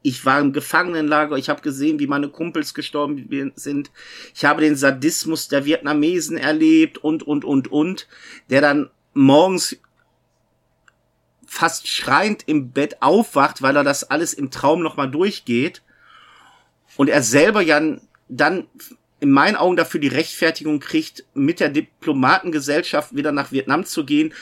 ich 0.03 0.25
war 0.25 0.41
im 0.41 0.53
Gefangenenlager, 0.55 1.37
ich 1.37 1.51
habe 1.51 1.61
gesehen, 1.61 1.99
wie 1.99 2.07
meine 2.07 2.29
Kumpels 2.29 2.73
gestorben 2.73 3.53
sind. 3.57 3.91
Ich 4.35 4.47
habe 4.47 4.63
den 4.63 4.75
Sadismus 4.75 5.49
der 5.49 5.67
Vietnamesen 5.67 6.39
erlebt 6.39 6.97
und, 6.97 7.23
und, 7.23 7.45
und, 7.45 7.71
und, 7.71 8.09
der 8.49 8.63
dann 8.63 8.89
morgens 9.13 9.77
fast 11.53 11.89
schreiend 11.89 12.45
im 12.47 12.71
Bett 12.71 13.03
aufwacht, 13.03 13.61
weil 13.61 13.75
er 13.75 13.83
das 13.83 14.09
alles 14.09 14.35
im 14.35 14.53
Traum 14.53 14.85
nochmal 14.85 15.11
durchgeht. 15.11 15.83
Und 16.97 17.09
er 17.09 17.25
selber 17.25 17.61
ja 17.61 17.83
dann 18.29 18.69
in 19.19 19.33
meinen 19.33 19.57
Augen 19.57 19.75
dafür 19.75 19.99
die 19.99 20.07
Rechtfertigung 20.07 20.79
kriegt, 20.79 21.25
mit 21.35 21.59
der 21.59 21.69
Diplomatengesellschaft 21.69 23.17
wieder 23.17 23.33
nach 23.33 23.51
Vietnam 23.51 23.85
zu 23.85 24.07
gehen, 24.07 24.33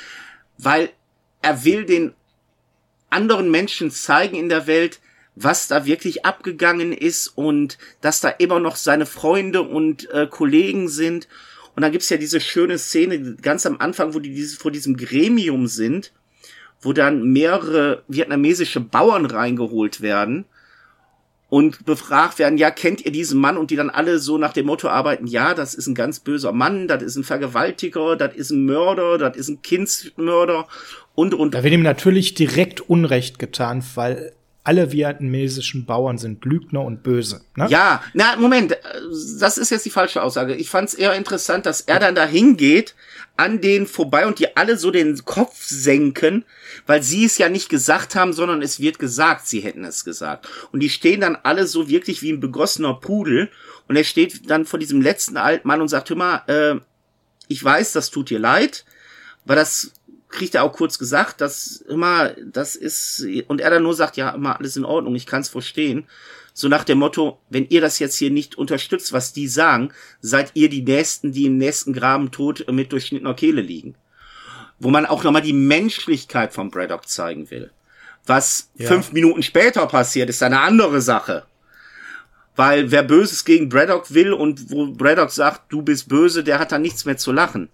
weil 0.58 0.90
er 1.40 1.64
will 1.64 1.86
den 1.86 2.12
anderen 3.08 3.50
Menschen 3.50 3.90
zeigen 3.90 4.36
in 4.36 4.50
der 4.50 4.66
Welt, 4.66 5.00
was 5.34 5.66
da 5.66 5.86
wirklich 5.86 6.26
abgegangen 6.26 6.92
ist 6.92 7.28
und 7.28 7.78
dass 8.02 8.20
da 8.20 8.28
immer 8.28 8.60
noch 8.60 8.76
seine 8.76 9.06
Freunde 9.06 9.62
und 9.62 10.10
äh, 10.10 10.26
Kollegen 10.26 10.90
sind. 10.90 11.26
Und 11.74 11.80
dann 11.80 11.92
gibt's 11.92 12.10
ja 12.10 12.18
diese 12.18 12.40
schöne 12.40 12.76
Szene 12.76 13.36
ganz 13.36 13.64
am 13.64 13.80
Anfang, 13.80 14.12
wo 14.12 14.18
die 14.18 14.34
dieses, 14.34 14.58
vor 14.58 14.70
diesem 14.70 14.98
Gremium 14.98 15.68
sind, 15.68 16.12
wo 16.80 16.92
dann 16.92 17.32
mehrere 17.32 18.02
vietnamesische 18.08 18.80
Bauern 18.80 19.26
reingeholt 19.26 20.00
werden 20.00 20.44
und 21.48 21.84
befragt 21.86 22.38
werden, 22.38 22.58
ja, 22.58 22.70
kennt 22.70 23.04
ihr 23.04 23.12
diesen 23.12 23.40
Mann? 23.40 23.56
Und 23.56 23.70
die 23.70 23.76
dann 23.76 23.90
alle 23.90 24.18
so 24.18 24.38
nach 24.38 24.52
dem 24.52 24.66
Motto 24.66 24.88
arbeiten, 24.88 25.26
ja, 25.26 25.54
das 25.54 25.74
ist 25.74 25.86
ein 25.86 25.94
ganz 25.94 26.20
böser 26.20 26.52
Mann, 26.52 26.88
das 26.88 27.02
ist 27.02 27.16
ein 27.16 27.24
Vergewaltiger, 27.24 28.16
das 28.16 28.34
ist 28.34 28.50
ein 28.50 28.64
Mörder, 28.66 29.18
das 29.18 29.36
ist 29.36 29.48
ein 29.48 29.62
Kindsmörder 29.62 30.68
und, 31.14 31.34
und. 31.34 31.54
Da 31.54 31.64
wird 31.64 31.74
ihm 31.74 31.82
natürlich 31.82 32.34
direkt 32.34 32.80
Unrecht 32.82 33.38
getan, 33.38 33.82
weil 33.94 34.32
alle 34.68 34.92
vietnamesischen 34.92 35.86
Bauern 35.86 36.18
sind 36.18 36.44
Lügner 36.44 36.82
und 36.82 37.02
böse. 37.02 37.40
Ne? 37.56 37.68
Ja, 37.70 38.02
na, 38.12 38.36
Moment, 38.36 38.76
das 39.40 39.56
ist 39.56 39.70
jetzt 39.70 39.86
die 39.86 39.90
falsche 39.90 40.22
Aussage. 40.22 40.54
Ich 40.56 40.68
fand 40.68 40.90
es 40.90 40.94
eher 40.94 41.14
interessant, 41.14 41.64
dass 41.64 41.80
er 41.80 41.98
dann 41.98 42.14
da 42.14 42.26
hingeht, 42.26 42.94
an 43.38 43.62
denen 43.62 43.86
vorbei 43.86 44.26
und 44.26 44.38
die 44.38 44.58
alle 44.58 44.76
so 44.76 44.90
den 44.90 45.24
Kopf 45.24 45.64
senken, 45.64 46.44
weil 46.86 47.02
sie 47.02 47.24
es 47.24 47.38
ja 47.38 47.48
nicht 47.48 47.70
gesagt 47.70 48.14
haben, 48.14 48.34
sondern 48.34 48.60
es 48.60 48.78
wird 48.78 48.98
gesagt, 48.98 49.48
sie 49.48 49.60
hätten 49.60 49.84
es 49.84 50.04
gesagt. 50.04 50.46
Und 50.70 50.80
die 50.80 50.90
stehen 50.90 51.22
dann 51.22 51.38
alle 51.44 51.66
so 51.66 51.88
wirklich 51.88 52.20
wie 52.20 52.30
ein 52.30 52.40
begossener 52.40 52.92
Pudel 52.92 53.48
und 53.88 53.96
er 53.96 54.04
steht 54.04 54.50
dann 54.50 54.66
vor 54.66 54.78
diesem 54.78 55.00
letzten 55.00 55.38
alten 55.38 55.66
Mann 55.66 55.80
und 55.80 55.88
sagt, 55.88 56.10
hör 56.10 56.16
mal, 56.18 56.42
äh, 56.46 56.78
ich 57.46 57.64
weiß, 57.64 57.92
das 57.92 58.10
tut 58.10 58.28
dir 58.28 58.38
leid, 58.38 58.84
weil 59.46 59.56
das 59.56 59.92
kriegt 60.28 60.54
er 60.54 60.62
auch 60.62 60.72
kurz 60.72 60.98
gesagt, 60.98 61.40
dass 61.40 61.76
immer, 61.76 62.34
das 62.44 62.76
ist, 62.76 63.26
und 63.46 63.60
er 63.60 63.70
dann 63.70 63.82
nur 63.82 63.94
sagt, 63.94 64.16
ja, 64.16 64.30
immer 64.30 64.58
alles 64.58 64.76
in 64.76 64.84
Ordnung, 64.84 65.14
ich 65.14 65.26
kann 65.26 65.40
es 65.40 65.48
verstehen. 65.48 66.06
So 66.52 66.68
nach 66.68 66.84
dem 66.84 66.98
Motto, 66.98 67.38
wenn 67.50 67.68
ihr 67.68 67.80
das 67.80 67.98
jetzt 67.98 68.16
hier 68.16 68.30
nicht 68.30 68.56
unterstützt, 68.58 69.12
was 69.12 69.32
die 69.32 69.48
sagen, 69.48 69.92
seid 70.20 70.50
ihr 70.54 70.68
die 70.68 70.82
Nächsten, 70.82 71.32
die 71.32 71.46
im 71.46 71.56
nächsten 71.56 71.92
Graben 71.92 72.30
tot 72.30 72.66
mit 72.70 72.92
durchschnittener 72.92 73.34
Kehle 73.34 73.62
liegen. 73.62 73.94
Wo 74.80 74.90
man 74.90 75.06
auch 75.06 75.24
nochmal 75.24 75.42
die 75.42 75.52
Menschlichkeit 75.52 76.52
von 76.52 76.70
Braddock 76.70 77.08
zeigen 77.08 77.50
will. 77.50 77.70
Was 78.26 78.70
ja. 78.74 78.88
fünf 78.88 79.12
Minuten 79.12 79.42
später 79.42 79.86
passiert, 79.86 80.28
ist 80.28 80.42
eine 80.42 80.60
andere 80.60 81.00
Sache. 81.00 81.44
Weil 82.56 82.90
wer 82.90 83.04
Böses 83.04 83.44
gegen 83.44 83.68
Braddock 83.68 84.12
will 84.12 84.32
und 84.32 84.70
wo 84.70 84.88
Braddock 84.88 85.30
sagt, 85.30 85.72
du 85.72 85.82
bist 85.82 86.08
böse, 86.08 86.42
der 86.42 86.58
hat 86.58 86.72
da 86.72 86.78
nichts 86.78 87.04
mehr 87.04 87.16
zu 87.16 87.32
lachen. 87.32 87.68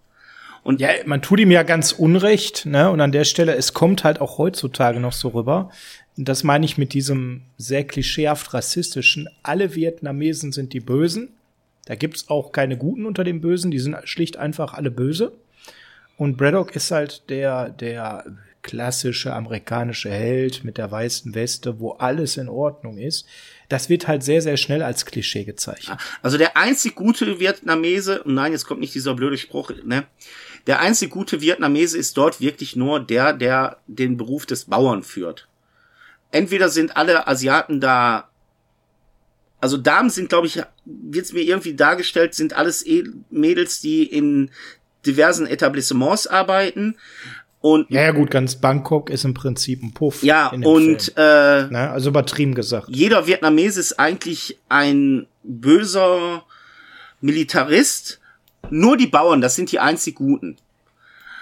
Und 0.65 0.81
ja, 0.81 0.89
man 1.05 1.23
tut 1.23 1.39
ihm 1.41 1.51
ja 1.51 1.63
ganz 1.63 1.93
unrecht, 1.93 2.65
ne? 2.67 2.91
Und 2.91 3.01
an 3.01 3.13
der 3.13 3.25
Stelle, 3.25 3.55
es 3.55 3.75
kommt 3.75 4.03
halt 4.03 4.21
auch 4.21 4.39
heutzutage 4.39 4.99
noch 4.99 5.13
so 5.13 5.29
rüber. 5.29 5.71
Das 6.17 6.43
meine 6.43 6.65
ich 6.65 6.79
mit 6.79 6.95
diesem 6.95 7.43
sehr 7.59 7.85
klischeehaft 7.85 8.55
rassistischen. 8.55 9.29
Alle 9.43 9.75
Vietnamesen 9.75 10.53
sind 10.53 10.73
die 10.73 10.81
Bösen. 10.81 11.29
Da 11.85 11.97
gibt's 11.97 12.29
auch 12.29 12.51
keine 12.51 12.79
Guten 12.79 13.05
unter 13.05 13.25
den 13.25 13.43
Bösen. 13.43 13.71
Die 13.71 13.79
sind 13.79 13.97
schlicht 14.05 14.39
einfach 14.39 14.73
alle 14.73 14.91
böse. 14.91 15.33
Und 16.17 16.39
Braddock 16.39 16.75
ist 16.75 16.91
halt 16.91 17.29
der, 17.29 17.69
der 17.69 18.25
klassische 18.63 19.35
amerikanische 19.35 20.11
Held 20.11 20.65
mit 20.65 20.79
der 20.79 20.91
weißen 20.91 21.35
Weste, 21.35 21.79
wo 21.79 21.91
alles 21.93 22.39
in 22.39 22.49
Ordnung 22.49 22.97
ist. 22.97 23.27
Das 23.69 23.91
wird 23.91 24.09
halt 24.09 24.23
sehr, 24.23 24.41
sehr 24.41 24.57
schnell 24.57 24.83
als 24.83 25.05
Klischee 25.05 25.45
gezeichnet. 25.45 25.99
Also 26.23 26.39
der 26.39 26.57
einzig 26.57 26.95
gute 26.95 27.39
Vietnamese, 27.39 28.23
nein, 28.25 28.53
jetzt 28.53 28.65
kommt 28.65 28.81
nicht 28.81 28.95
dieser 28.95 29.15
blöde 29.15 29.37
Spruch, 29.37 29.71
ne? 29.85 30.05
Der 30.67 30.81
einzig 30.81 31.11
gute 31.11 31.41
Vietnamese 31.41 31.99
ist 31.99 32.17
dort 32.17 32.41
wirklich 32.41 32.75
nur 32.75 33.01
der, 33.01 33.33
der 33.33 33.79
den 33.87 34.17
Beruf 34.17 34.47
des 34.47 34.65
Bauern 34.65 35.03
führt. 35.03 35.47
Entweder 36.31 36.69
sind 36.69 36.97
alle 36.97 37.27
Asiaten 37.29 37.81
da, 37.81 38.29
also 39.61 39.77
Damen 39.77 40.11
sind, 40.11 40.29
glaube 40.29 40.47
ich, 40.47 40.61
wird 40.85 41.25
es 41.27 41.33
mir 41.33 41.43
irgendwie 41.43 41.75
dargestellt, 41.75 42.35
sind 42.35 42.55
alles 42.55 42.85
e 42.87 43.05
Mädels, 43.31 43.81
die 43.81 44.05
in 44.05 44.51
diversen 45.07 45.47
Etablissements 45.47 46.27
arbeiten. 46.27 46.97
Und 47.61 47.91
ja, 47.91 48.03
ja, 48.03 48.11
gut, 48.11 48.31
ganz 48.31 48.57
Bangkok 48.57 49.09
ist 49.09 49.25
im 49.25 49.33
Prinzip 49.33 49.83
ein 49.83 49.95
Puff. 49.95 50.23
Ja, 50.23 50.49
und 50.49 51.13
äh, 51.17 51.67
Na, 51.71 51.93
also 51.93 52.11
übertrieben 52.11 52.55
gesagt. 52.55 52.89
Jeder 52.91 53.27
Vietnamese 53.27 53.81
ist 53.81 53.99
eigentlich 53.99 54.59
ein 54.69 55.27
böser 55.43 56.45
Militarist, 57.23 58.21
nur 58.71 58.97
die 58.97 59.07
Bauern, 59.07 59.41
das 59.41 59.57
sind 59.57 59.73
die 59.73 59.79
einzig 59.79 60.17
Guten. 60.17 60.57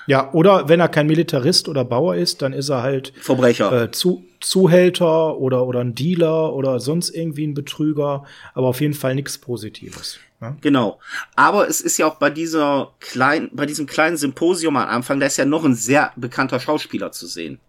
Ja, 0.06 0.32
oder 0.32 0.68
wenn 0.68 0.80
er 0.80 0.88
kein 0.88 1.06
Militarist 1.06 1.68
oder 1.68 1.84
Bauer 1.84 2.16
ist, 2.16 2.42
dann 2.42 2.52
ist 2.52 2.68
er 2.68 2.82
halt 2.82 3.12
Verbrecher. 3.20 3.84
Äh, 3.84 3.90
zu, 3.92 4.24
Zuhälter 4.40 5.36
oder, 5.38 5.66
oder 5.66 5.80
ein 5.80 5.94
Dealer 5.94 6.52
oder 6.52 6.80
sonst 6.80 7.10
irgendwie 7.10 7.46
ein 7.46 7.54
Betrüger, 7.54 8.24
aber 8.54 8.66
auf 8.66 8.80
jeden 8.80 8.94
Fall 8.94 9.14
nichts 9.14 9.38
Positives. 9.38 10.18
Ja? 10.40 10.56
Genau. 10.60 10.98
Aber 11.36 11.68
es 11.68 11.80
ist 11.80 11.98
ja 11.98 12.06
auch 12.06 12.16
bei 12.16 12.30
dieser 12.30 12.92
kleinen, 12.98 13.50
bei 13.52 13.64
diesem 13.64 13.86
kleinen 13.86 14.16
Symposium 14.16 14.76
am 14.76 14.88
Anfang, 14.88 15.20
da 15.20 15.26
ist 15.26 15.36
ja 15.36 15.44
noch 15.44 15.64
ein 15.64 15.74
sehr 15.74 16.12
bekannter 16.16 16.58
Schauspieler 16.58 17.12
zu 17.12 17.26
sehen. 17.26 17.60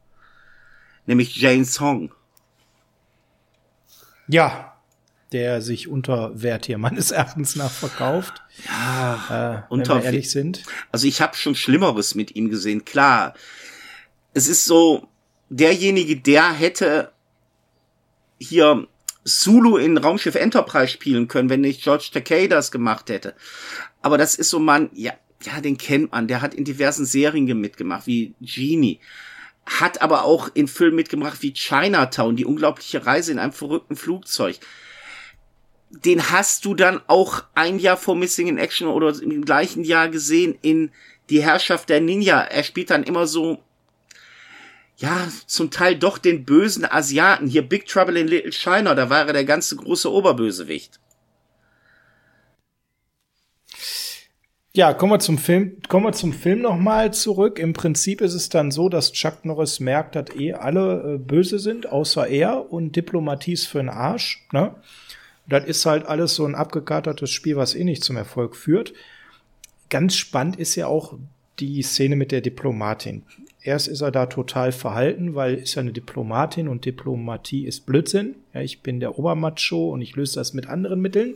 Nämlich 1.05 1.35
Jane 1.35 1.65
Song. 1.65 2.11
Ja, 4.27 4.72
der 5.33 5.61
sich 5.61 5.87
unter 5.87 6.41
Wert 6.41 6.67
hier 6.67 6.77
meines 6.77 7.11
Erachtens 7.11 7.55
nach 7.55 7.71
verkauft. 7.71 8.41
Ja, 8.67 9.63
äh, 9.67 9.73
unter 9.73 9.95
wenn 9.95 10.01
wir 10.01 10.05
ehrlich 10.05 10.31
sind. 10.31 10.63
Also 10.91 11.07
ich 11.07 11.21
habe 11.21 11.35
schon 11.35 11.55
Schlimmeres 11.55 12.15
mit 12.15 12.35
ihm 12.35 12.49
gesehen. 12.49 12.85
Klar, 12.85 13.33
es 14.33 14.47
ist 14.47 14.65
so 14.65 15.07
derjenige, 15.49 16.17
der 16.17 16.53
hätte 16.53 17.11
hier 18.39 18.87
Zulu 19.25 19.77
in 19.77 19.97
Raumschiff 19.97 20.35
Enterprise 20.35 20.91
spielen 20.91 21.27
können, 21.27 21.49
wenn 21.49 21.61
nicht 21.61 21.83
George 21.83 22.09
Takei 22.13 22.47
das 22.47 22.71
gemacht 22.71 23.09
hätte. 23.09 23.35
Aber 24.01 24.17
das 24.17 24.35
ist 24.35 24.49
so 24.49 24.59
man, 24.59 24.89
ja, 24.93 25.13
ja, 25.43 25.61
den 25.61 25.77
kennt 25.77 26.11
man. 26.11 26.27
Der 26.27 26.41
hat 26.41 26.53
in 26.53 26.65
diversen 26.65 27.05
Serien 27.05 27.45
mitgemacht, 27.59 28.07
wie 28.07 28.33
Genie. 28.41 28.99
Hat 29.65 30.01
aber 30.01 30.25
auch 30.25 30.49
in 30.53 30.67
Filmen 30.67 30.97
mitgemacht 30.97 31.41
wie 31.41 31.53
Chinatown, 31.53 32.35
die 32.35 32.45
unglaubliche 32.45 33.05
Reise 33.05 33.31
in 33.31 33.39
einem 33.39 33.53
verrückten 33.53 33.95
Flugzeug 33.95 34.59
den 35.93 36.31
hast 36.31 36.65
du 36.65 36.73
dann 36.73 37.01
auch 37.07 37.43
ein 37.53 37.79
Jahr 37.79 37.97
vor 37.97 38.15
Missing 38.15 38.47
in 38.47 38.57
Action 38.57 38.87
oder 38.87 39.13
im 39.21 39.45
gleichen 39.45 39.83
Jahr 39.83 40.09
gesehen 40.09 40.57
in 40.61 40.91
Die 41.29 41.43
Herrschaft 41.43 41.89
der 41.89 42.01
Ninja. 42.01 42.41
Er 42.41 42.63
spielt 42.63 42.89
dann 42.89 43.03
immer 43.03 43.27
so, 43.27 43.59
ja, 44.97 45.27
zum 45.47 45.71
Teil 45.71 45.95
doch 45.95 46.17
den 46.17 46.45
bösen 46.45 46.85
Asiaten. 46.85 47.47
Hier 47.47 47.61
Big 47.61 47.85
Trouble 47.85 48.19
in 48.19 48.27
Little 48.27 48.51
China, 48.51 48.95
da 48.95 49.09
war 49.09 49.27
er 49.27 49.33
der 49.33 49.45
ganze 49.45 49.75
große 49.75 50.11
Oberbösewicht. 50.11 50.99
Ja, 54.75 54.93
kommen 54.93 55.11
wir 55.11 55.19
zum 55.19 55.37
Film, 55.37 55.77
kommen 55.87 56.07
wir 56.07 56.13
zum 56.13 56.33
Film 56.33 56.61
nochmal 56.61 57.13
zurück. 57.13 57.59
Im 57.59 57.73
Prinzip 57.73 58.21
ist 58.21 58.33
es 58.33 58.49
dann 58.49 58.71
so, 58.71 58.89
dass 58.89 59.11
Chuck 59.11 59.45
Norris 59.45 59.79
merkt, 59.79 60.15
dass 60.15 60.35
eh 60.35 60.53
alle 60.53 61.13
äh, 61.13 61.17
böse 61.19 61.59
sind, 61.59 61.87
außer 61.87 62.27
er 62.27 62.71
und 62.71 62.95
Diplomatie 62.95 63.53
ist 63.53 63.67
für 63.67 63.77
den 63.77 63.89
Arsch, 63.89 64.47
ne? 64.51 64.75
Das 65.47 65.65
ist 65.65 65.85
halt 65.85 66.05
alles 66.05 66.35
so 66.35 66.45
ein 66.45 66.55
abgekatertes 66.55 67.29
Spiel, 67.29 67.57
was 67.57 67.75
eh 67.75 67.83
nicht 67.83 68.03
zum 68.03 68.15
Erfolg 68.15 68.55
führt. 68.55 68.93
Ganz 69.89 70.15
spannend 70.15 70.55
ist 70.55 70.75
ja 70.75 70.87
auch 70.87 71.15
die 71.59 71.81
Szene 71.81 72.15
mit 72.15 72.31
der 72.31 72.41
Diplomatin. 72.41 73.23
Erst 73.61 73.87
ist 73.87 74.01
er 74.01 74.11
da 74.11 74.25
total 74.25 74.71
verhalten, 74.71 75.35
weil 75.35 75.55
ist 75.55 75.75
ja 75.75 75.81
eine 75.81 75.93
Diplomatin 75.93 76.67
und 76.67 76.85
Diplomatie 76.85 77.65
ist 77.65 77.85
Blödsinn. 77.85 78.35
Ja, 78.53 78.61
ich 78.61 78.81
bin 78.81 78.99
der 78.99 79.17
Obermacho 79.17 79.91
und 79.91 80.01
ich 80.01 80.15
löse 80.15 80.35
das 80.35 80.53
mit 80.53 80.67
anderen 80.67 81.01
Mitteln. 81.01 81.35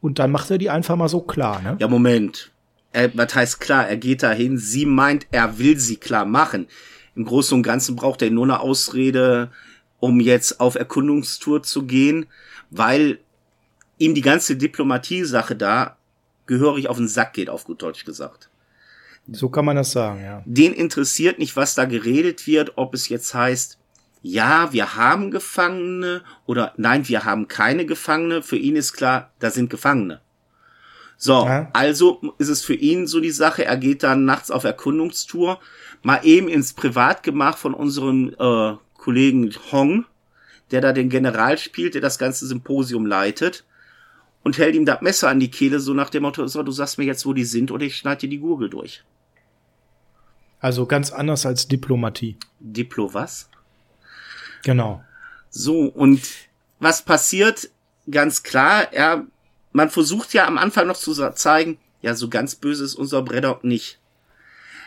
Und 0.00 0.18
dann 0.18 0.30
macht 0.30 0.50
er 0.50 0.58
die 0.58 0.68
einfach 0.68 0.96
mal 0.96 1.08
so 1.08 1.20
klar, 1.20 1.62
ne? 1.62 1.76
Ja, 1.78 1.88
Moment. 1.88 2.52
Er, 2.92 3.16
was 3.16 3.34
heißt 3.34 3.60
klar? 3.60 3.88
Er 3.88 3.96
geht 3.96 4.22
dahin. 4.22 4.58
Sie 4.58 4.84
meint, 4.84 5.26
er 5.30 5.58
will 5.58 5.78
sie 5.78 5.96
klar 5.96 6.26
machen. 6.26 6.66
Im 7.14 7.24
Großen 7.24 7.56
und 7.56 7.62
Ganzen 7.62 7.96
braucht 7.96 8.20
er 8.20 8.30
nur 8.30 8.44
eine 8.44 8.60
Ausrede, 8.60 9.50
um 9.98 10.20
jetzt 10.20 10.60
auf 10.60 10.74
Erkundungstour 10.74 11.62
zu 11.62 11.84
gehen, 11.84 12.26
weil 12.70 13.18
ihm 13.98 14.14
die 14.14 14.22
ganze 14.22 14.56
Diplomatie-Sache 14.56 15.56
da 15.56 15.96
gehörig 16.46 16.88
auf 16.88 16.96
den 16.96 17.08
Sack 17.08 17.34
geht, 17.34 17.50
auf 17.50 17.64
gut 17.64 17.82
Deutsch 17.82 18.04
gesagt. 18.04 18.50
So 19.30 19.48
kann 19.48 19.64
man 19.64 19.76
das 19.76 19.90
sagen, 19.90 20.22
ja. 20.22 20.42
Den 20.44 20.72
interessiert 20.72 21.38
nicht, 21.38 21.56
was 21.56 21.74
da 21.74 21.84
geredet 21.84 22.46
wird, 22.46 22.72
ob 22.76 22.94
es 22.94 23.08
jetzt 23.08 23.34
heißt, 23.34 23.78
ja, 24.22 24.72
wir 24.72 24.96
haben 24.96 25.30
Gefangene 25.30 26.22
oder 26.46 26.72
nein, 26.76 27.08
wir 27.08 27.24
haben 27.24 27.48
keine 27.48 27.86
Gefangene. 27.86 28.42
Für 28.42 28.56
ihn 28.56 28.76
ist 28.76 28.92
klar, 28.92 29.30
da 29.38 29.50
sind 29.50 29.70
Gefangene. 29.70 30.20
So, 31.16 31.46
ja. 31.46 31.70
also 31.72 32.34
ist 32.38 32.48
es 32.48 32.62
für 32.62 32.74
ihn 32.74 33.06
so 33.06 33.20
die 33.20 33.30
Sache, 33.30 33.64
er 33.64 33.76
geht 33.76 34.02
dann 34.02 34.24
nachts 34.24 34.50
auf 34.50 34.64
Erkundungstour, 34.64 35.60
mal 36.02 36.20
eben 36.24 36.48
ins 36.48 36.74
Privatgemach 36.74 37.56
von 37.56 37.72
unserem 37.72 38.34
äh, 38.38 38.74
Kollegen 38.94 39.54
Hong, 39.72 40.04
der 40.70 40.82
da 40.82 40.92
den 40.92 41.08
General 41.08 41.56
spielt, 41.56 41.94
der 41.94 42.02
das 42.02 42.18
ganze 42.18 42.46
Symposium 42.46 43.06
leitet 43.06 43.64
und 44.46 44.58
hält 44.58 44.76
ihm 44.76 44.86
das 44.86 45.00
Messer 45.00 45.28
an 45.28 45.40
die 45.40 45.50
Kehle, 45.50 45.80
so 45.80 45.92
nach 45.92 46.08
dem 46.08 46.22
Motto, 46.22 46.46
so, 46.46 46.62
du 46.62 46.70
sagst 46.70 46.98
mir 46.98 47.04
jetzt, 47.04 47.26
wo 47.26 47.32
die 47.32 47.44
sind 47.44 47.72
oder 47.72 47.84
ich 47.84 47.96
schneide 47.96 48.20
dir 48.20 48.28
die 48.28 48.38
Gurgel 48.38 48.70
durch. 48.70 49.02
Also 50.60 50.86
ganz 50.86 51.10
anders 51.10 51.44
als 51.44 51.66
Diplomatie. 51.66 52.36
Diplo 52.60 53.12
was? 53.12 53.50
Genau. 54.62 55.02
So, 55.50 55.86
und 55.86 56.22
was 56.78 57.04
passiert? 57.04 57.70
Ganz 58.08 58.44
klar, 58.44 58.92
er, 58.92 59.26
man 59.72 59.90
versucht 59.90 60.32
ja 60.32 60.46
am 60.46 60.58
Anfang 60.58 60.86
noch 60.86 60.96
zu 60.96 61.12
zeigen, 61.32 61.78
ja, 62.00 62.14
so 62.14 62.28
ganz 62.28 62.54
böse 62.54 62.84
ist 62.84 62.94
unser 62.94 63.22
Braddock 63.22 63.64
nicht. 63.64 63.98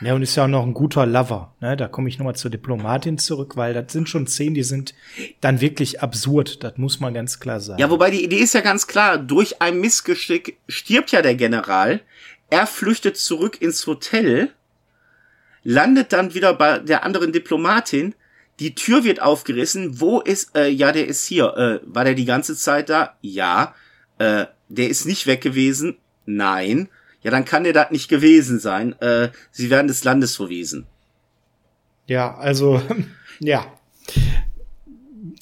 Ja, 0.01 0.13
und 0.13 0.21
ist 0.21 0.35
ja 0.35 0.45
auch 0.45 0.49
noch 0.49 0.65
ein 0.65 0.73
guter 0.73 1.05
Lover. 1.05 1.53
Ne? 1.59 1.75
Da 1.75 1.87
komme 1.87 2.07
ich 2.07 2.17
nochmal 2.17 2.35
zur 2.35 2.51
Diplomatin 2.51 3.17
zurück, 3.17 3.57
weil 3.57 3.73
das 3.73 3.91
sind 3.91 4.07
schon 4.07 4.27
Szenen, 4.27 4.53
die 4.53 4.63
sind 4.63 4.93
dann 5.41 5.59
wirklich 5.59 6.01
absurd. 6.01 6.63
Das 6.63 6.77
muss 6.77 6.99
man 6.99 7.13
ganz 7.13 7.39
klar 7.39 7.59
sagen. 7.59 7.79
Ja, 7.79 7.89
wobei 7.89 8.09
die 8.09 8.23
Idee 8.23 8.39
ist 8.39 8.53
ja 8.53 8.61
ganz 8.61 8.87
klar. 8.87 9.17
Durch 9.17 9.61
ein 9.61 9.79
Missgeschick 9.79 10.57
stirbt 10.67 11.11
ja 11.11 11.21
der 11.21 11.35
General. 11.35 11.99
Er 12.49 12.65
flüchtet 12.65 13.17
zurück 13.17 13.61
ins 13.61 13.85
Hotel, 13.87 14.49
landet 15.63 16.13
dann 16.13 16.33
wieder 16.33 16.53
bei 16.53 16.79
der 16.79 17.03
anderen 17.03 17.33
Diplomatin. 17.33 18.15
Die 18.59 18.75
Tür 18.75 19.03
wird 19.03 19.21
aufgerissen. 19.21 19.99
Wo 19.99 20.21
ist, 20.21 20.55
äh, 20.55 20.69
ja, 20.69 20.91
der 20.91 21.07
ist 21.07 21.25
hier. 21.25 21.55
Äh, 21.57 21.79
war 21.83 22.05
der 22.05 22.15
die 22.15 22.25
ganze 22.25 22.55
Zeit 22.55 22.89
da? 22.89 23.15
Ja. 23.21 23.75
Äh, 24.17 24.45
der 24.69 24.89
ist 24.89 25.05
nicht 25.05 25.27
weg 25.27 25.41
gewesen. 25.41 25.97
Nein 26.25 26.89
ja, 27.21 27.31
dann 27.31 27.45
kann 27.45 27.63
der 27.63 27.73
das 27.73 27.91
nicht 27.91 28.09
gewesen 28.09 28.59
sein. 28.59 28.93
Äh, 29.01 29.29
sie 29.51 29.69
werden 29.69 29.87
des 29.87 30.03
Landes 30.03 30.35
verwiesen. 30.35 30.85
Ja, 32.07 32.35
also, 32.35 32.81
ja. 33.39 33.65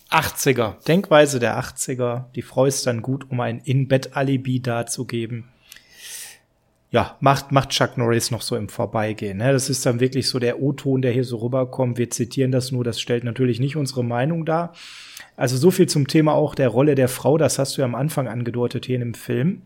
80er, 0.09 0.83
Denkweise 0.85 1.39
der 1.39 1.59
80er. 1.59 2.25
Die 2.35 2.41
Frau 2.41 2.65
ist 2.65 2.87
dann 2.87 3.01
gut, 3.01 3.29
um 3.29 3.39
ein 3.41 3.59
In-Bett-Alibi 3.59 4.61
darzugeben. 4.61 5.45
Ja, 6.89 7.17
macht, 7.19 7.51
macht 7.51 7.69
Chuck 7.69 7.97
Norris 7.97 8.31
noch 8.31 8.41
so 8.41 8.55
im 8.55 8.69
Vorbeigehen. 8.69 9.39
Ne? 9.39 9.51
Das 9.51 9.69
ist 9.69 9.85
dann 9.85 9.99
wirklich 9.99 10.29
so 10.29 10.39
der 10.39 10.61
O-Ton, 10.61 11.01
der 11.01 11.11
hier 11.11 11.25
so 11.25 11.37
rüberkommt. 11.37 11.97
Wir 11.97 12.09
zitieren 12.09 12.53
das 12.53 12.71
nur, 12.71 12.85
das 12.85 13.01
stellt 13.01 13.25
natürlich 13.25 13.59
nicht 13.59 13.75
unsere 13.75 14.05
Meinung 14.05 14.45
dar. 14.45 14.73
Also 15.35 15.57
so 15.57 15.69
viel 15.69 15.87
zum 15.87 16.07
Thema 16.07 16.33
auch 16.33 16.55
der 16.55 16.69
Rolle 16.69 16.95
der 16.95 17.09
Frau, 17.09 17.37
das 17.37 17.59
hast 17.59 17.75
du 17.75 17.81
ja 17.81 17.85
am 17.85 17.95
Anfang 17.95 18.27
angedeutet 18.27 18.85
hier 18.85 18.95
in 18.95 19.01
dem 19.01 19.13
Film. 19.13 19.63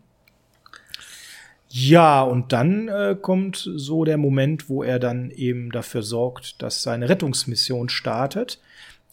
Ja, 1.74 2.20
und 2.20 2.52
dann 2.52 2.88
äh, 2.88 3.16
kommt 3.18 3.56
so 3.56 4.04
der 4.04 4.18
Moment, 4.18 4.68
wo 4.68 4.82
er 4.82 4.98
dann 4.98 5.30
eben 5.30 5.72
dafür 5.72 6.02
sorgt, 6.02 6.60
dass 6.60 6.82
seine 6.82 7.08
Rettungsmission 7.08 7.88
startet. 7.88 8.60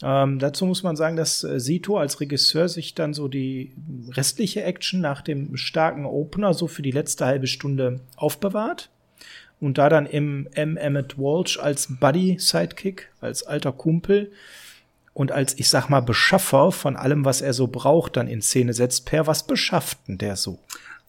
Ähm, 0.03 0.39
dazu 0.39 0.66
muss 0.66 0.84
man 0.84 0.97
sagen, 0.97 1.16
dass 1.16 1.45
äh, 1.45 1.62
Sito 1.62 1.97
als 1.97 2.20
Regisseur 2.20 2.68
sich 2.68 2.95
dann 2.95 3.14
so 3.14 3.30
die 3.30 3.72
restliche 4.12 4.64
Action 4.64 4.99
nach 4.99 5.22
dem 5.22 5.55
starken 5.55 6.05
Opener 6.05 6.53
so 6.53 6.68
für 6.68 6.82
die 6.82 6.91
letzte 6.91 7.26
halbe 7.26 7.47
Stunde 7.47 8.01
aufbewahrt 8.18 8.89
und 9.62 9.78
da 9.78 9.88
dann 9.88 10.05
im 10.05 10.49
M. 10.51 10.76
Emmett 10.76 11.18
Walsh 11.18 11.60
als 11.60 11.88
Buddy-Sidekick, 11.97 13.10
als 13.22 13.43
alter 13.43 13.72
Kumpel 13.72 14.34
und 15.14 15.32
als, 15.32 15.57
ich 15.57 15.70
sag 15.70 15.88
mal, 15.88 16.01
Beschaffer 16.01 16.74
von 16.74 16.97
allem, 16.97 17.24
was 17.24 17.39
er 17.39 17.53
so 17.53 17.68
braucht, 17.68 18.18
dann 18.18 18.28
in 18.28 18.41
Szene 18.41 18.74
setzt. 18.74 19.05
Per, 19.05 19.28
was 19.28 19.47
beschafft 19.47 20.10
denn 20.10 20.18
der 20.18 20.36
so? 20.36 20.60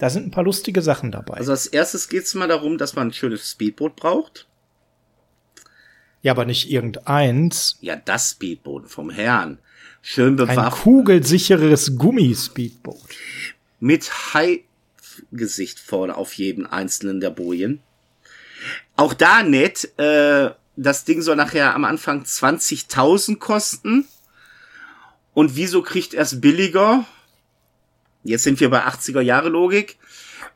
Da 0.00 0.08
sind 0.08 0.26
ein 0.26 0.30
paar 0.30 0.44
lustige 0.44 0.80
Sachen 0.80 1.12
dabei. 1.12 1.34
Also 1.34 1.52
als 1.52 1.66
erstes 1.66 2.08
geht 2.08 2.24
es 2.24 2.34
mal 2.34 2.48
darum, 2.48 2.78
dass 2.78 2.96
man 2.96 3.08
ein 3.08 3.12
schönes 3.12 3.50
Speedboot 3.50 3.96
braucht. 3.96 4.46
Ja, 6.22 6.32
aber 6.32 6.46
nicht 6.46 6.70
irgendeins. 6.70 7.76
Ja, 7.82 7.96
das 7.96 8.30
Speedboot 8.30 8.90
vom 8.90 9.10
Herrn. 9.10 9.58
Schön 10.00 10.36
bewaffnet. 10.36 10.64
Ein 10.64 10.70
kugelsicheres 10.70 11.98
Gummispeedboot. 11.98 13.10
Mit 13.78 14.10
Hai-Gesicht 14.32 15.78
vorne 15.78 16.16
auf 16.16 16.32
jeden 16.32 16.64
einzelnen 16.64 17.20
der 17.20 17.30
Bojen. 17.30 17.80
Auch 18.96 19.12
da 19.12 19.42
nett, 19.42 19.98
äh, 19.98 20.50
das 20.76 21.04
Ding 21.04 21.20
soll 21.20 21.36
nachher 21.36 21.74
am 21.74 21.84
Anfang 21.84 22.22
20.000 22.22 23.38
kosten. 23.38 24.06
Und 25.34 25.56
wieso 25.56 25.82
kriegt 25.82 26.14
er 26.14 26.22
es 26.22 26.40
billiger? 26.40 27.04
Jetzt 28.22 28.44
sind 28.44 28.60
wir 28.60 28.70
bei 28.70 28.86
80er 28.86 29.20
Jahre 29.20 29.48
Logik, 29.48 29.98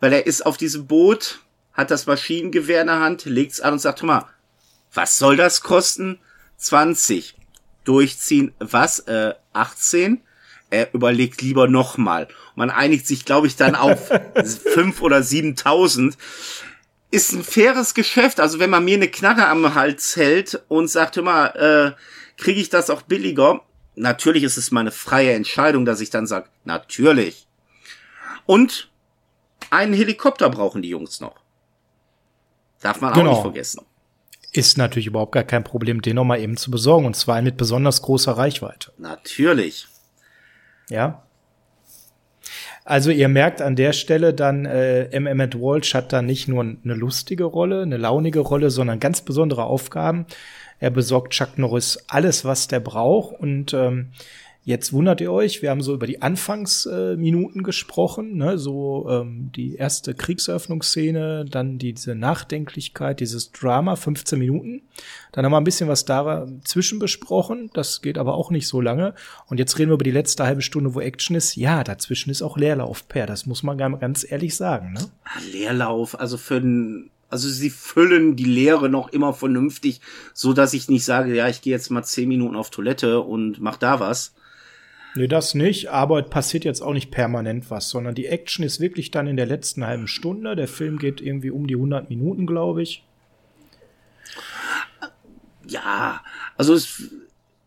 weil 0.01 0.13
er 0.13 0.27
ist 0.27 0.45
auf 0.45 0.57
diesem 0.57 0.87
Boot, 0.87 1.41
hat 1.73 1.91
das 1.91 2.07
Maschinengewehr 2.07 2.83
in 2.83 2.87
der 2.89 3.01
Hand, 3.01 3.25
legt's 3.25 3.61
an 3.61 3.75
und 3.75 3.79
sagt, 3.79 4.03
hör 4.03 4.07
mal, 4.07 4.27
was 4.93 5.19
soll 5.19 5.37
das 5.37 5.61
kosten? 5.61 6.19
20. 6.59 7.35
Durchziehen, 7.85 8.53
was? 8.59 9.01
Äh, 9.01 9.35
18? 9.53 10.21
Er 10.71 10.93
überlegt 10.95 11.43
lieber 11.43 11.69
nochmal. 11.69 12.29
Man 12.55 12.71
einigt 12.71 13.07
sich, 13.07 13.25
glaube 13.25 13.47
ich, 13.47 13.57
dann 13.57 13.75
auf 13.75 14.09
5 14.75 15.03
oder 15.03 15.19
7.000. 15.19 16.15
Ist 17.11 17.33
ein 17.33 17.45
faires 17.45 17.95
Geschäft. 17.95 18.41
Also 18.41 18.59
wenn 18.59 18.71
man 18.71 18.85
mir 18.85 18.97
eine 18.97 19.09
Knarre 19.09 19.47
am 19.49 19.75
Hals 19.75 20.17
hält 20.17 20.63
und 20.69 20.89
sagt, 20.89 21.17
hör 21.17 21.23
mal, 21.23 21.47
äh, 21.97 22.41
kriege 22.41 22.61
ich 22.61 22.71
das 22.71 22.91
auch 22.91 23.03
billiger? 23.03 23.61
Natürlich 23.97 24.43
ist 24.43 24.57
es 24.57 24.71
meine 24.71 24.91
freie 24.91 25.33
Entscheidung, 25.33 25.85
dass 25.85 26.01
ich 26.01 26.11
dann 26.11 26.27
sage, 26.27 26.49
natürlich. 26.65 27.47
Und 28.47 28.91
einen 29.71 29.95
Helikopter 29.95 30.51
brauchen 30.51 30.83
die 30.83 30.91
Jungs 30.91 31.21
noch. 31.21 31.37
Darf 32.81 33.01
man 33.01 33.15
genau. 33.15 33.31
auch 33.31 33.35
nicht 33.35 33.43
vergessen. 33.43 33.83
Ist 34.53 34.79
natürlich 34.79 35.07
überhaupt 35.07 35.33
gar 35.33 35.43
kein 35.43 35.65
Problem, 35.65 36.03
den 36.03 36.17
noch 36.17 36.25
mal 36.25 36.39
eben 36.39 36.57
zu 36.57 36.71
besorgen. 36.71 37.07
Und 37.07 37.17
zwar 37.17 37.41
mit 37.43 37.57
besonders 37.57 38.03
großer 38.03 38.33
Reichweite. 38.33 38.93
Natürlich. 38.99 39.89
Ja. 40.89 41.23
Also 42.85 43.11
ihr 43.11 43.29
merkt 43.29 43.63
an 43.63 43.77
der 43.77 43.95
Stelle 43.95 44.35
dann, 44.35 44.67
äh, 44.67 45.05
M. 45.07 45.27
Emmett 45.27 45.59
Walsh 45.59 45.95
hat 45.95 46.13
da 46.13 46.21
nicht 46.21 46.49
nur 46.49 46.63
eine 46.63 46.95
lustige 46.95 47.45
Rolle, 47.45 47.83
eine 47.83 47.97
launige 47.97 48.41
Rolle, 48.41 48.71
sondern 48.71 49.01
ganz 49.01 49.23
besondere 49.23 49.65
Aufgaben. 49.65 50.27
Er 50.81 50.91
besorgt 50.91 51.33
Chuck 51.33 51.57
Norris 51.57 52.05
alles, 52.09 52.45
was 52.45 52.69
der 52.69 52.81
braucht 52.81 53.41
und 53.41 53.73
ähm, 53.73 54.11
Jetzt 54.67 54.95
wundert 54.95 55.21
ihr 55.21 55.31
euch, 55.31 55.61
wir 55.61 55.69
haben 55.69 55.83
so 55.83 55.93
über 55.93 56.07
die 56.07 56.23
Anfangsminuten 56.23 57.63
gesprochen, 57.63 58.39
ne? 58.39 58.57
so 58.57 59.07
ähm, 59.11 59.51
die 59.55 59.75
erste 59.75 60.15
Kriegseröffnungsszene, 60.15 61.45
dann 61.45 61.77
diese 61.77 62.15
Nachdenklichkeit, 62.15 63.21
dieses 63.21 63.53
Drama, 63.53 63.95
15 63.95 64.39
Minuten. 64.39 64.81
Dann 65.33 65.45
haben 65.45 65.53
wir 65.53 65.59
ein 65.59 65.65
bisschen 65.65 65.91
was 65.91 66.07
dazwischen 66.07 66.99
besprochen, 66.99 67.69
das 67.75 68.01
geht 68.01 68.17
aber 68.17 68.37
auch 68.37 68.51
nicht 68.51 68.67
so 68.67 68.81
lange. 68.81 69.15
Und 69.49 69.59
jetzt 69.59 69.79
reden 69.79 69.91
wir 69.91 69.97
über 69.97 70.05
die 70.05 70.11
letzte 70.11 70.45
halbe 70.45 70.63
Stunde, 70.63 70.95
wo 70.95 71.01
Action 71.01 71.37
ist. 71.37 71.57
Ja, 71.57 71.85
dazwischen 71.85 72.31
ist 72.31 72.41
auch 72.41 72.57
Leerlauf, 72.57 73.07
Per, 73.07 73.27
das 73.27 73.45
muss 73.45 73.63
man 73.63 73.77
ganz 73.77 74.27
ehrlich 74.27 74.57
sagen. 74.57 74.95
Ne? 74.95 75.01
Ah, 75.25 75.41
Leerlauf, 75.53 76.19
also 76.19 76.39
für 76.39 76.57
ein 76.57 77.11
also 77.29 77.49
sie 77.49 77.71
füllen 77.71 78.37
die 78.37 78.45
Lehre 78.45 78.89
noch 78.89 79.09
immer 79.09 79.35
vernünftig, 79.35 80.01
so 80.35 80.53
dass 80.53 80.73
ich 80.73 80.89
nicht 80.89 81.05
sage, 81.05 81.35
ja, 81.35 81.49
ich 81.49 81.63
gehe 81.63 81.73
jetzt 81.73 81.91
mal 81.91 82.05
zehn 82.05 82.29
Minuten 82.29 82.55
auf 82.55 82.71
Toilette 82.71 83.21
und 83.21 83.61
mach 83.61 83.77
da 83.77 83.99
was. 83.99 84.35
Nee, 85.17 85.29
das 85.29 85.55
nicht, 85.55 85.91
aber 85.91 86.25
es 86.25 86.31
passiert 86.31 86.65
jetzt 86.65 86.81
auch 86.81 86.93
nicht 86.93 87.13
permanent 87.13 87.71
was, 87.71 87.89
sondern 87.89 88.17
die 88.17 88.27
Action 88.27 88.65
ist 88.65 88.81
wirklich 88.81 89.13
dann 89.13 89.29
in 89.29 89.37
der 89.37 89.47
letzten 89.47 89.87
halben 89.87 90.09
Stunde. 90.09 90.57
Der 90.57 90.67
Film 90.67 90.99
geht 90.99 91.21
irgendwie 91.21 91.51
um 91.51 91.69
die 91.69 91.77
100 91.77 92.11
Minuten, 92.11 92.47
glaube 92.47 92.83
ich. 92.83 93.05
Ja, 95.67 96.21
also 96.57 96.75
es, 96.75 97.11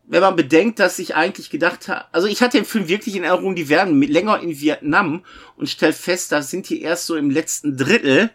wenn 0.06 0.20
man 0.20 0.36
bedenkt, 0.36 0.78
dass 0.78 0.98
ich 0.98 1.14
eigentlich 1.16 1.48
gedacht 1.48 1.88
habe, 1.88 2.04
also 2.12 2.28
ich 2.28 2.42
hatte 2.42 2.58
den 2.58 2.66
Film 2.66 2.86
wirklich 2.86 3.16
in 3.16 3.24
Erinnerung, 3.24 3.54
die 3.54 3.70
werden 3.70 4.00
länger 4.02 4.40
in 4.40 4.60
Vietnam 4.60 5.24
und 5.56 5.70
stellt 5.70 5.94
fest, 5.94 6.32
da 6.32 6.42
sind 6.42 6.68
die 6.68 6.82
erst 6.82 7.06
so 7.06 7.16
im 7.16 7.30
letzten 7.30 7.78
Drittel, 7.78 8.30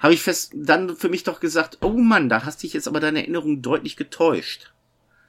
habe 0.00 0.14
ich 0.14 0.22
fest 0.22 0.52
dann 0.54 0.96
für 0.96 1.10
mich 1.10 1.22
doch 1.22 1.38
gesagt, 1.38 1.78
oh 1.82 1.90
Mann, 1.90 2.30
da 2.30 2.44
hast 2.44 2.62
dich 2.62 2.72
jetzt 2.72 2.88
aber 2.88 3.00
deine 3.00 3.20
Erinnerung 3.20 3.60
deutlich 3.60 3.96
getäuscht. 3.96 4.72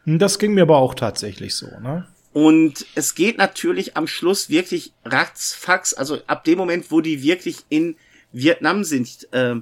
Das 0.05 0.39
ging 0.39 0.53
mir 0.53 0.63
aber 0.63 0.77
auch 0.77 0.95
tatsächlich 0.95 1.55
so, 1.55 1.67
ne? 1.81 2.07
Und 2.35 2.85
es 2.95 3.15
geht 3.15 3.37
natürlich 3.37 3.95
am 3.95 4.07
Schluss 4.07 4.49
wirklich 4.49 4.91
ratzfax, 5.05 5.93
also 5.93 6.19
ab 6.27 6.43
dem 6.43 6.57
Moment, 6.57 6.91
wo 6.91 6.99
die 6.99 7.23
wirklich 7.23 7.59
in 7.69 7.95
Vietnam 8.33 8.83
sind, 8.83 9.29
äh, 9.31 9.55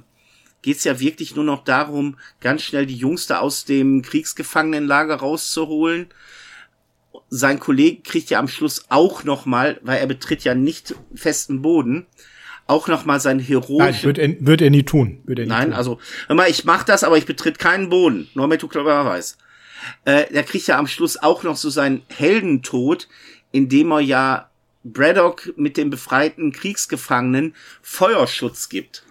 geht 0.60 0.78
es 0.78 0.82
ja 0.82 0.98
wirklich 0.98 1.36
nur 1.36 1.44
noch 1.44 1.62
darum, 1.62 2.18
ganz 2.40 2.62
schnell 2.62 2.84
die 2.84 2.96
Jungs 2.96 3.28
da 3.28 3.38
aus 3.38 3.64
dem 3.64 4.02
Kriegsgefangenenlager 4.02 5.14
rauszuholen. 5.14 6.08
Sein 7.28 7.60
Kollege 7.60 8.02
kriegt 8.02 8.28
ja 8.30 8.40
am 8.40 8.48
Schluss 8.48 8.86
auch 8.88 9.22
noch 9.22 9.46
mal, 9.46 9.78
weil 9.84 10.00
er 10.00 10.08
betritt 10.08 10.42
ja 10.42 10.56
nicht 10.56 10.96
festen 11.14 11.62
Boden, 11.62 12.06
auch 12.66 12.88
noch 12.88 13.04
mal 13.04 13.20
sein 13.20 13.38
heroischen... 13.38 13.86
Nein, 13.86 14.02
wird 14.02 14.18
er, 14.18 14.46
wird 14.46 14.60
er 14.62 14.70
nie 14.70 14.82
tun. 14.82 15.20
Wird 15.26 15.38
er 15.38 15.44
nie 15.44 15.50
Nein, 15.50 15.66
tun. 15.66 15.74
also, 15.74 16.00
hör 16.26 16.34
mal, 16.34 16.50
ich 16.50 16.64
mach 16.64 16.82
das, 16.82 17.04
aber 17.04 17.18
ich 17.18 17.26
betritt 17.26 17.60
keinen 17.60 17.88
Boden. 17.88 18.28
Du 18.34 18.66
klar 18.66 19.04
weißt. 19.04 19.38
Äh, 20.04 20.32
er 20.32 20.42
kriegt 20.42 20.66
ja 20.66 20.78
am 20.78 20.86
Schluss 20.86 21.16
auch 21.16 21.42
noch 21.42 21.56
so 21.56 21.70
seinen 21.70 22.02
Heldentod, 22.08 23.08
indem 23.52 23.92
er 23.92 24.00
ja 24.00 24.50
Braddock 24.84 25.52
mit 25.56 25.76
dem 25.76 25.90
befreiten 25.90 26.52
Kriegsgefangenen 26.52 27.54
Feuerschutz 27.82 28.68
gibt. 28.68 29.04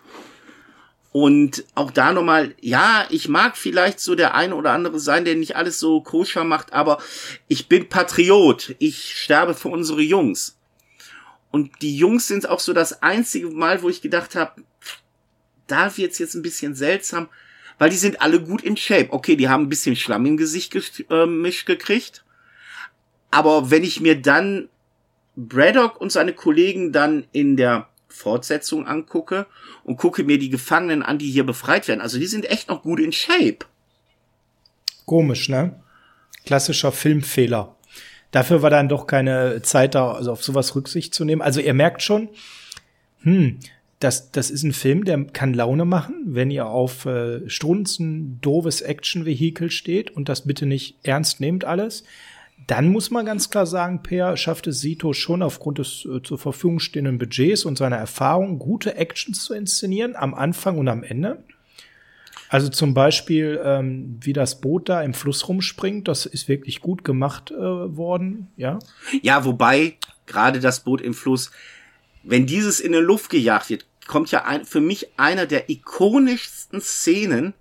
Und 1.12 1.64
auch 1.76 1.92
da 1.92 2.12
nochmal, 2.12 2.56
ja, 2.60 3.06
ich 3.12 3.28
mag 3.28 3.56
vielleicht 3.56 4.00
so 4.00 4.16
der 4.16 4.34
eine 4.34 4.56
oder 4.56 4.72
andere 4.72 5.00
sein, 5.00 5.26
der 5.26 5.36
nicht 5.36 5.56
alles 5.56 5.80
so 5.80 6.02
koscher 6.02 6.44
macht, 6.44 6.74
aber 6.74 6.98
ich 7.48 7.70
bin 7.70 7.88
Patriot. 7.88 8.76
Ich 8.80 9.16
sterbe 9.16 9.54
für 9.54 9.70
unsere 9.70 10.02
Jungs. 10.02 10.58
Und 11.52 11.84
die 11.84 11.96
Jungs 11.96 12.28
sind 12.28 12.50
auch 12.50 12.60
so 12.60 12.74
das 12.74 13.04
einzige 13.04 13.52
Mal, 13.52 13.84
wo 13.84 13.90
ich 13.90 14.02
gedacht 14.02 14.34
habe, 14.34 14.64
da 15.68 15.96
wird's 15.96 16.18
jetzt 16.18 16.34
ein 16.34 16.42
bisschen 16.42 16.74
seltsam, 16.74 17.30
weil 17.84 17.90
die 17.90 17.98
sind 17.98 18.22
alle 18.22 18.40
gut 18.40 18.62
in 18.62 18.78
Shape. 18.78 19.08
Okay, 19.10 19.36
die 19.36 19.50
haben 19.50 19.64
ein 19.64 19.70
bisschen 19.70 19.98
Schlamm 19.98 20.26
im 20.26 20.38
Gesicht 20.38 20.72
gemischt 20.72 21.70
äh, 21.70 21.76
gekriegt. 21.76 22.24
Aber 23.30 23.72
wenn 23.72 23.84
ich 23.84 24.00
mir 24.00 24.22
dann 24.22 24.70
Braddock 25.36 26.00
und 26.00 26.10
seine 26.10 26.32
Kollegen 26.32 26.94
dann 26.94 27.26
in 27.34 27.58
der 27.58 27.90
Fortsetzung 28.08 28.88
angucke 28.88 29.48
und 29.84 29.98
gucke 29.98 30.24
mir 30.24 30.40
die 30.40 30.50
Gefangenen 30.50 31.04
an, 31.04 31.18
die 31.18 31.30
hier 31.30 31.46
befreit 31.46 31.90
werden. 31.90 32.00
Also 32.00 32.20
die 32.20 32.26
sind 32.26 32.50
echt 32.50 32.70
noch 32.70 32.84
gut 32.84 33.02
in 33.02 33.12
Shape. 33.12 33.66
Komisch, 35.06 35.50
ne? 35.50 35.84
Klassischer 36.46 36.94
Filmfehler. 36.94 37.76
Dafür 38.32 38.62
war 38.62 38.70
dann 38.70 38.88
doch 38.88 39.08
keine 39.08 39.62
Zeit 39.62 39.94
da, 39.94 40.14
also 40.14 40.32
auf 40.32 40.42
sowas 40.42 40.74
Rücksicht 40.74 41.14
zu 41.14 41.26
nehmen. 41.26 41.42
Also 41.42 41.60
ihr 41.60 41.74
merkt 41.74 42.02
schon, 42.02 42.30
hm, 43.24 43.60
das, 44.04 44.32
das 44.32 44.50
ist 44.50 44.64
ein 44.64 44.74
Film, 44.74 45.06
der 45.06 45.24
kann 45.26 45.54
Laune 45.54 45.86
machen, 45.86 46.24
wenn 46.26 46.52
ihr 46.52 46.68
auf 46.68 47.06
äh, 47.06 47.48
strunzen, 47.50 48.40
doofes 48.42 48.82
Action-Vehikel 48.82 49.72
steht 49.72 50.12
und 50.12 50.30
das 50.30 50.46
bitte 50.46 50.66
nicht 50.66 50.98
ernst 51.04 51.40
nehmt 51.40 51.64
alles. 51.64 52.04
Dann 52.68 52.90
muss 52.90 53.12
man 53.12 53.26
ganz 53.26 53.50
klar 53.50 53.66
sagen, 53.66 54.04
Per 54.04 54.38
schafft 54.38 54.68
es 54.68 54.82
Sito 54.82 55.14
schon 55.14 55.42
aufgrund 55.42 55.80
des 55.80 56.06
äh, 56.06 56.22
zur 56.22 56.38
Verfügung 56.38 56.80
stehenden 56.80 57.18
Budgets 57.18 57.66
und 57.66 57.78
seiner 57.78 57.98
Erfahrung, 57.98 58.60
gute 58.60 58.96
Actions 58.96 59.44
zu 59.44 59.54
inszenieren, 59.54 60.16
am 60.16 60.34
Anfang 60.34 60.78
und 60.78 60.88
am 60.88 61.04
Ende. 61.04 61.44
Also 62.50 62.70
zum 62.70 62.94
Beispiel, 62.94 63.60
ähm, 63.64 64.20
wie 64.22 64.34
das 64.34 64.62
Boot 64.62 64.88
da 64.90 65.02
im 65.02 65.14
Fluss 65.14 65.48
rumspringt, 65.48 66.08
das 66.08 66.26
ist 66.26 66.48
wirklich 66.48 66.82
gut 66.82 67.04
gemacht 67.04 67.52
äh, 67.52 67.58
worden, 67.58 68.50
ja. 68.58 68.80
Ja, 69.22 69.44
wobei 69.46 69.98
gerade 70.26 70.60
das 70.60 70.82
Boot 70.82 71.02
im 71.02 71.14
Fluss, 71.14 71.52
wenn 72.22 72.46
dieses 72.46 72.80
in 72.80 72.92
der 72.92 73.02
Luft 73.02 73.30
gejagt 73.30 73.70
wird, 73.70 73.86
kommt 74.08 74.32
ja 74.32 74.46
ein, 74.46 74.66
für 74.66 74.82
mich 74.82 75.08
einer 75.18 75.46
der 75.46 75.70
ikonischsten 75.70 76.82
Szenen 76.82 77.54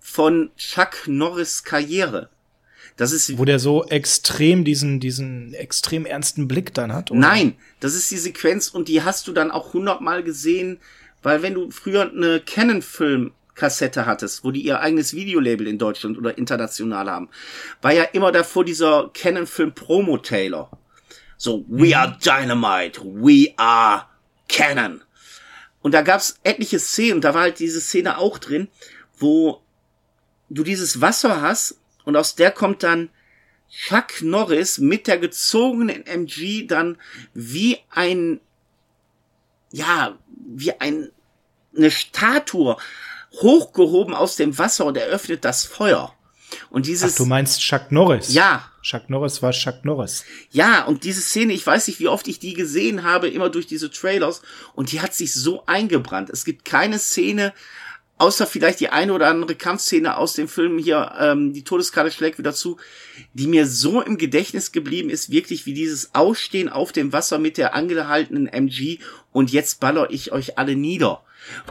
von 0.00 0.50
Chuck 0.56 1.06
Norris 1.06 1.64
Karriere. 1.64 2.28
Das 2.96 3.12
ist 3.12 3.38
wo 3.38 3.44
der 3.44 3.58
so 3.58 3.84
extrem 3.86 4.64
diesen 4.64 5.00
diesen 5.00 5.52
extrem 5.54 6.06
ernsten 6.06 6.46
Blick 6.46 6.74
dann 6.74 6.92
hat. 6.92 7.10
Oder? 7.10 7.20
Nein, 7.20 7.56
das 7.80 7.94
ist 7.94 8.10
die 8.10 8.18
Sequenz 8.18 8.68
und 8.68 8.88
die 8.88 9.02
hast 9.02 9.26
du 9.26 9.32
dann 9.32 9.50
auch 9.50 9.72
hundertmal 9.72 10.22
gesehen, 10.22 10.78
weil 11.22 11.42
wenn 11.42 11.54
du 11.54 11.70
früher 11.70 12.10
eine 12.10 12.40
Canon-Film 12.40 13.32
Kassette 13.54 14.06
hattest, 14.06 14.44
wo 14.44 14.50
die 14.50 14.62
ihr 14.62 14.80
eigenes 14.80 15.14
Videolabel 15.14 15.66
in 15.66 15.78
Deutschland 15.78 16.18
oder 16.18 16.36
international 16.36 17.10
haben, 17.10 17.28
war 17.82 17.92
ja 17.92 18.02
immer 18.04 18.32
davor 18.32 18.64
dieser 18.64 19.10
Canon-Film 19.14 19.72
Promo-Taylor. 19.72 20.70
So, 21.36 21.64
we 21.68 21.96
are 21.96 22.16
Dynamite, 22.24 23.00
we 23.02 23.52
are 23.56 24.06
Canon. 24.48 25.02
Und 25.84 25.92
da 25.92 26.00
gab's 26.00 26.40
etliche 26.44 26.78
Szenen, 26.78 27.20
da 27.20 27.34
war 27.34 27.42
halt 27.42 27.58
diese 27.58 27.78
Szene 27.78 28.16
auch 28.16 28.38
drin, 28.38 28.68
wo 29.18 29.60
du 30.48 30.62
dieses 30.62 31.02
Wasser 31.02 31.42
hast 31.42 31.78
und 32.06 32.16
aus 32.16 32.36
der 32.36 32.52
kommt 32.52 32.82
dann 32.82 33.10
Chuck 33.68 34.22
Norris 34.22 34.78
mit 34.78 35.06
der 35.06 35.18
gezogenen 35.18 36.06
MG 36.06 36.66
dann 36.66 36.96
wie 37.34 37.80
ein, 37.90 38.40
ja, 39.72 40.18
wie 40.34 40.72
ein, 40.80 41.10
eine 41.76 41.90
Statue 41.90 42.78
hochgehoben 43.32 44.14
aus 44.14 44.36
dem 44.36 44.56
Wasser 44.56 44.86
und 44.86 44.96
eröffnet 44.96 45.44
das 45.44 45.66
Feuer. 45.66 46.14
Und 46.70 46.86
dieses. 46.86 47.12
Ach, 47.12 47.16
du 47.18 47.26
meinst 47.26 47.60
Chuck 47.60 47.92
Norris? 47.92 48.32
Ja. 48.32 48.70
Chuck 48.84 49.08
Norris 49.08 49.42
war 49.42 49.52
Chuck 49.52 49.84
Norris. 49.84 50.24
Ja, 50.50 50.84
und 50.84 51.04
diese 51.04 51.22
Szene, 51.22 51.54
ich 51.54 51.66
weiß 51.66 51.88
nicht, 51.88 52.00
wie 52.00 52.08
oft 52.08 52.28
ich 52.28 52.38
die 52.38 52.52
gesehen 52.52 53.02
habe, 53.02 53.28
immer 53.28 53.48
durch 53.48 53.66
diese 53.66 53.90
Trailers, 53.90 54.42
und 54.74 54.92
die 54.92 55.00
hat 55.00 55.14
sich 55.14 55.32
so 55.32 55.64
eingebrannt. 55.64 56.28
Es 56.28 56.44
gibt 56.44 56.66
keine 56.66 56.98
Szene, 56.98 57.54
außer 58.18 58.46
vielleicht 58.46 58.80
die 58.80 58.90
eine 58.90 59.14
oder 59.14 59.28
andere 59.28 59.54
Kampfszene 59.54 60.18
aus 60.18 60.34
dem 60.34 60.48
Film 60.48 60.78
hier, 60.78 61.12
ähm, 61.18 61.54
die 61.54 61.64
Todeskarte 61.64 62.10
schlägt 62.10 62.38
wieder 62.38 62.54
zu, 62.54 62.76
die 63.32 63.46
mir 63.46 63.66
so 63.66 64.02
im 64.02 64.18
Gedächtnis 64.18 64.70
geblieben 64.70 65.08
ist, 65.08 65.30
wirklich 65.30 65.64
wie 65.64 65.74
dieses 65.74 66.14
Ausstehen 66.14 66.68
auf 66.68 66.92
dem 66.92 67.14
Wasser 67.14 67.38
mit 67.38 67.56
der 67.56 67.74
angehaltenen 67.74 68.46
MG 68.46 68.98
und 69.32 69.50
jetzt 69.50 69.80
baller 69.80 70.10
ich 70.10 70.30
euch 70.30 70.58
alle 70.58 70.76
nieder. 70.76 71.22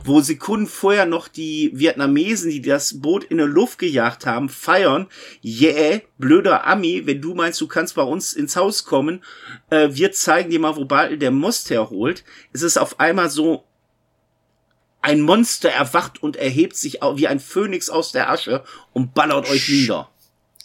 Wo 0.03 0.21
Sekunden 0.21 0.67
vorher 0.67 1.05
noch 1.05 1.27
die 1.27 1.71
Vietnamesen, 1.73 2.49
die 2.49 2.61
das 2.61 3.01
Boot 3.01 3.23
in 3.23 3.37
der 3.37 3.47
Luft 3.47 3.79
gejagt 3.79 4.25
haben, 4.25 4.49
feiern, 4.49 5.07
yeah, 5.43 6.01
blöder 6.17 6.65
Ami, 6.65 7.05
wenn 7.05 7.21
du 7.21 7.33
meinst, 7.33 7.59
du 7.61 7.67
kannst 7.67 7.95
bei 7.95 8.03
uns 8.03 8.33
ins 8.33 8.55
Haus 8.55 8.85
kommen, 8.85 9.23
äh, 9.69 9.89
wir 9.91 10.11
zeigen 10.11 10.49
dir 10.49 10.59
mal, 10.59 10.75
wo 10.75 10.85
bald 10.85 11.21
der 11.21 11.31
Most 11.31 11.69
herholt, 11.69 12.23
es 12.51 12.61
ist 12.61 12.77
auf 12.77 12.99
einmal 12.99 13.29
so, 13.29 13.65
ein 15.03 15.21
Monster 15.21 15.69
erwacht 15.69 16.23
und 16.23 16.37
erhebt 16.37 16.77
sich 16.77 16.99
wie 17.15 17.27
ein 17.27 17.41
Phönix 17.41 17.89
aus 17.89 18.13
der 18.13 18.29
Asche 18.29 18.63
und 18.93 19.13
ballert 19.13 19.49
euch 19.49 19.67
nieder. 19.67 20.09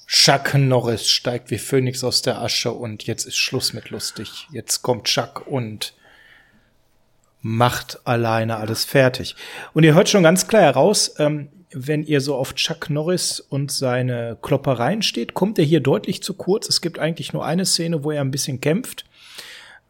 Chuck 0.06 0.54
Norris 0.54 1.10
steigt 1.10 1.50
wie 1.50 1.58
Phönix 1.58 2.02
aus 2.02 2.22
der 2.22 2.40
Asche 2.40 2.72
und 2.72 3.02
jetzt 3.04 3.26
ist 3.26 3.36
Schluss 3.36 3.74
mit 3.74 3.90
lustig. 3.90 4.46
Jetzt 4.50 4.80
kommt 4.80 5.04
Chuck 5.04 5.46
und 5.46 5.92
macht 7.40 8.00
alleine 8.04 8.56
alles 8.56 8.84
fertig. 8.84 9.36
Und 9.72 9.84
ihr 9.84 9.94
hört 9.94 10.08
schon 10.08 10.22
ganz 10.22 10.46
klar 10.46 10.62
heraus, 10.62 11.14
ähm, 11.18 11.48
wenn 11.70 12.02
ihr 12.02 12.20
so 12.20 12.34
auf 12.34 12.54
Chuck 12.54 12.88
Norris 12.88 13.40
und 13.40 13.70
seine 13.70 14.38
Kloppereien 14.40 15.02
steht, 15.02 15.34
kommt 15.34 15.58
er 15.58 15.64
hier 15.64 15.80
deutlich 15.80 16.22
zu 16.22 16.34
kurz. 16.34 16.68
Es 16.68 16.80
gibt 16.80 16.98
eigentlich 16.98 17.32
nur 17.32 17.44
eine 17.44 17.66
Szene, 17.66 18.04
wo 18.04 18.10
er 18.10 18.22
ein 18.22 18.30
bisschen 18.30 18.60
kämpft. 18.60 19.04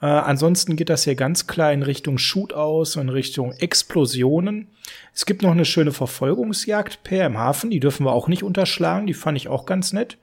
Äh, 0.01 0.07
ansonsten 0.07 0.76
geht 0.76 0.90
das 0.90 1.05
hier 1.05 1.14
ganz 1.14 1.46
klar 1.46 1.72
in 1.72 1.82
Richtung 1.82 2.18
Shootouts 2.18 2.96
und 2.96 3.03
in 3.03 3.09
Richtung 3.11 3.53
Explosionen. 3.53 4.68
Es 5.14 5.26
gibt 5.26 5.42
noch 5.42 5.53
eine 5.53 5.64
schöne 5.64 5.92
Verfolgungsjagd 5.92 7.03
per 7.03 7.26
im 7.26 7.38
Hafen, 7.38 7.70
die 7.70 7.80
dürfen 7.80 8.07
wir 8.07 8.12
auch 8.12 8.28
nicht 8.28 8.42
unterschlagen, 8.42 9.07
die 9.07 9.14
fand 9.14 9.36
ich 9.36 9.49
auch 9.49 9.66
ganz 9.66 9.92
nett. 9.92 10.18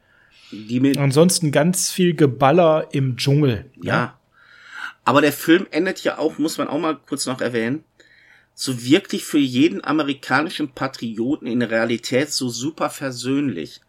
Ansonsten 0.97 1.51
ganz 1.51 1.91
viel 1.91 2.15
Geballer 2.15 2.87
im 2.91 3.17
Dschungel. 3.17 3.65
Ja. 3.81 4.17
Aber 5.05 5.21
der 5.21 5.31
Film 5.31 5.67
endet 5.71 6.03
ja 6.03 6.17
auch, 6.17 6.37
muss 6.37 6.57
man 6.57 6.67
auch 6.67 6.79
mal 6.79 6.97
kurz 6.97 7.25
noch 7.25 7.39
erwähnen, 7.39 7.83
so 8.53 8.83
wirklich 8.83 9.25
für 9.25 9.37
jeden 9.37 9.83
amerikanischen 9.83 10.71
Patrioten 10.71 11.47
in 11.47 11.59
der 11.59 11.71
Realität 11.71 12.31
so 12.31 12.49
super 12.49 12.89
versöhnlich. 12.89 13.81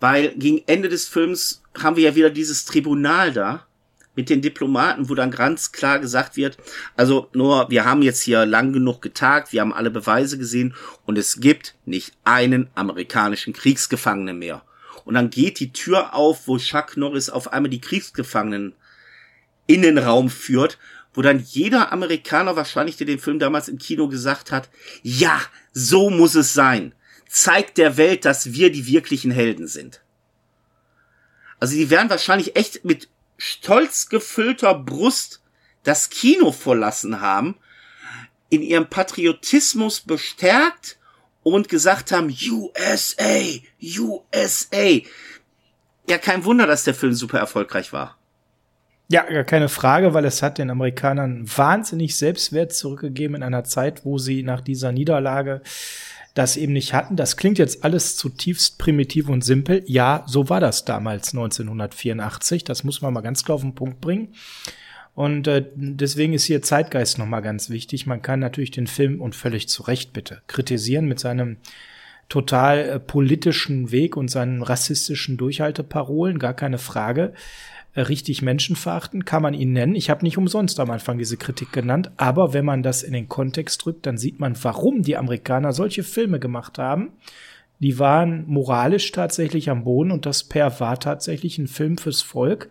Weil 0.00 0.34
gegen 0.34 0.62
Ende 0.66 0.88
des 0.88 1.06
Films 1.08 1.62
haben 1.78 1.96
wir 1.96 2.04
ja 2.04 2.14
wieder 2.14 2.30
dieses 2.30 2.64
Tribunal 2.64 3.32
da, 3.32 3.66
mit 4.14 4.28
den 4.28 4.42
Diplomaten, 4.42 5.08
wo 5.08 5.14
dann 5.14 5.30
ganz 5.30 5.72
klar 5.72 5.98
gesagt 5.98 6.36
wird, 6.36 6.58
also 6.96 7.28
nur, 7.32 7.70
wir 7.70 7.84
haben 7.84 8.02
jetzt 8.02 8.22
hier 8.22 8.44
lang 8.44 8.72
genug 8.72 9.00
getagt, 9.00 9.52
wir 9.52 9.60
haben 9.60 9.72
alle 9.72 9.90
Beweise 9.90 10.38
gesehen 10.38 10.74
und 11.06 11.16
es 11.16 11.40
gibt 11.40 11.74
nicht 11.86 12.12
einen 12.24 12.68
amerikanischen 12.74 13.52
Kriegsgefangenen 13.52 14.38
mehr. 14.38 14.62
Und 15.04 15.14
dann 15.14 15.30
geht 15.30 15.60
die 15.60 15.72
Tür 15.72 16.14
auf, 16.14 16.46
wo 16.46 16.58
Chuck 16.58 16.96
Norris 16.96 17.30
auf 17.30 17.52
einmal 17.52 17.70
die 17.70 17.80
Kriegsgefangenen 17.80 18.74
in 19.72 19.82
den 19.82 19.98
Raum 19.98 20.30
führt, 20.30 20.78
wo 21.14 21.22
dann 21.22 21.40
jeder 21.40 21.92
Amerikaner 21.92 22.56
wahrscheinlich, 22.56 22.96
der 22.96 23.06
den 23.06 23.18
Film 23.18 23.38
damals 23.38 23.68
im 23.68 23.78
Kino 23.78 24.08
gesagt 24.08 24.50
hat, 24.50 24.68
ja, 25.02 25.40
so 25.72 26.10
muss 26.10 26.34
es 26.34 26.54
sein. 26.54 26.94
Zeigt 27.28 27.78
der 27.78 27.96
Welt, 27.96 28.24
dass 28.24 28.52
wir 28.52 28.70
die 28.70 28.86
wirklichen 28.86 29.30
Helden 29.30 29.66
sind. 29.66 30.02
Also 31.60 31.76
die 31.76 31.90
werden 31.90 32.10
wahrscheinlich 32.10 32.56
echt 32.56 32.84
mit 32.84 33.08
stolz 33.36 34.08
gefüllter 34.08 34.74
Brust 34.74 35.42
das 35.84 36.10
Kino 36.10 36.52
verlassen 36.52 37.20
haben, 37.20 37.56
in 38.50 38.62
ihrem 38.62 38.88
Patriotismus 38.88 40.00
bestärkt 40.00 40.98
und 41.42 41.68
gesagt 41.68 42.12
haben, 42.12 42.28
USA, 42.28 43.42
USA. 43.80 45.00
Ja, 46.08 46.18
kein 46.18 46.44
Wunder, 46.44 46.66
dass 46.66 46.84
der 46.84 46.94
Film 46.94 47.14
super 47.14 47.38
erfolgreich 47.38 47.92
war. 47.92 48.18
Ja, 49.12 49.24
gar 49.24 49.44
keine 49.44 49.68
Frage, 49.68 50.14
weil 50.14 50.24
es 50.24 50.42
hat 50.42 50.56
den 50.56 50.70
Amerikanern 50.70 51.44
wahnsinnig 51.44 52.16
Selbstwert 52.16 52.72
zurückgegeben 52.72 53.36
in 53.36 53.42
einer 53.42 53.62
Zeit, 53.62 54.06
wo 54.06 54.16
sie 54.16 54.42
nach 54.42 54.62
dieser 54.62 54.90
Niederlage 54.90 55.60
das 56.32 56.56
eben 56.56 56.72
nicht 56.72 56.94
hatten. 56.94 57.14
Das 57.14 57.36
klingt 57.36 57.58
jetzt 57.58 57.84
alles 57.84 58.16
zutiefst 58.16 58.78
primitiv 58.78 59.28
und 59.28 59.44
simpel. 59.44 59.84
Ja, 59.86 60.24
so 60.26 60.48
war 60.48 60.60
das 60.60 60.86
damals 60.86 61.34
1984. 61.34 62.64
Das 62.64 62.84
muss 62.84 63.02
man 63.02 63.12
mal 63.12 63.20
ganz 63.20 63.44
klar 63.44 63.56
auf 63.56 63.60
den 63.60 63.74
Punkt 63.74 64.00
bringen. 64.00 64.28
Und 65.14 65.46
äh, 65.46 65.62
deswegen 65.74 66.32
ist 66.32 66.44
hier 66.44 66.62
Zeitgeist 66.62 67.18
nochmal 67.18 67.42
ganz 67.42 67.68
wichtig. 67.68 68.06
Man 68.06 68.22
kann 68.22 68.40
natürlich 68.40 68.70
den 68.70 68.86
Film 68.86 69.20
und 69.20 69.36
völlig 69.36 69.68
zu 69.68 69.82
Recht 69.82 70.14
bitte 70.14 70.40
kritisieren 70.46 71.04
mit 71.04 71.20
seinem 71.20 71.58
total 72.30 72.78
äh, 72.78 72.98
politischen 72.98 73.90
Weg 73.90 74.16
und 74.16 74.30
seinen 74.30 74.62
rassistischen 74.62 75.36
Durchhalteparolen, 75.36 76.38
gar 76.38 76.54
keine 76.54 76.78
Frage. 76.78 77.34
Äh, 77.94 78.02
richtig 78.02 78.42
menschenverachten 78.42 79.24
kann 79.24 79.42
man 79.42 79.54
ihn 79.54 79.72
nennen. 79.72 79.94
Ich 79.94 80.10
habe 80.10 80.24
nicht 80.24 80.38
umsonst 80.38 80.80
am 80.80 80.90
Anfang 80.90 81.18
diese 81.18 81.36
Kritik 81.36 81.72
genannt, 81.72 82.10
aber 82.16 82.52
wenn 82.52 82.64
man 82.64 82.82
das 82.82 83.02
in 83.02 83.12
den 83.12 83.28
Kontext 83.28 83.84
drückt, 83.84 84.06
dann 84.06 84.18
sieht 84.18 84.40
man, 84.40 84.56
warum 84.62 85.02
die 85.02 85.16
Amerikaner 85.16 85.72
solche 85.72 86.02
Filme 86.02 86.38
gemacht 86.38 86.78
haben. 86.78 87.12
Die 87.80 87.98
waren 87.98 88.46
moralisch 88.46 89.10
tatsächlich 89.10 89.68
am 89.68 89.84
Boden 89.84 90.12
und 90.12 90.24
das 90.24 90.44
Per 90.44 90.78
war 90.78 91.00
tatsächlich 91.00 91.58
ein 91.58 91.66
Film 91.66 91.98
fürs 91.98 92.22
Volk 92.22 92.70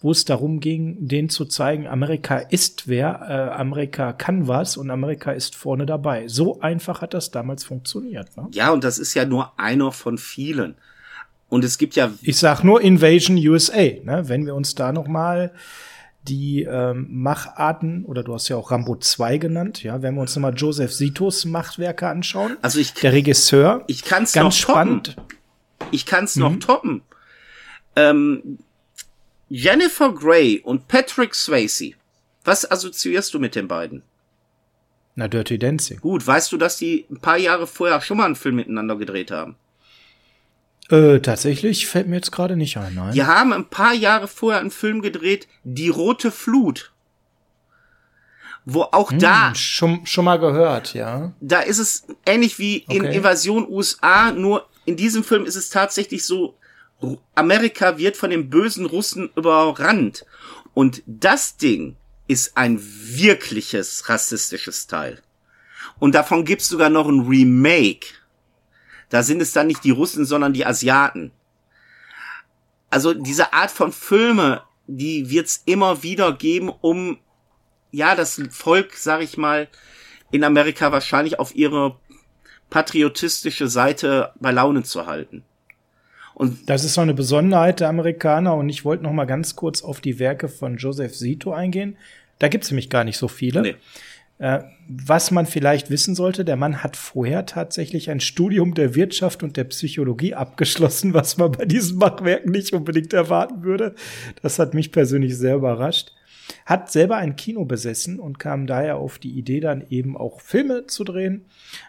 wo 0.00 0.12
es 0.12 0.24
darum 0.24 0.60
ging, 0.60 0.96
denen 1.08 1.28
zu 1.28 1.44
zeigen, 1.44 1.86
Amerika 1.86 2.38
ist 2.38 2.86
wer, 2.86 3.20
äh, 3.28 3.60
Amerika 3.60 4.12
kann 4.12 4.46
was 4.46 4.76
und 4.76 4.90
Amerika 4.90 5.32
ist 5.32 5.56
vorne 5.56 5.86
dabei. 5.86 6.28
So 6.28 6.60
einfach 6.60 7.02
hat 7.02 7.14
das 7.14 7.30
damals 7.30 7.64
funktioniert. 7.64 8.36
Ne? 8.36 8.48
Ja, 8.52 8.70
und 8.70 8.84
das 8.84 8.98
ist 8.98 9.14
ja 9.14 9.24
nur 9.24 9.58
einer 9.58 9.90
von 9.92 10.18
vielen. 10.18 10.76
Und 11.48 11.64
es 11.64 11.78
gibt 11.78 11.96
ja. 11.96 12.12
Ich 12.22 12.38
sag 12.38 12.62
nur 12.62 12.80
Invasion 12.80 13.36
USA, 13.36 13.76
ne? 13.76 14.24
Wenn 14.26 14.46
wir 14.46 14.54
uns 14.54 14.74
da 14.74 14.92
noch 14.92 15.08
mal 15.08 15.52
die 16.28 16.62
ähm, 16.62 17.06
Macharten, 17.10 18.04
oder 18.04 18.22
du 18.22 18.34
hast 18.34 18.48
ja 18.48 18.56
auch 18.56 18.70
Rambo 18.70 18.96
2 18.96 19.38
genannt, 19.38 19.82
ja, 19.82 20.02
wenn 20.02 20.14
wir 20.14 20.20
uns 20.20 20.36
nochmal 20.36 20.54
Joseph 20.54 20.92
Sitos 20.92 21.44
Machtwerke 21.44 22.08
anschauen. 22.08 22.56
Also 22.60 22.80
ich, 22.80 22.92
der 22.94 23.12
Regisseur. 23.12 23.84
Ich 23.86 24.04
kann's 24.04 24.32
ganz 24.32 24.44
noch 24.44 24.52
spannend. 24.52 25.16
Toppen. 25.16 25.38
Ich 25.90 26.06
kann's 26.06 26.36
mhm. 26.36 26.42
noch 26.42 26.56
toppen. 26.58 27.02
Ähm, 27.96 28.58
Jennifer 29.48 30.12
Grey 30.12 30.60
und 30.62 30.88
Patrick 30.88 31.34
Swayze. 31.34 31.92
Was 32.44 32.70
assoziierst 32.70 33.32
du 33.32 33.38
mit 33.38 33.54
den 33.54 33.68
beiden? 33.68 34.02
Na, 35.14 35.28
Dirty 35.28 35.58
Dancing. 35.58 35.98
Gut, 36.00 36.26
weißt 36.26 36.52
du, 36.52 36.58
dass 36.58 36.76
die 36.76 37.06
ein 37.10 37.18
paar 37.18 37.38
Jahre 37.38 37.66
vorher 37.66 38.00
schon 38.00 38.18
mal 38.18 38.26
einen 38.26 38.36
Film 38.36 38.56
miteinander 38.56 38.96
gedreht 38.96 39.30
haben? 39.30 39.56
Äh, 40.90 41.20
tatsächlich 41.20 41.86
fällt 41.86 42.08
mir 42.08 42.16
jetzt 42.16 42.32
gerade 42.32 42.56
nicht 42.56 42.76
ein, 42.78 42.94
nein. 42.94 43.12
Die 43.12 43.24
haben 43.24 43.52
ein 43.52 43.68
paar 43.68 43.92
Jahre 43.92 44.26
vorher 44.26 44.60
einen 44.60 44.70
Film 44.70 45.02
gedreht, 45.02 45.46
Die 45.64 45.90
Rote 45.90 46.30
Flut. 46.30 46.92
Wo 48.64 48.82
auch 48.82 49.10
hm, 49.10 49.18
da. 49.18 49.54
Schon, 49.54 50.06
schon 50.06 50.24
mal 50.24 50.38
gehört, 50.38 50.94
ja. 50.94 51.32
Da 51.40 51.60
ist 51.60 51.78
es 51.78 52.06
ähnlich 52.26 52.58
wie 52.58 52.78
in 52.88 53.04
okay. 53.04 53.16
Invasion 53.16 53.66
USA, 53.68 54.32
nur 54.32 54.68
in 54.84 54.96
diesem 54.96 55.24
Film 55.24 55.44
ist 55.44 55.56
es 55.56 55.70
tatsächlich 55.70 56.24
so, 56.24 56.54
Amerika 57.34 57.98
wird 57.98 58.16
von 58.16 58.30
den 58.30 58.50
bösen 58.50 58.86
Russen 58.86 59.30
überrannt. 59.36 60.24
Und 60.74 61.02
das 61.06 61.56
Ding 61.56 61.96
ist 62.26 62.56
ein 62.56 62.78
wirkliches 62.80 64.08
rassistisches 64.08 64.86
Teil. 64.86 65.22
Und 65.98 66.14
davon 66.14 66.44
gibt's 66.44 66.68
sogar 66.68 66.90
noch 66.90 67.08
ein 67.08 67.26
Remake. 67.26 68.06
Da 69.08 69.22
sind 69.22 69.40
es 69.40 69.52
dann 69.52 69.66
nicht 69.66 69.84
die 69.84 69.90
Russen, 69.90 70.24
sondern 70.24 70.52
die 70.52 70.66
Asiaten. 70.66 71.30
Also 72.90 73.14
diese 73.14 73.52
Art 73.52 73.70
von 73.70 73.92
Filme, 73.92 74.62
die 74.86 75.30
wird's 75.30 75.62
immer 75.66 76.02
wieder 76.02 76.32
geben, 76.32 76.70
um 76.80 77.18
ja 77.90 78.14
das 78.14 78.40
Volk, 78.50 78.94
sag 78.94 79.22
ich 79.22 79.36
mal, 79.36 79.68
in 80.30 80.44
Amerika 80.44 80.92
wahrscheinlich 80.92 81.38
auf 81.38 81.54
ihre 81.54 81.96
patriotistische 82.70 83.68
Seite 83.68 84.32
bei 84.40 84.50
Laune 84.50 84.82
zu 84.82 85.06
halten. 85.06 85.44
Und 86.34 86.68
das 86.68 86.84
ist 86.84 86.94
so 86.94 87.00
eine 87.00 87.14
Besonderheit 87.14 87.80
der 87.80 87.88
Amerikaner 87.88 88.54
und 88.54 88.68
ich 88.68 88.84
wollte 88.84 89.02
noch 89.02 89.12
mal 89.12 89.24
ganz 89.24 89.56
kurz 89.56 89.82
auf 89.82 90.00
die 90.00 90.18
Werke 90.18 90.48
von 90.48 90.76
Joseph 90.76 91.16
Zito 91.16 91.52
eingehen. 91.52 91.96
Da 92.38 92.48
gibt's 92.48 92.70
nämlich 92.70 92.90
gar 92.90 93.04
nicht 93.04 93.18
so 93.18 93.26
viele. 93.26 93.62
Nee. 93.62 93.76
Äh, 94.38 94.60
was 94.88 95.30
man 95.30 95.46
vielleicht 95.46 95.90
wissen 95.90 96.14
sollte, 96.14 96.44
der 96.44 96.56
Mann 96.56 96.82
hat 96.82 96.96
vorher 96.96 97.44
tatsächlich 97.46 98.10
ein 98.10 98.20
Studium 98.20 98.74
der 98.74 98.94
Wirtschaft 98.94 99.42
und 99.42 99.56
der 99.56 99.64
Psychologie 99.64 100.34
abgeschlossen, 100.34 101.14
was 101.14 101.36
man 101.36 101.52
bei 101.52 101.64
diesen 101.64 101.98
Machwerken 101.98 102.52
nicht 102.52 102.72
unbedingt 102.72 103.12
erwarten 103.12 103.62
würde. 103.62 103.94
Das 104.42 104.58
hat 104.58 104.74
mich 104.74 104.92
persönlich 104.92 105.36
sehr 105.36 105.56
überrascht 105.56 106.12
hat 106.66 106.90
selber 106.90 107.16
ein 107.16 107.36
Kino 107.36 107.64
besessen 107.64 108.18
und 108.18 108.38
kam 108.38 108.66
daher 108.66 108.96
auf 108.96 109.18
die 109.18 109.32
Idee, 109.32 109.60
dann 109.60 109.84
eben 109.90 110.16
auch 110.16 110.40
Filme 110.40 110.86
zu 110.86 111.04
drehen. 111.04 111.44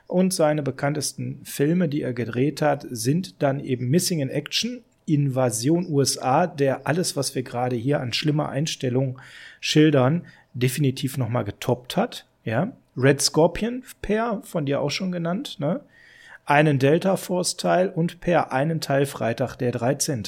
Und 0.08 0.34
seine 0.34 0.64
bekanntesten 0.64 1.41
Filme, 1.43 1.89
die 1.89 2.02
er 2.02 2.14
gedreht 2.14 2.62
hat, 2.62 2.86
sind 2.89 3.41
dann 3.41 3.60
eben 3.60 3.89
Missing 3.89 4.20
in 4.20 4.30
Action, 4.30 4.84
Invasion 5.06 5.88
USA, 5.89 6.45
der 6.45 6.88
alles, 6.88 7.16
was 7.16 7.34
wir 7.36 7.43
gerade 7.43 7.76
hier 7.76 8.00
an 8.00 8.14
schlimmer 8.14 8.50
Einstellung 8.50 9.20
schildern, 9.60 10.26
definitiv 10.54 11.18
nochmal 11.18 11.45
getoppt 11.45 11.97
hat. 11.97 12.26
Ja, 12.44 12.74
Red 12.96 13.22
Scorpion, 13.22 13.84
Per, 14.02 14.42
von 14.44 14.66
dir 14.66 14.82
auch 14.82 14.92
schon 14.92 15.12
genannt, 15.12 15.60
ne? 15.60 15.82
Einen 16.46 16.80
Delta 16.80 17.16
Force 17.16 17.58
Teil 17.58 17.90
und 17.90 18.22
Per 18.22 18.52
einen 18.52 18.82
Teil 18.82 19.06
Freitag 19.06 19.56
der 19.58 19.72
13. 19.72 20.24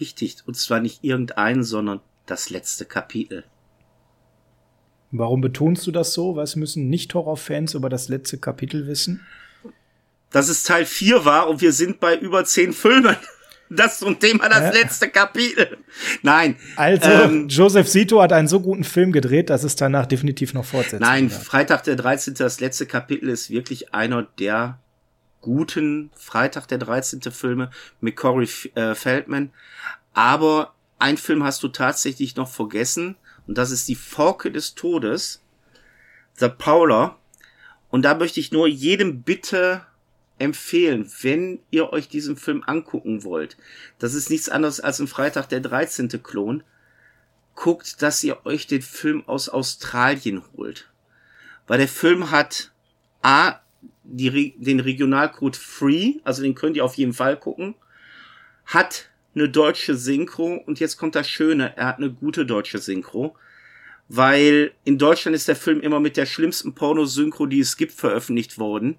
Richtig, 0.00 0.36
und 0.46 0.56
zwar 0.56 0.80
nicht 0.80 1.02
irgendeinen, 1.02 1.64
sondern 1.64 2.00
das 2.26 2.50
letzte 2.50 2.84
Kapitel. 2.84 3.44
Warum 5.12 5.40
betonst 5.40 5.86
du 5.86 5.92
das 5.92 6.12
so? 6.12 6.36
Was 6.36 6.56
müssen 6.56 6.90
Nicht-Horror-Fans 6.90 7.74
über 7.74 7.88
das 7.88 8.08
letzte 8.08 8.38
Kapitel 8.38 8.86
wissen? 8.86 9.24
Dass 10.30 10.48
es 10.48 10.64
Teil 10.64 10.84
4 10.84 11.24
war 11.24 11.48
und 11.48 11.60
wir 11.60 11.72
sind 11.72 12.00
bei 12.00 12.16
über 12.16 12.44
10 12.44 12.72
Filmen. 12.72 13.16
Das 13.68 13.98
zum 13.98 14.18
Thema 14.18 14.48
das 14.48 14.74
ja. 14.74 14.82
letzte 14.82 15.08
Kapitel. 15.08 15.78
Nein. 16.22 16.56
Also, 16.76 17.10
ähm, 17.10 17.48
Joseph 17.48 17.88
Sito 17.88 18.22
hat 18.22 18.32
einen 18.32 18.48
so 18.48 18.60
guten 18.60 18.84
Film 18.84 19.12
gedreht, 19.12 19.50
dass 19.50 19.64
es 19.64 19.76
danach 19.76 20.06
definitiv 20.06 20.54
noch 20.54 20.64
fortsetzt. 20.64 21.00
Nein, 21.00 21.30
hat. 21.30 21.42
Freitag 21.42 21.84
der 21.84 21.96
13. 21.96 22.34
das 22.34 22.60
letzte 22.60 22.86
Kapitel 22.86 23.28
ist 23.28 23.50
wirklich 23.50 23.92
einer 23.94 24.22
der 24.38 24.78
guten 25.40 26.10
Freitag 26.14 26.66
der 26.68 26.78
13. 26.78 27.20
Filme 27.32 27.70
mit 28.00 28.16
Corey 28.16 28.48
äh, 28.74 28.94
Feldman. 28.94 29.50
Aber 30.12 30.74
ein 30.98 31.16
Film 31.16 31.44
hast 31.44 31.62
du 31.62 31.68
tatsächlich 31.68 32.36
noch 32.36 32.48
vergessen. 32.48 33.16
Und 33.46 33.58
das 33.58 33.70
ist 33.70 33.88
die 33.88 33.94
Forke 33.94 34.50
des 34.50 34.74
Todes, 34.74 35.42
The 36.34 36.48
Paula. 36.48 37.16
Und 37.90 38.02
da 38.02 38.14
möchte 38.14 38.40
ich 38.40 38.52
nur 38.52 38.66
jedem 38.66 39.22
bitte 39.22 39.82
empfehlen, 40.38 41.10
wenn 41.22 41.60
ihr 41.70 41.92
euch 41.92 42.08
diesen 42.08 42.36
Film 42.36 42.62
angucken 42.66 43.24
wollt. 43.24 43.56
Das 43.98 44.14
ist 44.14 44.30
nichts 44.30 44.48
anderes 44.48 44.80
als 44.80 45.00
ein 45.00 45.08
Freitag 45.08 45.48
der 45.48 45.60
13. 45.60 46.22
Klon. 46.22 46.62
Guckt, 47.54 48.02
dass 48.02 48.22
ihr 48.22 48.44
euch 48.44 48.66
den 48.66 48.82
Film 48.82 49.26
aus 49.26 49.48
Australien 49.48 50.42
holt. 50.54 50.90
Weil 51.66 51.78
der 51.78 51.88
Film 51.88 52.30
hat 52.30 52.70
A, 53.22 53.60
die, 54.04 54.54
den 54.58 54.80
Regionalcode 54.80 55.56
Free, 55.56 56.14
also 56.22 56.42
den 56.42 56.54
könnt 56.54 56.76
ihr 56.76 56.84
auf 56.84 56.94
jeden 56.94 57.14
Fall 57.14 57.36
gucken. 57.38 57.74
Hat 58.66 59.08
eine 59.34 59.48
deutsche 59.48 59.96
Synchro 59.96 60.54
und 60.66 60.80
jetzt 60.80 60.96
kommt 60.96 61.14
das 61.14 61.28
Schöne, 61.28 61.76
er 61.76 61.86
hat 61.86 61.98
eine 61.98 62.10
gute 62.10 62.46
deutsche 62.46 62.78
Synchro, 62.78 63.36
weil 64.08 64.72
in 64.84 64.98
Deutschland 64.98 65.34
ist 65.34 65.48
der 65.48 65.56
Film 65.56 65.80
immer 65.80 66.00
mit 66.00 66.16
der 66.16 66.26
schlimmsten 66.26 66.74
Pornosynchro, 66.74 67.46
die 67.46 67.60
es 67.60 67.76
gibt, 67.76 67.92
veröffentlicht 67.92 68.58
worden. 68.58 68.96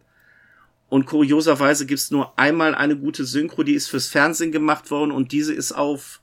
Und 0.89 1.05
kurioserweise 1.05 1.85
gibt's 1.85 2.11
nur 2.11 2.37
einmal 2.39 2.73
eine 2.73 2.95
gute 2.95 3.25
Synchro, 3.25 3.63
die 3.63 3.73
ist 3.73 3.89
fürs 3.89 4.07
Fernsehen 4.07 4.51
gemacht 4.51 4.89
worden 4.89 5.11
und 5.11 5.31
diese 5.31 5.53
ist 5.53 5.73
auf 5.73 6.21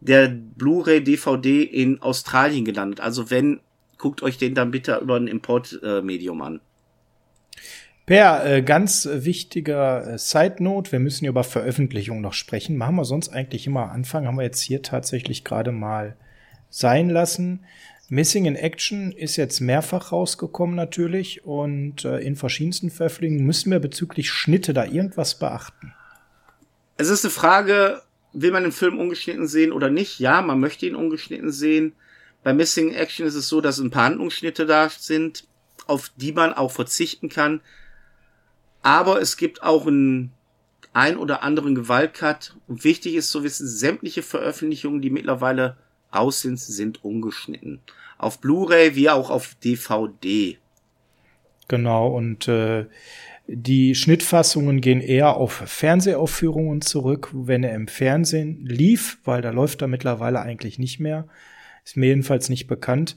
der 0.00 0.28
Blu-ray 0.28 1.02
DVD 1.02 1.62
in 1.62 2.00
Australien 2.00 2.64
gelandet. 2.64 3.00
Also 3.00 3.30
wenn, 3.30 3.60
guckt 3.98 4.22
euch 4.22 4.38
den 4.38 4.54
dann 4.54 4.70
bitte 4.70 4.98
über 5.02 5.16
ein 5.16 5.26
Importmedium 5.26 6.42
an. 6.42 6.60
Per, 8.04 8.46
äh, 8.46 8.62
ganz 8.62 9.08
wichtiger 9.10 10.14
äh, 10.14 10.18
Side 10.18 10.62
Note, 10.62 10.92
wir 10.92 11.00
müssen 11.00 11.26
über 11.26 11.42
Veröffentlichung 11.42 12.20
noch 12.20 12.34
sprechen. 12.34 12.76
Machen 12.76 12.94
wir 12.94 13.04
sonst 13.04 13.30
eigentlich 13.30 13.66
immer 13.66 13.90
Anfang, 13.90 14.28
haben 14.28 14.36
wir 14.36 14.44
jetzt 14.44 14.60
hier 14.60 14.82
tatsächlich 14.82 15.42
gerade 15.42 15.72
mal 15.72 16.14
sein 16.70 17.10
lassen. 17.10 17.64
Missing 18.08 18.44
in 18.44 18.54
Action 18.54 19.10
ist 19.10 19.36
jetzt 19.36 19.60
mehrfach 19.60 20.12
rausgekommen 20.12 20.76
natürlich 20.76 21.44
und 21.44 22.04
äh, 22.04 22.18
in 22.18 22.36
verschiedensten 22.36 22.90
Veröffentlichungen 22.90 23.44
müssen 23.44 23.72
wir 23.72 23.80
bezüglich 23.80 24.30
Schnitte 24.30 24.72
da 24.72 24.84
irgendwas 24.84 25.38
beachten. 25.38 25.92
Es 26.96 27.08
ist 27.08 27.24
eine 27.24 27.32
Frage, 27.32 28.02
will 28.32 28.52
man 28.52 28.62
den 28.62 28.72
Film 28.72 28.98
ungeschnitten 28.98 29.48
sehen 29.48 29.72
oder 29.72 29.90
nicht? 29.90 30.20
Ja, 30.20 30.40
man 30.40 30.60
möchte 30.60 30.86
ihn 30.86 30.94
ungeschnitten 30.94 31.50
sehen. 31.50 31.94
Bei 32.44 32.54
Missing 32.54 32.94
Action 32.94 33.26
ist 33.26 33.34
es 33.34 33.48
so, 33.48 33.60
dass 33.60 33.78
ein 33.78 33.90
paar 33.90 34.04
Handlungsschnitte 34.04 34.66
da 34.66 34.88
sind, 34.88 35.48
auf 35.88 36.12
die 36.16 36.32
man 36.32 36.52
auch 36.52 36.70
verzichten 36.70 37.28
kann. 37.28 37.60
Aber 38.82 39.20
es 39.20 39.36
gibt 39.36 39.64
auch 39.64 39.86
einen 39.86 40.32
ein 40.96 41.18
oder 41.18 41.42
anderen 41.42 41.74
Gewaltcut. 41.74 42.56
Und 42.68 42.82
wichtig 42.82 43.16
ist 43.16 43.30
zu 43.30 43.44
wissen, 43.44 43.68
sämtliche 43.68 44.22
Veröffentlichungen, 44.22 45.02
die 45.02 45.10
mittlerweile 45.10 45.76
sind, 46.30 46.58
sind 46.58 47.04
ungeschnitten. 47.04 47.80
Auf 48.18 48.40
Blu-ray 48.40 48.94
wie 48.94 49.10
auch 49.10 49.30
auf 49.30 49.56
DVD. 49.62 50.58
Genau, 51.68 52.08
und 52.08 52.48
äh, 52.48 52.86
die 53.48 53.94
Schnittfassungen 53.94 54.80
gehen 54.80 55.00
eher 55.00 55.36
auf 55.36 55.52
Fernsehaufführungen 55.52 56.80
zurück, 56.80 57.30
wenn 57.32 57.62
er 57.62 57.74
im 57.74 57.86
Fernsehen 57.86 58.64
lief, 58.66 59.18
weil 59.24 59.40
da 59.40 59.50
läuft 59.50 59.82
er 59.82 59.88
mittlerweile 59.88 60.40
eigentlich 60.40 60.78
nicht 60.78 60.98
mehr. 60.98 61.28
Ist 61.84 61.96
mir 61.96 62.06
jedenfalls 62.06 62.48
nicht 62.48 62.66
bekannt. 62.66 63.16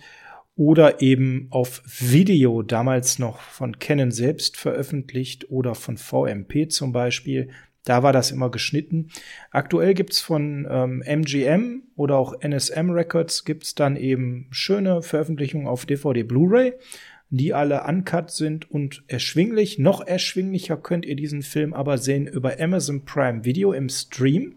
Oder 0.55 1.01
eben 1.01 1.47
auf 1.51 1.81
Video, 1.85 2.61
damals 2.63 3.17
noch 3.17 3.39
von 3.39 3.79
Canon 3.79 4.11
selbst 4.11 4.57
veröffentlicht 4.57 5.49
oder 5.49 5.73
von 5.73 5.97
VMP 5.97 6.69
zum 6.69 6.91
Beispiel. 6.91 7.49
Da 7.85 8.03
war 8.03 8.13
das 8.13 8.31
immer 8.31 8.51
geschnitten. 8.51 9.09
Aktuell 9.51 9.93
gibt's 9.93 10.19
von 10.19 10.67
ähm, 10.69 11.01
MGM 11.05 11.83
oder 11.95 12.17
auch 12.17 12.41
NSM 12.41 12.89
Records 12.91 13.45
gibt's 13.45 13.73
dann 13.75 13.95
eben 13.95 14.47
schöne 14.51 15.01
Veröffentlichungen 15.01 15.67
auf 15.67 15.85
DVD 15.85 16.23
Blu-ray 16.23 16.73
die 17.29 17.53
alle 17.53 17.83
uncut 17.83 18.31
sind 18.31 18.69
und 18.71 19.03
erschwinglich. 19.07 19.77
Noch 19.77 20.05
erschwinglicher 20.05 20.77
könnt 20.77 21.05
ihr 21.05 21.15
diesen 21.15 21.43
Film 21.43 21.73
aber 21.73 21.97
sehen 21.97 22.27
über 22.27 22.59
Amazon 22.59 23.05
Prime 23.05 23.45
Video 23.45 23.71
im 23.71 23.89
Stream. 23.89 24.55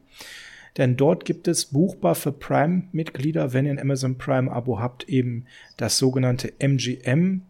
Denn 0.79 0.97
dort 0.97 1.27
gibt 1.27 1.49
es 1.49 1.67
buchbar 1.67 2.15
für 2.15 2.33
Prime-Mitglieder, 2.33 3.53
wenn 3.53 3.67
ihr 3.67 3.73
ein 3.73 3.79
Amazon 3.79 4.17
Prime-Abo 4.17 4.81
habt, 4.81 5.07
eben 5.07 5.45
das 5.77 5.99
sogenannte 5.99 6.55
MGM 6.59 7.43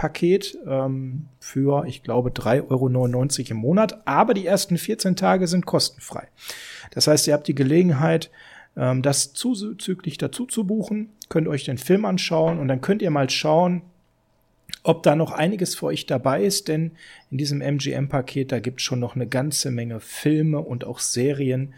Paket 0.00 0.56
ähm, 0.66 1.26
für, 1.40 1.84
ich 1.84 2.02
glaube, 2.02 2.30
3,99 2.30 2.70
Euro 2.70 3.50
im 3.50 3.56
Monat. 3.58 4.00
Aber 4.06 4.32
die 4.32 4.46
ersten 4.46 4.78
14 4.78 5.14
Tage 5.14 5.46
sind 5.46 5.66
kostenfrei. 5.66 6.26
Das 6.92 7.06
heißt, 7.06 7.26
ihr 7.26 7.34
habt 7.34 7.48
die 7.48 7.54
Gelegenheit, 7.54 8.30
ähm, 8.78 9.02
das 9.02 9.34
zuzüglich 9.34 10.16
dazu 10.16 10.46
zu 10.46 10.64
buchen, 10.64 11.10
könnt 11.28 11.48
euch 11.48 11.64
den 11.64 11.76
Film 11.76 12.06
anschauen 12.06 12.58
und 12.58 12.68
dann 12.68 12.80
könnt 12.80 13.02
ihr 13.02 13.10
mal 13.10 13.28
schauen, 13.28 13.82
ob 14.84 15.02
da 15.02 15.14
noch 15.14 15.32
einiges 15.32 15.74
für 15.74 15.86
euch 15.86 16.06
dabei 16.06 16.44
ist, 16.44 16.68
denn 16.68 16.92
in 17.30 17.36
diesem 17.36 17.60
MGM-Paket, 17.60 18.52
da 18.52 18.58
gibt 18.58 18.80
es 18.80 18.84
schon 18.84 19.00
noch 19.00 19.16
eine 19.16 19.26
ganze 19.26 19.70
Menge 19.70 20.00
Filme 20.00 20.60
und 20.60 20.86
auch 20.86 20.98
Serien, 20.98 21.74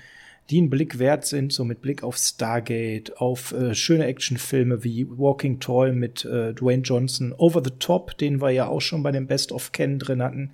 die 0.50 0.58
einen 0.58 0.70
Blick 0.70 0.98
wert 0.98 1.24
sind, 1.24 1.52
so 1.52 1.64
mit 1.64 1.80
Blick 1.80 2.02
auf 2.02 2.16
Stargate, 2.16 3.16
auf 3.18 3.52
äh, 3.52 3.74
schöne 3.74 4.06
Actionfilme 4.06 4.84
wie 4.84 5.06
Walking 5.08 5.60
Tall 5.60 5.92
mit 5.92 6.24
äh, 6.24 6.52
Dwayne 6.52 6.82
Johnson, 6.82 7.32
Over 7.36 7.62
the 7.64 7.70
Top, 7.78 8.18
den 8.18 8.40
wir 8.40 8.50
ja 8.50 8.66
auch 8.66 8.80
schon 8.80 9.02
bei 9.02 9.12
dem 9.12 9.26
Best 9.26 9.52
of 9.52 9.72
Ken 9.72 9.98
drin 9.98 10.22
hatten, 10.22 10.50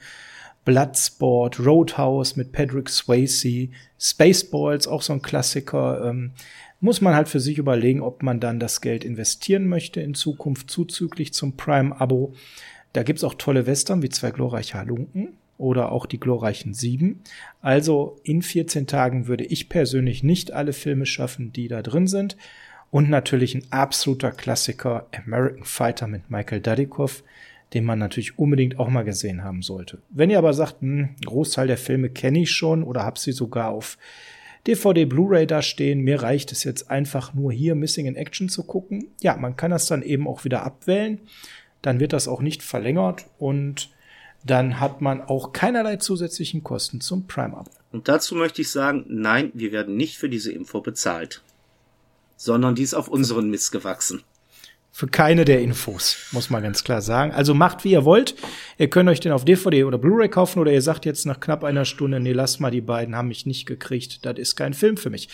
Bloodsport, 0.65 1.59
Roadhouse 1.61 2.37
mit 2.37 2.53
Patrick 2.53 2.91
Swayze, 2.91 3.71
Spaceballs, 3.99 4.87
auch 4.87 5.03
so 5.03 5.15
ein 5.15 5.23
Klassiker. 5.23 6.05
Ähm, 6.05 6.33
muss 6.81 7.01
man 7.01 7.15
halt 7.15 7.29
für 7.29 7.41
sich 7.41 7.59
überlegen, 7.59 8.03
ob 8.03 8.23
man 8.23 8.39
dann 8.39 8.61
das 8.61 8.81
Geld 8.81 9.05
investieren 9.05 9.67
möchte 9.67 10.01
in 10.01 10.15
Zukunft 10.15 10.71
zuzüglich 10.71 11.33
zum 11.33 11.57
Prime-Abo. 11.57 12.35
Da 12.93 13.03
gibt's 13.03 13.25
auch 13.25 13.35
tolle 13.35 13.67
Western 13.67 14.03
wie 14.03 14.11
zwei 14.11 14.31
glorreiche 14.31 14.79
Halunken 14.79 15.38
oder 15.59 15.93
auch 15.93 16.07
die 16.07 16.21
glorreichen 16.21 16.73
Sieben. 16.73 17.23
Also 17.61 18.19
in 18.23 18.43
14 18.43 18.87
Tagen 18.87 19.27
würde 19.27 19.45
ich 19.45 19.69
persönlich 19.69 20.23
nicht 20.23 20.53
alle 20.53 20.73
Filme 20.73 21.05
schaffen, 21.05 21.53
die 21.53 21.69
da 21.69 21.83
drin 21.83 22.07
sind. 22.07 22.37
Und 22.91 23.11
natürlich 23.11 23.55
ein 23.55 23.67
absoluter 23.71 24.31
Klassiker, 24.31 25.09
American 25.13 25.65
Fighter 25.65 26.07
mit 26.07 26.31
Michael 26.31 26.61
Dudikoff, 26.61 27.23
den 27.75 27.85
man 27.85 27.99
natürlich 27.99 28.39
unbedingt 28.39 28.79
auch 28.79 28.89
mal 28.89 29.05
gesehen 29.05 29.45
haben 29.45 29.61
sollte. 29.61 29.99
Wenn 30.09 30.31
ihr 30.31 30.39
aber 30.39 30.55
sagt, 30.55 30.81
hm, 30.81 31.11
Großteil 31.27 31.67
der 31.67 31.77
Filme 31.77 32.09
kenne 32.09 32.41
ich 32.41 32.51
schon 32.51 32.83
oder 32.83 33.03
habe 33.03 33.19
sie 33.19 33.33
sogar 33.33 33.69
auf 33.69 33.99
DVD, 34.67 35.05
Blu-ray 35.05 35.47
da 35.47 35.63
stehen. 35.63 36.01
Mir 36.01 36.23
reicht 36.23 36.53
es 36.53 36.65
jetzt 36.65 36.91
einfach 36.91 37.35
nur 37.35 37.53
hier 37.53 37.75
Missing 37.75 38.07
in 38.07 38.17
Action 38.17 38.49
zu 38.49 38.65
gucken. 38.65 39.09
Ja, 39.21 39.37
man 39.37 39.57
kann 39.57 39.71
das 39.71 39.87
dann 39.87 40.03
eben 40.03 40.27
auch 40.27 40.45
wieder 40.45 40.63
abwählen. 40.63 41.21
Dann 41.83 42.01
wird 42.01 42.13
das 42.13 42.29
auch 42.29 42.43
nicht 42.43 42.63
verlängert 42.63 43.27
und 43.39 43.91
dann 44.45 44.81
hat 44.81 45.01
man 45.01 45.21
auch 45.21 45.53
keinerlei 45.53 45.97
zusätzlichen 45.97 46.63
Kosten 46.63 47.01
zum 47.01 47.27
Prime-Abo. 47.27 47.71
Und 47.93 48.09
dazu 48.09 48.35
möchte 48.35 48.63
ich 48.63 48.71
sagen, 48.71 49.05
nein, 49.09 49.51
wir 49.55 49.73
werden 49.73 49.97
nicht 49.97 50.19
für 50.19 50.29
diese 50.29 50.53
Info 50.53 50.81
bezahlt, 50.81 51.43
sondern 52.37 52.75
die 52.75 52.83
ist 52.83 52.95
auf 52.95 53.09
unseren 53.09 53.51
Mist 53.51 53.73
gewachsen 53.73 54.23
für 54.99 55.07
keine 55.07 55.45
der 55.45 55.61
Infos, 55.61 56.27
muss 56.33 56.51
man 56.51 56.61
ganz 56.61 56.83
klar 56.83 57.03
sagen. 57.03 57.31
Also 57.31 57.55
macht, 57.55 57.85
wie 57.85 57.93
ihr 57.93 58.05
wollt. 58.05 58.35
Ihr 58.79 58.91
könnt 58.91 59.09
euch 59.09 59.21
den 59.21 59.31
auf 59.31 59.45
DVD 59.45 59.85
oder 59.85 59.97
Blu-ray 59.97 60.29
kaufen 60.29 60.59
oder 60.59 60.73
ihr 60.73 60.83
sagt 60.83 61.05
jetzt 61.05 61.25
nach 61.25 61.39
knapp 61.39 61.63
einer 61.63 61.85
Stunde, 61.85 62.19
nee, 62.19 62.33
lasst 62.33 62.59
mal, 62.59 62.73
die 62.73 62.81
beiden 62.81 63.15
haben 63.15 63.29
mich 63.29 63.47
nicht 63.47 63.65
gekriegt. 63.65 64.27
Das 64.27 64.39
ist 64.39 64.57
kein 64.57 64.75
Film 64.75 64.97
für 64.97 65.09
mich. 65.09 65.29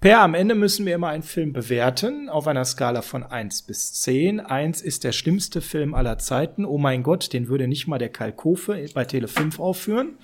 Per, 0.00 0.20
am 0.20 0.34
Ende 0.34 0.54
müssen 0.54 0.84
wir 0.84 0.94
immer 0.94 1.08
einen 1.08 1.22
Film 1.22 1.52
bewerten 1.52 2.28
auf 2.28 2.46
einer 2.46 2.64
Skala 2.64 3.02
von 3.02 3.22
eins 3.22 3.62
bis 3.62 3.94
zehn. 3.94 4.40
Eins 4.40 4.82
ist 4.82 5.04
der 5.04 5.12
schlimmste 5.12 5.60
Film 5.60 5.94
aller 5.94 6.18
Zeiten. 6.18 6.64
Oh 6.64 6.78
mein 6.78 7.02
Gott, 7.02 7.32
den 7.32 7.48
würde 7.48 7.66
nicht 7.66 7.88
mal 7.88 7.98
der 7.98 8.10
Kalkofe 8.10 8.86
bei 8.94 9.04
Tele 9.04 9.26
5 9.26 9.58
aufführen. 9.58 10.18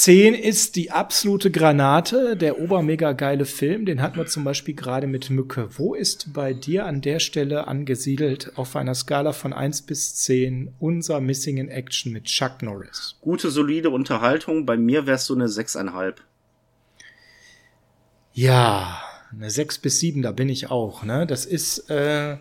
10 0.00 0.34
ist 0.34 0.76
die 0.76 0.90
absolute 0.90 1.50
Granate, 1.50 2.36
der 2.36 2.60
obermega 2.60 3.12
geile 3.12 3.44
Film. 3.44 3.84
Den 3.84 4.00
hatten 4.00 4.16
wir 4.16 4.26
zum 4.26 4.44
Beispiel 4.44 4.74
gerade 4.74 5.06
mit 5.06 5.28
Mücke. 5.28 5.68
Wo 5.76 5.94
ist 5.94 6.32
bei 6.32 6.54
dir 6.54 6.86
an 6.86 7.00
der 7.00 7.18
Stelle 7.18 7.66
angesiedelt 7.66 8.52
auf 8.56 8.76
einer 8.76 8.94
Skala 8.94 9.32
von 9.32 9.52
1 9.52 9.82
bis 9.82 10.14
10 10.14 10.74
unser 10.78 11.20
Missing 11.20 11.56
in 11.56 11.68
Action 11.68 12.12
mit 12.12 12.24
Chuck 12.24 12.62
Norris? 12.62 13.16
Gute, 13.20 13.50
solide 13.50 13.90
Unterhaltung. 13.90 14.66
Bei 14.66 14.76
mir 14.76 15.06
wär's 15.06 15.26
so 15.26 15.34
eine 15.34 15.46
6,5. 15.46 16.14
Ja, 18.40 19.02
eine 19.32 19.50
6 19.50 19.78
bis 19.78 19.98
7, 19.98 20.22
da 20.22 20.30
bin 20.30 20.48
ich 20.48 20.70
auch. 20.70 21.02
Ne? 21.02 21.26
Das 21.26 21.44
ist 21.44 21.90
äh, 21.90 22.36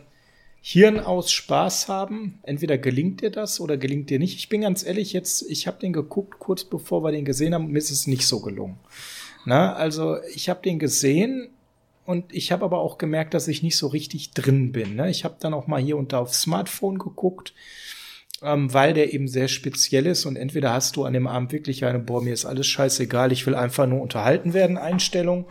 Hirn 0.62 1.00
aus 1.00 1.32
Spaß 1.32 1.88
haben. 1.88 2.38
Entweder 2.44 2.78
gelingt 2.78 3.22
dir 3.22 3.32
das 3.32 3.60
oder 3.60 3.78
gelingt 3.78 4.12
dir 4.12 4.20
nicht. 4.20 4.38
Ich 4.38 4.48
bin 4.48 4.62
ganz 4.62 4.86
ehrlich, 4.86 5.12
jetzt, 5.12 5.50
ich 5.50 5.66
habe 5.66 5.80
den 5.80 5.94
geguckt, 5.94 6.38
kurz 6.38 6.66
bevor 6.66 7.04
wir 7.04 7.12
den 7.12 7.26
gesehen 7.26 7.56
haben, 7.56 7.72
mir 7.72 7.80
ist 7.80 7.90
es 7.90 8.06
nicht 8.06 8.28
so 8.28 8.42
gelungen. 8.42 8.78
Na, 9.44 9.74
also 9.74 10.18
ich 10.36 10.50
habe 10.50 10.62
den 10.62 10.78
gesehen 10.78 11.50
und 12.06 12.32
ich 12.32 12.52
habe 12.52 12.64
aber 12.64 12.78
auch 12.78 13.00
gemerkt, 13.00 13.34
dass 13.34 13.48
ich 13.48 13.64
nicht 13.64 13.76
so 13.76 13.88
richtig 13.88 14.34
drin 14.34 14.74
bin. 14.74 14.98
Ne? 14.98 15.10
Ich 15.10 15.24
habe 15.24 15.38
dann 15.40 15.56
auch 15.56 15.66
mal 15.66 15.82
hier 15.82 15.98
und 15.98 16.14
da 16.14 16.20
aufs 16.20 16.44
Smartphone 16.44 17.00
geguckt, 17.00 17.56
ähm, 18.44 18.72
weil 18.72 18.94
der 18.94 19.16
eben 19.16 19.28
sehr 19.28 19.48
speziell 19.48 20.06
ist 20.06 20.28
und 20.28 20.36
entweder 20.36 20.74
hast 20.74 20.96
du 20.96 21.06
an 21.06 21.14
dem 21.14 21.26
Abend 21.26 21.52
wirklich 21.52 21.86
eine, 21.86 21.98
boah, 21.98 22.22
mir 22.22 22.34
ist 22.34 22.46
alles 22.46 22.68
scheißegal, 22.68 23.32
ich 23.32 23.48
will 23.48 23.56
einfach 23.56 23.88
nur 23.88 24.02
unterhalten 24.02 24.54
werden, 24.54 24.78
Einstellung 24.78 25.48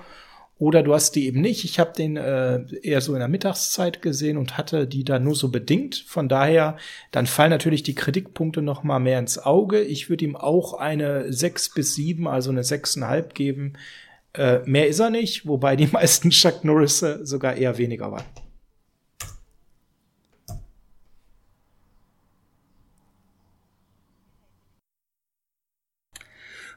oder 0.58 0.82
du 0.82 0.94
hast 0.94 1.12
die 1.12 1.26
eben 1.26 1.42
nicht. 1.42 1.64
Ich 1.64 1.78
habe 1.78 1.92
den 1.92 2.16
äh, 2.16 2.64
eher 2.82 3.02
so 3.02 3.12
in 3.12 3.18
der 3.18 3.28
Mittagszeit 3.28 4.00
gesehen 4.00 4.38
und 4.38 4.56
hatte 4.56 4.86
die 4.86 5.04
da 5.04 5.18
nur 5.18 5.34
so 5.34 5.50
bedingt. 5.50 6.04
Von 6.06 6.30
daher, 6.30 6.78
dann 7.10 7.26
fallen 7.26 7.50
natürlich 7.50 7.82
die 7.82 7.94
Kritikpunkte 7.94 8.62
noch 8.62 8.82
mal 8.82 8.98
mehr 8.98 9.18
ins 9.18 9.38
Auge. 9.38 9.82
Ich 9.82 10.08
würde 10.08 10.24
ihm 10.24 10.34
auch 10.34 10.72
eine 10.72 11.30
sechs 11.30 11.72
bis 11.74 11.94
sieben, 11.94 12.26
also 12.26 12.50
eine 12.50 12.64
sechseinhalb 12.64 13.34
geben. 13.34 13.74
Äh, 14.32 14.60
mehr 14.64 14.88
ist 14.88 14.98
er 14.98 15.10
nicht, 15.10 15.46
wobei 15.46 15.76
die 15.76 15.86
meisten 15.92 16.30
Chuck 16.30 16.64
Norris 16.64 17.00
sogar 17.00 17.56
eher 17.56 17.76
weniger 17.76 18.10
waren. 18.10 18.24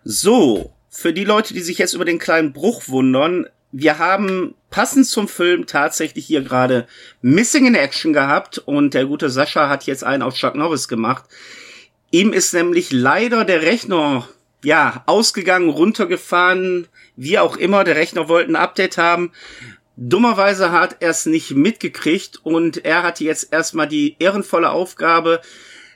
So, 0.04 0.74
für 0.90 1.14
die 1.14 1.24
Leute, 1.24 1.54
die 1.54 1.62
sich 1.62 1.78
jetzt 1.78 1.94
über 1.94 2.06
den 2.06 2.20
kleinen 2.20 2.52
Bruch 2.52 2.88
wundern, 2.88 3.48
wir 3.72 4.00
haben 4.00 4.56
passend 4.70 5.06
zum 5.06 5.28
Film 5.28 5.68
tatsächlich 5.68 6.26
hier 6.26 6.42
gerade 6.42 6.88
Missing 7.22 7.68
in 7.68 7.76
Action 7.76 8.14
gehabt 8.14 8.58
und 8.58 8.94
der 8.94 9.06
gute 9.06 9.30
Sascha 9.30 9.70
hat 9.70 9.86
jetzt 9.86 10.04
einen 10.04 10.24
auf 10.24 10.36
Chuck 10.36 10.56
Norris 10.56 10.88
gemacht. 10.88 11.26
Ihm 12.12 12.34
ist 12.34 12.54
nämlich 12.54 12.92
leider 12.92 13.46
der 13.46 13.62
Rechner 13.62 14.28
ja 14.64 15.04
ausgegangen, 15.06 15.70
runtergefahren, 15.70 16.88
wie 17.16 17.38
auch 17.38 17.58
immer. 17.58 17.84
Der 17.84 17.96
Rechner 17.96 18.28
wollte 18.28 18.52
ein 18.52 18.56
Update 18.56 18.98
haben. 18.98 19.32
Dummerweise 19.96 20.72
hat 20.72 20.98
er 21.02 21.12
es 21.12 21.26
nicht 21.26 21.52
mitgekriegt 21.52 22.40
und 22.44 22.86
er 22.86 23.04
hatte 23.04 23.24
jetzt 23.24 23.52
erstmal 23.52 23.88
die 23.88 24.16
ehrenvolle 24.20 24.72
Aufgabe, 24.72 25.42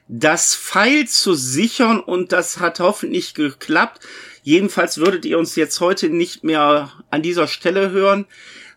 das 0.08 0.56
Pfeil 0.56 1.08
zu 1.08 1.34
sichern 1.34 2.00
und 2.00 2.34
das 2.34 2.60
hat 2.60 2.80
hoffentlich 2.80 3.34
geklappt. 3.34 4.06
Jedenfalls 4.44 4.98
würdet 4.98 5.26
ihr 5.26 5.40
uns 5.40 5.56
jetzt 5.56 5.80
heute 5.80 6.10
nicht 6.10 6.44
mehr 6.44 6.92
an 7.10 7.22
dieser 7.22 7.48
Stelle 7.48 7.92
hören, 7.92 8.26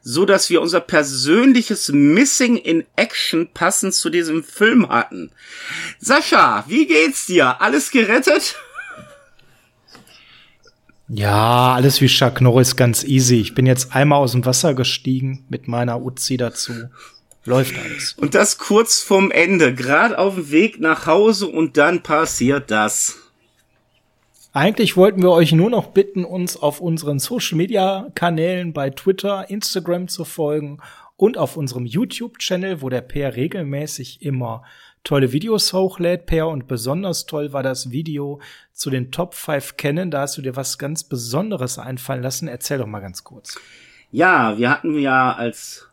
so 0.00 0.24
dass 0.24 0.48
wir 0.48 0.62
unser 0.62 0.80
persönliches 0.80 1.88
Missing 1.88 2.56
in 2.56 2.84
Action 2.94 3.48
passend 3.52 3.92
zu 3.92 4.08
diesem 4.08 4.44
Film 4.44 4.88
hatten. 4.88 5.32
Sascha, 5.98 6.64
wie 6.68 6.86
geht's 6.86 7.26
dir? 7.26 7.60
Alles 7.60 7.90
gerettet? 7.90 8.54
Ja, 11.08 11.74
alles 11.74 12.00
wie 12.00 12.06
Chuck 12.06 12.40
Norris 12.40 12.76
ganz 12.76 13.02
easy. 13.02 13.40
Ich 13.40 13.54
bin 13.54 13.66
jetzt 13.66 13.94
einmal 13.94 14.20
aus 14.20 14.32
dem 14.32 14.44
Wasser 14.44 14.74
gestiegen 14.74 15.44
mit 15.48 15.66
meiner 15.66 16.00
Uzi 16.00 16.36
dazu. 16.36 16.72
Läuft 17.44 17.74
alles. 17.78 18.14
Und 18.16 18.34
das 18.34 18.58
kurz 18.58 19.00
vorm 19.02 19.30
Ende, 19.32 19.74
gerade 19.74 20.18
auf 20.18 20.34
dem 20.34 20.50
Weg 20.50 20.80
nach 20.80 21.06
Hause 21.06 21.46
und 21.46 21.76
dann 21.76 22.02
passiert 22.02 22.70
das. 22.70 23.16
Eigentlich 24.56 24.96
wollten 24.96 25.20
wir 25.20 25.32
euch 25.32 25.52
nur 25.52 25.68
noch 25.68 25.88
bitten, 25.88 26.24
uns 26.24 26.56
auf 26.56 26.80
unseren 26.80 27.18
Social 27.18 27.58
Media 27.58 28.10
Kanälen 28.14 28.72
bei 28.72 28.88
Twitter, 28.88 29.50
Instagram 29.50 30.08
zu 30.08 30.24
folgen 30.24 30.78
und 31.16 31.36
auf 31.36 31.58
unserem 31.58 31.84
YouTube-Channel, 31.84 32.80
wo 32.80 32.88
der 32.88 33.02
Per 33.02 33.36
regelmäßig 33.36 34.22
immer 34.22 34.64
tolle 35.04 35.32
Videos 35.32 35.74
hochlädt, 35.74 36.24
Per. 36.24 36.48
Und 36.48 36.68
besonders 36.68 37.26
toll 37.26 37.52
war 37.52 37.62
das 37.62 37.90
Video 37.90 38.40
zu 38.72 38.88
den 38.88 39.12
Top 39.12 39.34
5 39.34 39.76
Kennen. 39.76 40.10
Da 40.10 40.22
hast 40.22 40.38
du 40.38 40.40
dir 40.40 40.56
was 40.56 40.78
ganz 40.78 41.04
Besonderes 41.04 41.78
einfallen 41.78 42.22
lassen. 42.22 42.48
Erzähl 42.48 42.78
doch 42.78 42.86
mal 42.86 43.00
ganz 43.00 43.24
kurz. 43.24 43.60
Ja, 44.10 44.56
wir 44.56 44.70
hatten 44.70 44.98
ja 44.98 45.34
als 45.34 45.90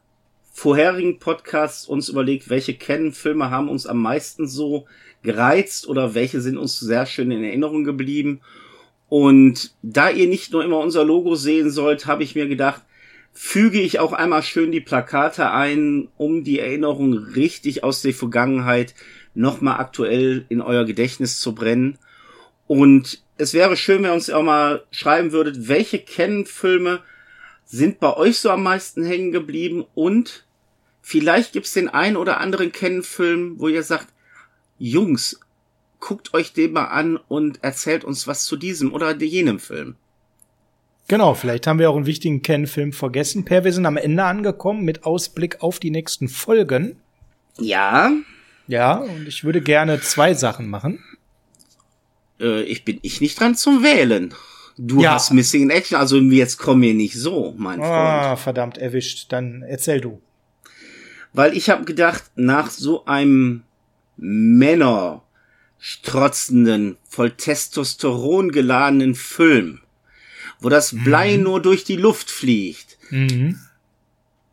vorherigen 0.53 1.19
Podcasts 1.19 1.85
uns 1.85 2.07
überlegt, 2.07 2.49
welche 2.49 2.75
Canon-Filme 2.75 3.51
haben 3.51 3.67
uns 3.67 3.85
am 3.85 4.01
meisten 4.01 4.47
so 4.47 4.85
gereizt 5.23 5.87
oder 5.87 6.13
welche 6.13 6.41
sind 6.41 6.57
uns 6.57 6.79
sehr 6.79 7.05
schön 7.05 7.31
in 7.31 7.43
Erinnerung 7.43 7.83
geblieben. 7.83 8.41
Und 9.09 9.73
da 9.81 10.09
ihr 10.09 10.27
nicht 10.27 10.51
nur 10.51 10.63
immer 10.63 10.79
unser 10.79 11.03
Logo 11.03 11.35
sehen 11.35 11.71
sollt, 11.71 12.05
habe 12.05 12.23
ich 12.23 12.35
mir 12.35 12.47
gedacht, 12.47 12.81
füge 13.31 13.79
ich 13.79 13.99
auch 13.99 14.13
einmal 14.13 14.43
schön 14.43 14.71
die 14.71 14.81
Plakate 14.81 15.51
ein, 15.51 16.07
um 16.17 16.43
die 16.43 16.59
Erinnerung 16.59 17.13
richtig 17.17 17.83
aus 17.83 18.01
der 18.01 18.13
Vergangenheit 18.13 18.93
nochmal 19.33 19.79
aktuell 19.79 20.45
in 20.49 20.61
euer 20.61 20.85
Gedächtnis 20.85 21.39
zu 21.39 21.55
brennen. 21.55 21.97
Und 22.67 23.23
es 23.37 23.53
wäre 23.53 23.75
schön, 23.75 24.03
wenn 24.03 24.11
ihr 24.11 24.13
uns 24.13 24.29
auch 24.29 24.43
mal 24.43 24.83
schreiben 24.91 25.31
würdet, 25.31 25.67
welche 25.67 25.99
Canon-Filme 25.99 27.01
sind 27.65 27.99
bei 27.99 28.15
euch 28.15 28.37
so 28.37 28.51
am 28.51 28.63
meisten 28.63 29.03
hängen 29.03 29.31
geblieben 29.31 29.85
und 29.95 30.45
vielleicht 31.01 31.53
gibt's 31.53 31.73
den 31.73 31.89
einen 31.89 32.17
oder 32.17 32.39
anderen 32.39 32.71
Canon-Film, 32.71 33.59
wo 33.59 33.67
ihr 33.67 33.83
sagt, 33.83 34.12
Jungs, 34.77 35.39
guckt 35.99 36.33
euch 36.33 36.53
den 36.53 36.73
mal 36.73 36.85
an 36.85 37.17
und 37.27 37.63
erzählt 37.63 38.03
uns 38.03 38.27
was 38.27 38.45
zu 38.45 38.57
diesem 38.57 38.93
oder 38.93 39.15
jenem 39.15 39.59
Film. 39.59 39.95
Genau, 41.07 41.33
vielleicht 41.33 41.67
haben 41.67 41.79
wir 41.79 41.89
auch 41.89 41.95
einen 41.95 42.05
wichtigen 42.05 42.41
Ken-Film 42.41 42.93
vergessen. 42.93 43.43
Per, 43.45 43.63
wir 43.63 43.73
sind 43.73 43.85
am 43.85 43.97
Ende 43.97 44.23
angekommen 44.23 44.83
mit 44.83 45.03
Ausblick 45.03 45.61
auf 45.61 45.79
die 45.79 45.91
nächsten 45.91 46.29
Folgen. 46.29 46.95
Ja. 47.57 48.11
Ja, 48.67 48.95
und 48.95 49.27
ich 49.27 49.43
würde 49.43 49.61
gerne 49.61 49.99
zwei 49.99 50.33
Sachen 50.33 50.69
machen. 50.69 51.03
Äh, 52.39 52.63
ich 52.63 52.85
bin 52.85 52.99
ich 53.01 53.19
nicht 53.19 53.39
dran 53.39 53.55
zum 53.55 53.83
Wählen. 53.83 54.33
Du 54.77 55.01
ja. 55.01 55.13
hast 55.13 55.31
Missing 55.31 55.63
in 55.63 55.69
Action, 55.69 55.97
also 55.97 56.17
jetzt 56.17 56.57
komm 56.57 56.79
mir 56.79 56.93
nicht 56.93 57.15
so, 57.15 57.53
mein 57.57 57.79
Freund. 57.79 57.91
Ah, 57.91 58.35
verdammt, 58.35 58.77
erwischt. 58.77 59.31
Dann 59.31 59.61
erzähl 59.61 60.01
du. 60.01 60.21
Weil 61.33 61.55
ich 61.55 61.69
habe 61.69 61.83
gedacht, 61.83 62.23
nach 62.35 62.69
so 62.69 63.05
einem 63.05 63.63
Männer 64.17 65.23
strotzenden, 65.79 66.97
voll 67.03 67.31
Testosteron 67.31 68.51
geladenen 68.51 69.15
Film 69.15 69.83
wo 70.63 70.69
das 70.69 70.95
Blei 71.03 71.37
mhm. 71.37 71.43
nur 71.43 71.61
durch 71.61 71.83
die 71.83 71.97
Luft 71.97 72.31
fliegt, 72.31 72.97
mhm. 73.09 73.59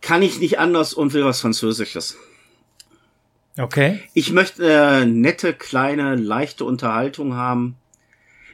kann 0.02 0.22
ich 0.22 0.40
nicht 0.40 0.58
anders 0.58 0.92
und 0.92 1.12
will 1.14 1.24
was 1.24 1.40
Französisches. 1.40 2.16
Okay. 3.56 4.00
Ich 4.12 4.32
möchte 4.32 4.64
äh, 4.64 5.06
nette, 5.06 5.54
kleine, 5.54 6.16
leichte 6.16 6.64
Unterhaltung 6.64 7.34
haben. 7.34 7.76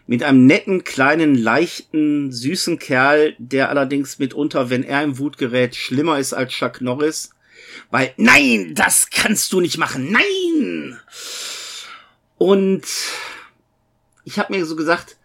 Mit 0.06 0.22
einem 0.22 0.46
netten, 0.46 0.84
kleinen, 0.84 1.34
leichten, 1.34 2.30
süßen 2.30 2.78
Kerl, 2.78 3.34
der 3.38 3.70
allerdings 3.70 4.18
mitunter, 4.18 4.70
wenn 4.70 4.84
er 4.84 5.02
im 5.02 5.18
Wut 5.18 5.36
gerät, 5.36 5.74
schlimmer 5.74 6.18
ist 6.18 6.32
als 6.32 6.52
Chuck 6.52 6.80
Norris. 6.80 7.30
Weil, 7.90 8.14
nein, 8.16 8.74
das 8.74 9.10
kannst 9.10 9.52
du 9.52 9.60
nicht 9.60 9.78
machen, 9.78 10.10
nein! 10.10 11.00
Und 12.38 12.86
ich 14.24 14.38
habe 14.38 14.52
mir 14.52 14.66
so 14.66 14.76
gesagt, 14.76 15.16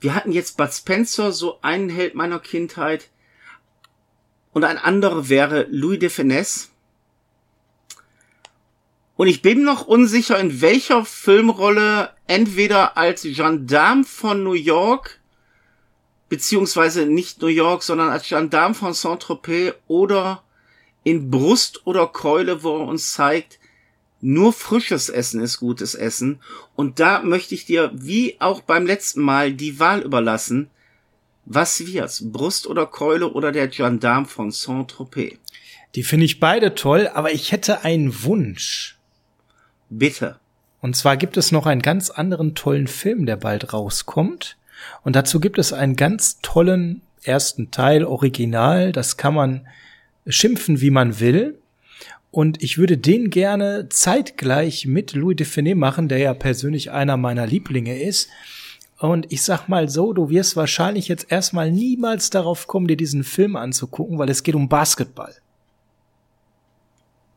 wir 0.00 0.14
hatten 0.14 0.32
jetzt 0.32 0.56
Bud 0.56 0.72
Spencer, 0.72 1.32
so 1.32 1.60
einen 1.62 1.88
Held 1.88 2.14
meiner 2.14 2.38
Kindheit. 2.38 3.08
Und 4.52 4.64
ein 4.64 4.78
anderer 4.78 5.28
wäre 5.28 5.66
Louis 5.70 5.98
de 5.98 6.10
Finesse. 6.10 6.68
Und 9.16 9.28
ich 9.28 9.42
bin 9.42 9.62
noch 9.62 9.86
unsicher, 9.86 10.38
in 10.38 10.60
welcher 10.60 11.04
Filmrolle 11.04 12.10
entweder 12.26 12.96
als 12.96 13.22
Gendarme 13.22 14.04
von 14.04 14.42
New 14.42 14.54
York, 14.54 15.20
beziehungsweise 16.28 17.06
nicht 17.06 17.40
New 17.40 17.48
York, 17.48 17.82
sondern 17.82 18.10
als 18.10 18.28
Gendarme 18.28 18.74
von 18.74 18.92
Saint-Tropez 18.92 19.74
oder 19.86 20.42
in 21.04 21.30
Brust 21.30 21.86
oder 21.86 22.06
Keule, 22.08 22.62
wo 22.62 22.78
er 22.78 22.88
uns 22.88 23.12
zeigt, 23.12 23.58
nur 24.20 24.54
frisches 24.54 25.10
Essen 25.10 25.42
ist 25.42 25.58
gutes 25.58 25.94
Essen. 25.94 26.40
Und 26.74 26.98
da 26.98 27.22
möchte 27.22 27.54
ich 27.54 27.66
dir, 27.66 27.90
wie 27.94 28.40
auch 28.40 28.62
beim 28.62 28.86
letzten 28.86 29.20
Mal, 29.20 29.52
die 29.52 29.78
Wahl 29.78 30.00
überlassen. 30.00 30.70
Was 31.44 31.86
wird's? 31.86 32.32
Brust 32.32 32.66
oder 32.66 32.86
Keule 32.86 33.30
oder 33.30 33.52
der 33.52 33.68
Gendarme 33.68 34.26
von 34.26 34.50
Saint-Tropez? 34.50 35.34
Die 35.94 36.02
finde 36.02 36.24
ich 36.24 36.40
beide 36.40 36.74
toll, 36.74 37.10
aber 37.12 37.32
ich 37.32 37.52
hätte 37.52 37.84
einen 37.84 38.24
Wunsch. 38.24 38.98
Bitte. 39.90 40.40
Und 40.80 40.96
zwar 40.96 41.18
gibt 41.18 41.36
es 41.36 41.52
noch 41.52 41.66
einen 41.66 41.82
ganz 41.82 42.08
anderen 42.08 42.54
tollen 42.54 42.86
Film, 42.86 43.26
der 43.26 43.36
bald 43.36 43.74
rauskommt. 43.74 44.56
Und 45.02 45.16
dazu 45.16 45.38
gibt 45.38 45.58
es 45.58 45.74
einen 45.74 45.96
ganz 45.96 46.38
tollen 46.40 47.02
ersten 47.22 47.70
Teil, 47.70 48.04
Original. 48.04 48.92
Das 48.92 49.18
kann 49.18 49.34
man 49.34 49.66
schimpfen, 50.26 50.80
wie 50.80 50.90
man 50.90 51.20
will. 51.20 51.58
Und 52.30 52.62
ich 52.62 52.78
würde 52.78 52.98
den 52.98 53.30
gerne 53.30 53.88
zeitgleich 53.90 54.86
mit 54.86 55.14
Louis 55.14 55.36
Define 55.36 55.74
machen, 55.76 56.08
der 56.08 56.18
ja 56.18 56.34
persönlich 56.34 56.90
einer 56.90 57.16
meiner 57.16 57.46
Lieblinge 57.46 58.02
ist. 58.02 58.28
Und 58.98 59.30
ich 59.32 59.42
sag 59.42 59.68
mal 59.68 59.88
so, 59.88 60.12
du 60.12 60.30
wirst 60.30 60.56
wahrscheinlich 60.56 61.08
jetzt 61.08 61.30
erstmal 61.30 61.70
niemals 61.70 62.30
darauf 62.30 62.66
kommen, 62.66 62.88
dir 62.88 62.96
diesen 62.96 63.22
Film 63.22 63.54
anzugucken, 63.54 64.18
weil 64.18 64.30
es 64.30 64.42
geht 64.42 64.54
um 64.54 64.68
Basketball. 64.68 65.34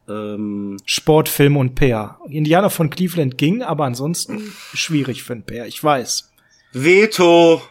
Ähm. 0.08 0.78
Sportfilm 0.86 1.58
und 1.58 1.76
Peer. 1.76 2.18
Indianer 2.30 2.70
von 2.70 2.90
Cleveland 2.90 3.38
ging, 3.38 3.62
aber 3.62 3.86
ansonsten 3.86 4.42
schwierig 4.74 5.24
für 5.24 5.34
ein 5.34 5.44
Peer, 5.44 5.68
ich 5.68 5.84
weiß. 5.84 6.32
Veto! 6.74 7.62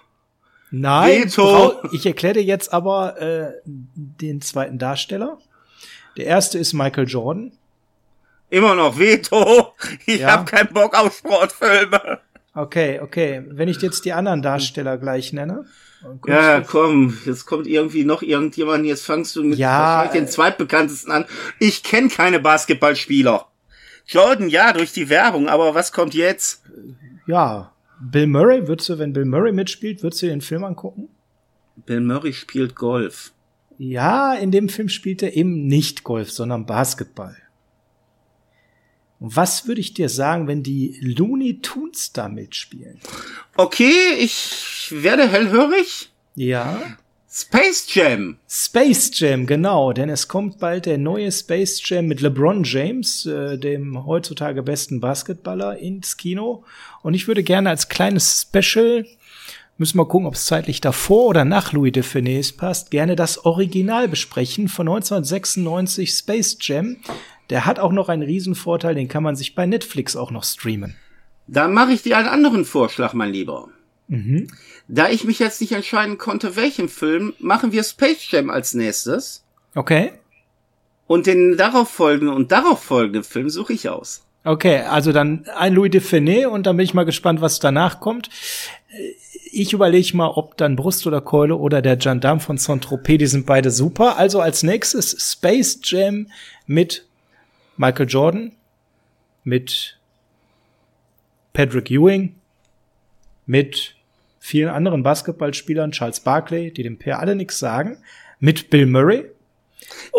Nein, 0.79 1.33
ich 1.93 2.05
erkläre 2.05 2.35
dir 2.35 2.43
jetzt 2.43 2.73
aber 2.73 3.21
äh, 3.21 3.53
den 3.65 4.43
zweiten 4.43 4.79
Darsteller. 4.79 5.39
Der 6.17 6.27
erste 6.27 6.59
ist 6.59 6.75
Michael 6.75 7.09
Jordan. 7.09 7.53
Immer 8.51 8.75
noch 8.75 8.99
Veto. 8.99 9.73
Ich 10.07 10.21
ja. 10.21 10.33
habe 10.33 10.45
keinen 10.45 10.73
Bock 10.73 10.97
auf 10.99 11.17
Sportfilme. 11.17 12.21
Okay, 12.55 13.01
okay. 13.01 13.43
Wenn 13.49 13.69
ich 13.69 13.81
jetzt 13.83 14.05
die 14.05 14.13
anderen 14.13 14.43
Darsteller 14.43 14.99
gleich 14.99 15.33
nenne. 15.33 15.67
Ja, 16.27 16.61
komm, 16.61 17.17
jetzt 17.25 17.47
kommt 17.47 17.67
irgendwie 17.67 18.05
noch 18.05 18.23
irgendjemand, 18.23 18.85
jetzt 18.85 19.05
fangst 19.05 19.35
du 19.35 19.43
mit 19.43 19.59
ja, 19.59 20.07
den 20.09 20.29
zweitbekanntesten 20.29 21.11
an. 21.11 21.25
Ich 21.59 21.83
kenne 21.83 22.09
keine 22.09 22.39
Basketballspieler. 22.39 23.47
Jordan, 24.07 24.49
ja, 24.49 24.73
durch 24.73 24.93
die 24.93 25.09
Werbung, 25.09 25.49
aber 25.49 25.75
was 25.75 25.93
kommt 25.93 26.15
jetzt? 26.15 26.63
Ja, 27.27 27.73
Bill 28.01 28.27
Murray, 28.27 28.69
würdest 28.69 28.89
du, 28.89 28.99
wenn 28.99 29.13
Bill 29.13 29.25
Murray 29.25 29.53
mitspielt, 29.53 30.03
würdest 30.03 30.23
du 30.23 30.27
den 30.27 30.41
Film 30.41 30.65
angucken? 30.65 31.09
Bill 31.77 32.01
Murray 32.01 32.33
spielt 32.33 32.75
Golf. 32.75 33.33
Ja, 33.79 34.35
in 34.35 34.51
dem 34.51 34.69
Film 34.69 34.89
spielt 34.89 35.23
er 35.23 35.37
eben 35.37 35.67
nicht 35.67 36.05
Golf, 36.05 36.31
sondern 36.31 36.67
Basketball. 36.67 37.37
was 39.19 39.67
würde 39.67 39.81
ich 39.81 39.95
dir 39.95 40.09
sagen, 40.09 40.47
wenn 40.47 40.63
die 40.63 40.99
Looney 41.01 41.61
Tunes 41.61 42.13
da 42.13 42.29
mitspielen? 42.29 43.01
Okay, 43.57 44.15
ich 44.19 44.93
werde 44.93 45.27
hellhörig. 45.29 46.11
Ja. 46.35 46.99
Space 47.39 47.87
Jam. 47.91 48.39
Space 48.49 49.11
Jam, 49.13 49.45
genau, 49.45 49.93
denn 49.93 50.09
es 50.09 50.27
kommt 50.27 50.59
bald 50.59 50.87
der 50.87 50.97
neue 50.97 51.31
Space 51.31 51.83
Jam 51.85 52.07
mit 52.07 52.23
LeBron 52.23 52.65
James, 52.65 53.27
äh, 53.27 53.59
dem 53.59 54.07
heutzutage 54.07 54.63
besten 54.63 55.01
Basketballer, 55.01 55.77
ins 55.77 56.17
Kino. 56.17 56.65
Und 57.03 57.13
ich 57.13 57.29
würde 57.29 57.43
gerne 57.43 57.69
als 57.69 57.91
kleines 57.91 58.49
Special 58.49 59.05
müssen 59.77 59.99
wir 59.99 60.07
gucken, 60.07 60.27
ob 60.27 60.33
es 60.33 60.47
zeitlich 60.47 60.81
davor 60.81 61.27
oder 61.27 61.45
nach 61.45 61.75
Louis 61.75 61.93
de 61.93 62.03
Funès 62.03 62.57
passt, 62.57 62.91
gerne 62.91 63.17
das 63.17 63.45
Original 63.45 64.09
besprechen 64.09 64.69
von 64.69 64.89
1996 64.89 66.13
Space 66.13 66.57
Jam. 66.63 66.97
Der 67.51 67.67
hat 67.67 67.79
auch 67.79 67.93
noch 67.93 68.09
einen 68.09 68.23
Riesenvorteil, 68.23 68.95
den 68.95 69.09
kann 69.09 69.23
man 69.23 69.37
sich 69.37 69.55
bei 69.55 69.67
Netflix 69.67 70.17
auch 70.17 70.31
noch 70.31 70.45
streamen. 70.45 70.97
Dann 71.47 71.75
mache 71.75 71.93
ich 71.93 72.03
dir 72.03 72.17
einen 72.17 72.29
anderen 72.29 72.65
Vorschlag, 72.65 73.13
mein 73.13 73.31
Lieber. 73.31 73.69
Mhm. 74.09 74.49
Da 74.89 75.09
ich 75.09 75.25
mich 75.25 75.39
jetzt 75.39 75.61
nicht 75.61 75.73
entscheiden 75.73 76.19
konnte, 76.19 76.57
welchen 76.57 76.89
Film, 76.89 77.35
machen 77.39 77.73
wir 77.73 77.83
Space 77.83 78.31
Jam 78.31 78.51
als 78.51 78.75
nächstes. 78.75 79.45
Okay. 79.75 80.13
Und 81.07 81.27
den 81.27 81.57
darauf 81.57 81.89
folgenden 81.89 82.35
und 82.35 82.53
darauf 82.53 82.83
folgenden 82.83 83.25
Film 83.25 83.49
suche 83.51 83.73
ich 83.73 83.89
aus. 83.89 84.23
Okay, 84.45 84.79
also 84.83 85.13
dann 85.13 85.45
ein 85.57 85.75
Louis 85.75 85.91
de 85.91 86.01
Funès 86.01 86.47
und 86.47 86.67
dann 86.67 86.77
bin 86.77 86.85
ich 86.85 86.95
mal 86.95 87.05
gespannt, 87.05 87.41
was 87.41 87.59
danach 87.59 87.99
kommt 87.99 88.31
ich 89.59 89.73
überlege 89.73 90.17
mal, 90.17 90.29
ob 90.29 90.57
dann 90.57 90.77
Brust 90.77 91.07
oder 91.07 91.21
Keule 91.21 91.57
oder 91.57 91.81
der 91.81 91.97
Gendarme 91.97 92.41
von 92.41 92.59
Saint-Tropez, 92.59 93.19
die 93.19 93.27
sind 93.27 93.47
beide 93.47 93.71
super. 93.71 94.19
Also 94.19 94.41
als 94.41 94.63
nächstes 94.63 95.33
Space 95.33 95.81
Jam 95.83 96.29
mit 96.67 97.07
Michael 97.77 98.07
Jordan, 98.07 98.53
mit 99.45 99.99
Patrick 101.55 101.91
Ewing, 101.91 102.35
mit 103.47 103.96
vielen 104.47 104.69
anderen 104.69 105.03
Basketballspielern, 105.03 105.91
Charles 105.91 106.21
Barkley, 106.21 106.73
die 106.73 106.85
dem 106.85 106.99
Pair 106.99 107.19
alle 107.19 107.35
nichts 107.35 107.59
sagen, 107.59 107.99
mit 108.39 108.71
Bill 108.71 108.87
Murray. 108.87 109.29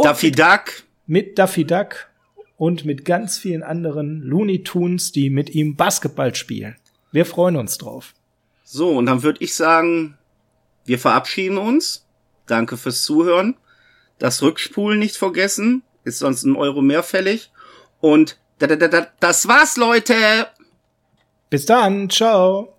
Daffy 0.03 0.31
Duck. 0.31 0.83
Mit 1.05 1.39
Daffy 1.39 1.63
Duck 1.63 2.09
und 2.57 2.83
mit 2.83 3.05
ganz 3.05 3.37
vielen 3.37 3.63
anderen 3.63 4.21
Looney 4.21 4.63
Tunes, 4.63 5.13
die 5.13 5.29
mit 5.29 5.51
ihm 5.51 5.77
Basketball 5.77 6.35
spielen. 6.35 6.75
Wir 7.11 7.25
freuen 7.25 7.55
uns 7.55 7.77
drauf. 7.77 8.13
So, 8.65 8.89
und 8.97 9.05
dann 9.05 9.23
würde 9.23 9.41
ich 9.41 9.55
sagen, 9.55 10.17
wir 10.83 10.99
verabschieden 10.99 11.57
uns. 11.57 12.05
Danke 12.47 12.75
fürs 12.75 13.03
Zuhören. 13.03 13.55
Das 14.19 14.41
Rückspulen 14.41 14.99
nicht 14.99 15.15
vergessen. 15.15 15.83
Ist 16.03 16.19
sonst 16.19 16.43
ein 16.43 16.57
Euro 16.57 16.81
mehr 16.81 17.03
fällig. 17.03 17.51
Und 18.01 18.37
da, 18.59 18.67
da, 18.67 18.75
da, 18.75 19.07
das 19.21 19.47
war's, 19.47 19.77
Leute. 19.77 20.15
Bis 21.49 21.65
dann. 21.65 22.09
Ciao. 22.09 22.76